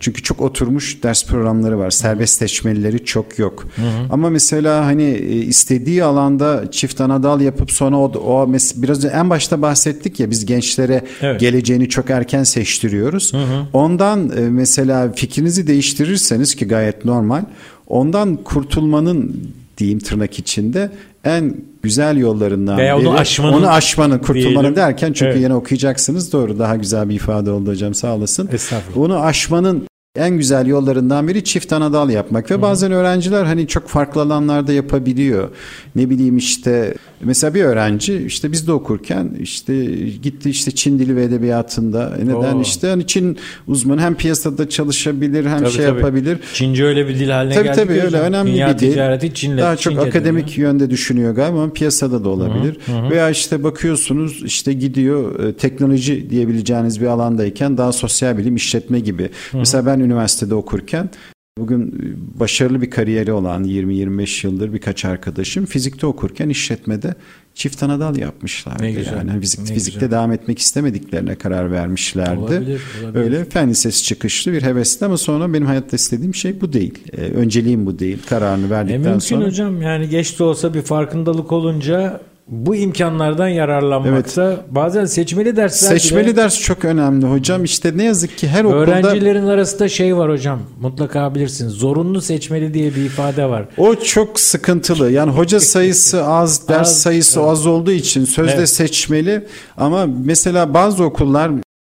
Çünkü 0.00 0.22
çok 0.22 0.40
oturmuş 0.40 1.02
ders 1.02 1.26
programları 1.26 1.78
var. 1.78 1.90
Serbest 1.90 2.38
seçmelileri 2.38 3.04
çok 3.04 3.38
yok. 3.38 3.68
Ama 4.10 4.30
mesela 4.30 4.86
hani 4.86 5.02
e, 5.02 5.36
istediği 5.36 6.04
alanda 6.04 6.70
çift 6.70 7.00
ana 7.00 7.22
dal 7.22 7.40
yapıp 7.40 7.70
sonra 7.70 7.96
o, 7.96 8.04
o 8.04 8.52
biraz 8.76 9.04
en 9.04 9.30
başta 9.30 9.62
bahsettik 9.62 10.20
ya 10.20 10.30
biz 10.30 10.46
gençlere 10.46 11.04
Evet. 11.22 11.40
geleceğini 11.40 11.88
çok 11.88 12.10
erken 12.10 12.42
seçtiriyoruz. 12.42 13.32
Ondan 13.72 14.30
e, 14.30 14.40
mesela 14.40 15.12
fikrinizi 15.12 15.66
değiştirirseniz 15.66 16.54
ki 16.54 16.68
gayet 16.68 17.04
normal. 17.04 17.44
Ondan 17.86 18.36
kurtulmanın 18.36 19.40
diyeyim 19.78 19.98
tırnak 19.98 20.38
içinde 20.38 20.90
en 21.24 21.56
güzel 21.82 22.16
yollarından 22.16 22.78
Veya 22.78 22.96
onu 22.98 23.02
biri. 23.04 23.10
aşmanın 23.10 23.52
onu 23.52 23.68
aşmanın, 23.70 24.18
kurtulmanın 24.18 24.54
diyelim. 24.54 24.76
derken 24.76 25.12
çünkü 25.12 25.30
Evet. 25.32 25.42
yine 25.42 25.54
okuyacaksınız 25.54 26.32
doğru 26.32 26.58
daha 26.58 26.76
güzel 26.76 27.08
bir 27.08 27.14
ifade 27.14 27.50
oldu 27.50 27.70
hocam 27.70 27.94
sağ 27.94 28.14
olasın. 28.14 28.48
Estağfurullah. 28.52 29.04
Onu 29.04 29.18
aşmanın 29.24 29.87
en 30.18 30.38
güzel 30.38 30.66
yollarından 30.66 31.28
biri 31.28 31.44
çift 31.44 31.72
anadal 31.72 32.10
yapmak 32.10 32.50
ve 32.50 32.62
bazen 32.62 32.92
öğrenciler 32.92 33.44
hani 33.44 33.66
çok 33.66 33.88
farklı 33.88 34.20
alanlarda 34.20 34.72
yapabiliyor. 34.72 35.48
Ne 35.96 36.10
bileyim 36.10 36.36
işte 36.36 36.94
mesela 37.20 37.54
bir 37.54 37.64
öğrenci 37.64 38.22
işte 38.26 38.52
biz 38.52 38.66
de 38.66 38.72
okurken 38.72 39.30
işte 39.40 39.84
gitti 40.22 40.50
işte 40.50 40.70
Çin 40.70 40.98
dili 40.98 41.16
ve 41.16 41.22
edebiyatında 41.22 42.12
E 42.22 42.24
neden 42.26 42.56
Oo. 42.56 42.60
işte 42.62 42.88
hani 42.88 43.06
Çin 43.06 43.36
uzmanı 43.66 44.00
hem 44.00 44.14
piyasada 44.14 44.68
çalışabilir 44.68 45.44
hem 45.46 45.58
Tabii, 45.58 45.70
şey 45.70 45.86
tabii. 45.86 45.96
yapabilir. 45.96 46.38
Çince 46.54 46.84
öyle 46.84 47.08
bir 47.08 47.18
dil 47.18 47.28
haline 47.30 47.54
Tabii 47.54 47.64
geldi 47.64 47.76
tabii 47.76 47.94
ki 47.94 48.02
öyle 48.02 48.18
önemli 48.18 48.52
Dünya 48.52 48.68
bir 48.68 48.78
dil. 48.78 48.90
ticareti 48.90 49.34
Çin'le. 49.34 49.58
Daha 49.58 49.76
çok 49.76 49.92
Çince 49.92 50.08
akademik 50.08 50.58
yönde 50.58 50.90
düşünüyor 50.90 51.34
galiba 51.34 51.62
ama 51.62 51.72
piyasada 51.72 52.24
da 52.24 52.28
olabilir. 52.28 52.76
Veya 53.10 53.30
işte 53.30 53.64
bakıyorsunuz 53.64 54.42
işte 54.44 54.72
gidiyor 54.72 55.44
e, 55.44 55.52
teknoloji 55.52 56.30
diyebileceğiniz 56.30 57.00
bir 57.00 57.06
alandayken 57.06 57.78
daha 57.78 57.92
sosyal 57.92 58.38
bilim 58.38 58.56
işletme 58.56 59.00
gibi. 59.00 59.30
Mesela 59.52 59.86
ben 59.86 60.00
üniversitede 60.08 60.54
okurken 60.54 61.10
Bugün 61.58 61.82
e, 61.88 62.40
başarılı 62.40 62.82
bir 62.82 62.90
kariyeri 62.90 63.32
olan 63.32 63.64
20-25 63.64 64.46
yıldır 64.46 64.72
birkaç 64.72 65.04
arkadaşım 65.04 65.66
fizikte 65.66 66.06
okurken 66.06 66.48
işletmede 66.48 67.14
çift 67.54 67.82
anadal 67.82 68.16
yapmışlardı. 68.16 68.82
Ne 68.82 68.92
güzel, 68.92 69.16
Yani 69.16 69.40
fizik, 69.40 69.60
ne 69.60 69.74
fizikte 69.74 70.00
güzel. 70.00 70.10
devam 70.10 70.32
etmek 70.32 70.58
istemediklerine 70.58 71.34
karar 71.34 71.72
vermişlerdi. 71.72 72.38
Olabilir, 72.40 72.80
olabilir. 73.04 73.20
Öyle 73.24 73.44
fen 73.44 73.70
lisesi 73.70 74.02
çıkışlı 74.04 74.52
bir 74.52 74.62
hevesli 74.62 75.06
ama 75.06 75.16
sonra 75.16 75.52
benim 75.54 75.66
hayatta 75.66 75.96
istediğim 75.96 76.34
şey 76.34 76.60
bu 76.60 76.72
değil. 76.72 76.98
Ee, 77.12 77.20
önceliğim 77.20 77.86
bu 77.86 77.98
değil. 77.98 78.18
Kararını 78.28 78.66
E 78.66 78.70
verdikten 78.70 79.00
mümkün 79.00 79.18
sonra. 79.18 79.46
hocam 79.46 79.82
yani 79.82 80.08
geç 80.08 80.38
de 80.38 80.44
olsa 80.44 80.74
bir 80.74 80.82
farkındalık 80.82 81.52
olunca 81.52 82.20
bu 82.48 82.76
imkanlardan 82.76 83.48
yararlanmakta 83.48 84.64
bazen 84.70 85.04
seçmeli 85.04 85.56
dersler 85.56 85.88
Seçmeli 85.88 86.26
bile 86.26 86.36
ders 86.36 86.60
çok 86.60 86.84
önemli 86.84 87.26
hocam. 87.26 87.64
İşte 87.64 87.92
ne 87.96 88.04
yazık 88.04 88.38
ki 88.38 88.48
her 88.48 88.64
okulda 88.64 88.78
öğrencilerin 88.78 89.46
arasında 89.46 89.88
şey 89.88 90.16
var 90.16 90.30
hocam 90.30 90.60
mutlaka 90.80 91.34
bilirsiniz 91.34 91.72
zorunlu 91.72 92.20
seçmeli 92.20 92.74
diye 92.74 92.94
bir 92.94 93.04
ifade 93.04 93.44
var. 93.44 93.68
o 93.76 93.94
çok 93.94 94.40
sıkıntılı. 94.40 95.10
Yani 95.10 95.30
hoca 95.30 95.60
sayısı 95.60 96.24
az, 96.24 96.68
ders 96.68 96.80
Az, 96.80 97.02
sayısı 97.02 97.40
evet. 97.40 97.50
az 97.50 97.66
olduğu 97.66 97.92
için 97.92 98.24
sözde 98.24 98.52
Evet. 98.52 98.68
seçmeli 98.68 99.46
ama 99.76 100.06
mesela 100.24 100.74
bazı 100.74 101.04
okullar 101.04 101.50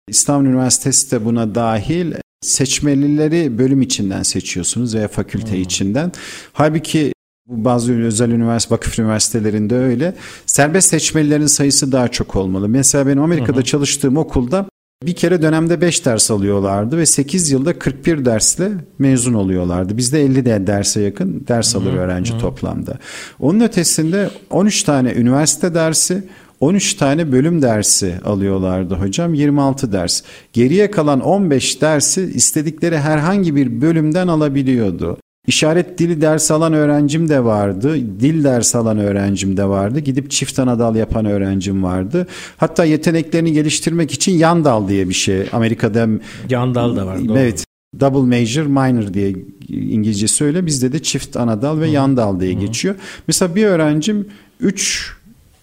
İstanbul 0.09 0.49
Üniversitesi 0.49 1.11
de 1.11 1.25
buna 1.25 1.55
dahil 1.55 2.13
seçmelileri 2.41 3.59
bölüm 3.59 3.83
içinden 3.83 4.23
seçiyorsunuz 4.23 4.95
veya 4.95 5.09
fakülte 5.09 5.59
içinden. 5.59 6.13
Halbuki 6.53 7.14
bu 7.47 7.64
bazı 7.64 8.03
özel 8.03 8.30
üniversite, 8.30 8.74
vakıf 8.74 8.99
üniversitelerinde 8.99 9.76
öyle. 9.76 10.14
Serbest 10.47 10.88
seçmelilerin 10.88 11.47
sayısı 11.47 11.92
daha 11.92 12.09
çok 12.09 12.36
olmalı. 12.36 12.68
Mesela 12.68 13.07
benim 13.07 13.22
Amerika'da 13.22 13.62
çalıştığım 13.62 14.16
okulda 14.16 14.66
bir 15.03 15.14
kere 15.14 15.42
dönemde 15.42 15.80
5 15.80 16.07
ders 16.07 16.30
alıyorlardı 16.30 16.99
ve 16.99 17.07
8 17.07 17.51
yılda 17.51 17.78
41 17.78 18.24
dersle 18.24 18.72
mezun 18.99 19.34
oluyorlardı. 19.34 19.97
Bizde 19.97 20.22
50 20.22 20.45
de 20.45 20.66
derse 20.66 21.01
yakın 21.01 21.45
ders 21.49 21.76
alır 21.76 21.95
öğrenci 21.95 22.38
toplamda. 22.38 22.99
Onun 23.40 23.61
ötesinde 23.61 24.30
13 24.51 24.82
tane 24.82 25.12
üniversite 25.12 25.74
dersi, 25.74 26.24
13 26.61 26.95
tane 26.95 27.32
bölüm 27.32 27.62
dersi 27.62 28.14
alıyorlardı 28.24 28.95
hocam. 28.95 29.34
26 29.34 29.92
ders. 29.92 30.22
Geriye 30.53 30.90
kalan 30.90 31.20
15 31.20 31.80
dersi 31.80 32.22
istedikleri 32.22 32.99
herhangi 32.99 33.57
bir 33.57 33.80
bölümden 33.80 34.28
alabiliyordu. 34.28 35.18
İşaret 35.47 35.99
dili 35.99 36.20
ders 36.20 36.51
alan 36.51 36.72
öğrencim 36.72 37.28
de 37.28 37.45
vardı. 37.45 37.95
Dil 38.20 38.45
ders 38.45 38.74
alan 38.74 38.99
öğrencim 38.99 39.57
de 39.57 39.64
vardı. 39.64 39.99
Gidip 40.01 40.30
çift 40.30 40.59
ana 40.59 40.78
dal 40.78 40.97
yapan 40.97 41.26
öğrencim 41.26 41.82
vardı. 41.82 42.26
Hatta 42.57 42.84
yeteneklerini 42.84 43.53
geliştirmek 43.53 44.12
için 44.12 44.32
yan 44.32 44.64
dal 44.64 44.88
diye 44.88 45.09
bir 45.09 45.14
şey. 45.14 45.42
Amerika'da 45.53 46.09
Yandal 46.51 46.97
da 46.97 47.07
var. 47.07 47.28
doğru. 47.28 47.38
Evet. 47.38 47.64
Double 48.01 48.38
major 48.38 48.66
minor 48.66 49.14
diye 49.14 49.34
İngilizcesi 49.68 50.45
öyle. 50.45 50.66
Bizde 50.66 50.92
de 50.92 51.03
çift 51.03 51.36
ana 51.36 51.62
dal 51.62 51.80
ve 51.80 51.88
yan 51.88 52.16
dal 52.16 52.40
diye 52.40 52.53
geçiyor. 52.53 52.95
Mesela 53.26 53.55
bir 53.55 53.64
öğrencim 53.64 54.28
3 54.61 55.12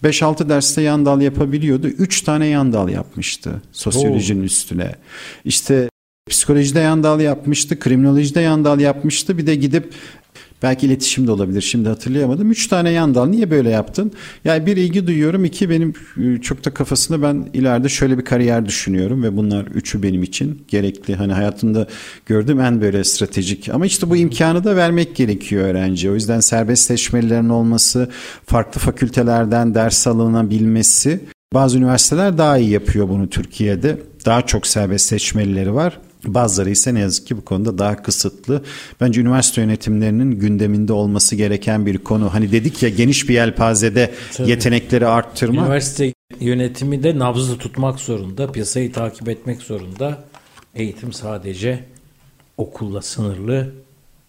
5-6 0.04 0.48
derste 0.48 0.82
yan 0.82 1.06
dal 1.06 1.20
yapabiliyordu. 1.20 1.86
3 1.88 2.22
tane 2.22 2.46
yan 2.46 2.72
dal 2.72 2.88
yapmıştı 2.88 3.50
sosyolojinin 3.72 4.42
üstüne. 4.42 4.94
İşte 5.44 5.88
psikolojide 6.32 6.80
yan 6.80 7.02
dal 7.02 7.20
yapmıştı, 7.20 7.78
kriminolojide 7.78 8.40
yan 8.40 8.64
dal 8.64 8.80
yapmıştı. 8.80 9.38
Bir 9.38 9.46
de 9.46 9.54
gidip 9.54 9.94
Belki 10.62 10.86
iletişim 10.86 11.26
de 11.26 11.30
olabilir. 11.30 11.60
Şimdi 11.60 11.88
hatırlayamadım. 11.88 12.50
Üç 12.50 12.66
tane 12.66 12.90
yan 12.90 13.14
dal. 13.14 13.26
Niye 13.26 13.50
böyle 13.50 13.70
yaptın? 13.70 14.12
Yani 14.44 14.66
bir 14.66 14.76
ilgi 14.76 15.06
duyuyorum. 15.06 15.44
iki 15.44 15.70
benim 15.70 15.94
e, 16.16 16.40
çok 16.40 16.64
da 16.64 16.74
kafasında 16.74 17.22
ben 17.22 17.48
ileride 17.52 17.88
şöyle 17.88 18.18
bir 18.18 18.24
kariyer 18.24 18.66
düşünüyorum 18.66 19.22
ve 19.22 19.36
bunlar 19.36 19.66
üçü 19.66 20.02
benim 20.02 20.22
için 20.22 20.64
gerekli. 20.68 21.14
Hani 21.14 21.32
hayatımda 21.32 21.86
gördüğüm 22.26 22.60
en 22.60 22.80
böyle 22.80 23.04
stratejik. 23.04 23.68
Ama 23.68 23.86
işte 23.86 24.10
bu 24.10 24.16
imkanı 24.16 24.64
da 24.64 24.76
vermek 24.76 25.16
gerekiyor 25.16 25.64
öğrenci. 25.64 26.10
O 26.10 26.14
yüzden 26.14 26.40
serbest 26.40 26.82
seçmelilerin 26.82 27.48
olması, 27.48 28.10
farklı 28.46 28.80
fakültelerden 28.80 29.74
ders 29.74 30.06
alınabilmesi 30.06 31.20
bazı 31.54 31.78
üniversiteler 31.78 32.38
daha 32.38 32.58
iyi 32.58 32.70
yapıyor 32.70 33.08
bunu 33.08 33.30
Türkiye'de. 33.30 33.98
Daha 34.26 34.42
çok 34.46 34.66
serbest 34.66 35.06
seçmelileri 35.06 35.74
var. 35.74 35.98
Bazıları 36.24 36.70
ise 36.70 36.94
ne 36.94 37.00
yazık 37.00 37.26
ki 37.26 37.36
bu 37.36 37.44
konuda 37.44 37.78
daha 37.78 38.02
kısıtlı. 38.02 38.62
Bence 39.00 39.20
üniversite 39.20 39.60
yönetimlerinin 39.60 40.30
gündeminde 40.30 40.92
olması 40.92 41.36
gereken 41.36 41.86
bir 41.86 41.98
konu. 41.98 42.34
Hani 42.34 42.52
dedik 42.52 42.82
ya 42.82 42.88
geniş 42.88 43.28
bir 43.28 43.34
yelpazede 43.34 44.12
Tabii. 44.32 44.50
yetenekleri 44.50 45.06
arttırma. 45.06 45.62
Üniversite 45.62 46.12
yönetimi 46.40 47.02
de 47.02 47.18
nabzı 47.18 47.58
tutmak 47.58 48.00
zorunda, 48.00 48.52
piyasayı 48.52 48.92
takip 48.92 49.28
etmek 49.28 49.62
zorunda. 49.62 50.24
Eğitim 50.74 51.12
sadece 51.12 51.84
okulla 52.56 53.02
sınırlı 53.02 53.72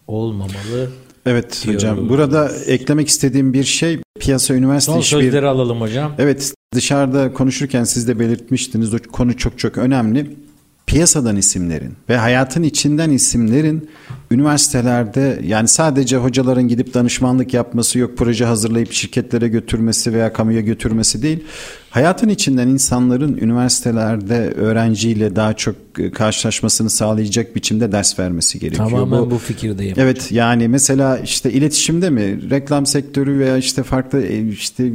olmamalı. 0.06 0.90
Evet 1.26 1.60
diyorum. 1.64 1.74
hocam. 1.74 2.08
Burada 2.08 2.52
eklemek 2.66 3.08
istediğim 3.08 3.52
bir 3.52 3.64
şey 3.64 4.00
piyasa 4.20 4.54
üniversite 4.54 4.92
Son 4.92 5.00
sözleri 5.00 5.32
bir... 5.32 5.42
alalım 5.42 5.80
hocam. 5.80 6.14
Evet 6.18 6.54
dışarıda 6.74 7.32
konuşurken 7.32 7.84
siz 7.84 8.08
de 8.08 8.18
belirtmiştiniz 8.18 8.94
o 8.94 8.98
konu 9.12 9.36
çok 9.36 9.58
çok 9.58 9.78
önemli 9.78 10.36
piyasadan 10.86 11.36
isimlerin 11.36 11.96
ve 12.08 12.16
hayatın 12.16 12.62
içinden 12.62 13.10
isimlerin 13.10 13.90
üniversitelerde 14.34 15.40
yani 15.46 15.68
sadece 15.68 16.16
hocaların 16.16 16.68
gidip 16.68 16.94
danışmanlık 16.94 17.54
yapması 17.54 17.98
yok 17.98 18.10
proje 18.16 18.44
hazırlayıp 18.44 18.92
şirketlere 18.92 19.48
götürmesi 19.48 20.12
veya 20.12 20.32
kamuya 20.32 20.60
götürmesi 20.60 21.22
değil. 21.22 21.44
Hayatın 21.90 22.28
içinden 22.28 22.68
insanların 22.68 23.36
üniversitelerde 23.36 24.50
öğrenciyle 24.50 25.36
daha 25.36 25.54
çok 25.54 25.76
e, 25.98 26.10
karşılaşmasını 26.10 26.90
sağlayacak 26.90 27.56
biçimde 27.56 27.92
ders 27.92 28.18
vermesi 28.18 28.58
gerekiyor. 28.58 28.90
Tamamen 28.90 29.20
bu, 29.20 29.30
bu 29.30 29.38
fikirdeyim. 29.38 29.94
Evet 29.98 30.32
yani 30.32 30.68
mesela 30.68 31.18
işte 31.18 31.52
iletişimde 31.52 32.10
mi 32.10 32.50
reklam 32.50 32.86
sektörü 32.86 33.38
veya 33.38 33.56
işte 33.56 33.82
farklı 33.82 34.22
e, 34.22 34.48
işte 34.48 34.90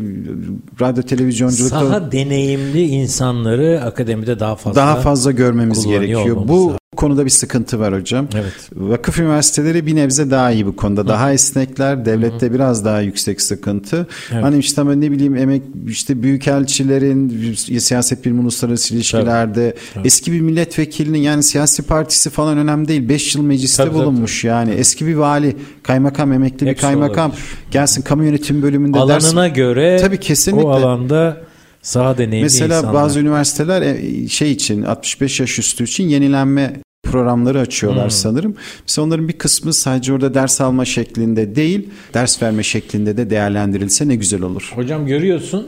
radyo 0.82 1.04
televizyonculukta 1.04 1.80
saha 1.80 2.12
deneyimli 2.12 2.82
insanları 2.82 3.82
akademide 3.84 4.40
daha 4.40 4.56
fazla 4.56 4.82
daha 4.82 4.96
fazla 4.96 5.32
görmemiz 5.32 5.88
gerekiyor. 5.88 6.38
Bu 6.48 6.79
konuda 6.98 7.26
bir 7.26 7.30
sıkıntı 7.30 7.80
var 7.80 7.94
hocam. 7.94 8.28
Evet. 8.34 8.54
Vakıf 8.76 9.20
üniversiteleri 9.20 9.86
bir 9.86 9.96
nebze 9.96 10.32
daha 10.32 10.52
iyi 10.52 10.66
bu 10.66 10.76
konuda. 10.76 11.08
Daha 11.08 11.28
Hı. 11.28 11.34
esnekler, 11.34 12.06
devlette 12.06 12.48
Hı. 12.48 12.54
biraz 12.54 12.86
daha 12.86 13.02
yüksek 13.02 13.42
sıkıntı. 13.42 14.08
Evet. 14.32 14.44
Hani 14.44 14.58
işte 14.58 14.86
ne 15.02 15.12
bileyim 15.12 15.36
emek 15.36 15.62
işte 15.88 16.24
büyükelçilerin 16.24 17.54
siyaset 17.80 18.26
bilim 18.26 18.40
uluslararası 18.40 18.96
ilişkilerde 18.96 19.74
tabii. 19.94 20.08
eski 20.08 20.32
bir 20.32 20.42
milletvekilinin 20.42 21.20
yani 21.20 21.44
siyasi 21.44 21.84
partisi 21.84 22.30
falan 22.30 22.58
önemli 22.58 22.88
değil. 22.88 23.10
5 23.10 23.36
yıl 23.36 23.44
mecliste 23.44 23.84
tabii, 23.84 23.94
bulunmuş 23.94 24.42
tabii. 24.42 24.50
yani. 24.50 24.70
Tabii. 24.70 24.80
Eski 24.80 25.08
bir 25.08 25.16
vali, 25.16 25.56
kaymakam, 25.84 26.34
emekli 26.34 26.68
Hepsi 26.68 26.68
bir 26.68 26.76
kaymakam 26.82 27.32
olabilir. 27.32 27.46
gelsin 27.72 28.02
kamu 28.02 28.24
yönetimi 28.24 28.62
bölümünde 28.64 29.00
Alanına 29.00 29.44
ders. 29.46 29.54
göre 29.56 29.98
tabii 30.02 30.18
kesinlikle. 30.20 30.66
o 30.68 30.70
alanda 30.70 31.38
Saha 31.82 32.18
deneyimli 32.18 32.44
Mesela 32.44 32.78
insanlar. 32.78 32.94
bazı 32.94 33.20
üniversiteler 33.20 33.82
e, 33.82 34.28
şey 34.28 34.52
için 34.52 34.84
65 34.84 35.40
yaş 35.40 35.60
üstü 35.60 35.84
için 35.84 36.10
yenilenme 36.10 36.74
programları 37.04 37.60
açıyorlar 37.60 38.04
hmm. 38.04 38.12
sanırım. 38.12 38.56
Mesela 38.88 39.06
onların 39.06 39.28
bir 39.28 39.38
kısmı 39.38 39.74
sadece 39.74 40.14
orada 40.14 40.34
ders 40.34 40.62
alma 40.62 40.86
şeklinde 40.86 41.56
değil, 41.56 41.90
ders 42.14 42.44
verme 42.44 42.64
şeklinde 42.64 43.18
de 43.18 43.30
değerlendirilse 43.30 44.08
ne 44.08 44.16
güzel 44.16 44.42
olur. 44.42 44.72
Hocam 44.76 45.08
görüyorsun, 45.08 45.68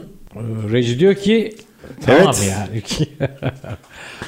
Reji 0.72 0.98
diyor 0.98 1.14
ki 1.14 1.54
tamam 2.06 2.34
evet. 2.38 2.50
yani. 2.50 2.82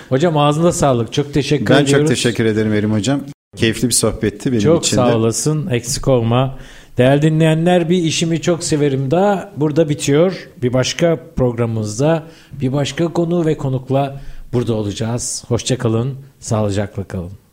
hocam 0.09 0.37
ağzına 0.37 0.72
sağlık. 0.72 1.12
Çok 1.12 1.35
teşekkür 1.35 1.66
ben 1.66 1.82
ediyoruz. 1.82 1.93
Ben 1.93 1.99
çok 1.99 2.09
teşekkür 2.09 2.45
ederim 2.45 2.74
Erim 2.74 2.93
hocam. 2.93 3.20
Keyifli 3.57 3.89
bir 3.89 3.95
sohbetti 3.95 4.53
benim 4.53 4.62
çok 4.62 4.87
için 4.87 4.97
Çok 4.97 5.07
sağ 5.07 5.16
olasın. 5.16 5.66
Eksik 5.70 6.09
olma. 6.09 6.59
Değerli 6.99 7.22
dinleyenler 7.22 7.88
bir 7.88 7.97
işimi 7.97 8.40
çok 8.40 8.64
severim 8.64 9.11
da 9.11 9.53
burada 9.57 9.88
bitiyor. 9.88 10.49
Bir 10.62 10.72
başka 10.72 11.18
programımızda 11.36 12.22
bir 12.53 12.72
başka 12.72 13.12
konu 13.12 13.47
ve 13.47 13.57
konukla 13.57 14.20
burada 14.53 14.74
olacağız. 14.74 15.45
Hoşçakalın, 15.49 16.18
sağlıcakla 16.38 17.05
kalın. 17.05 17.43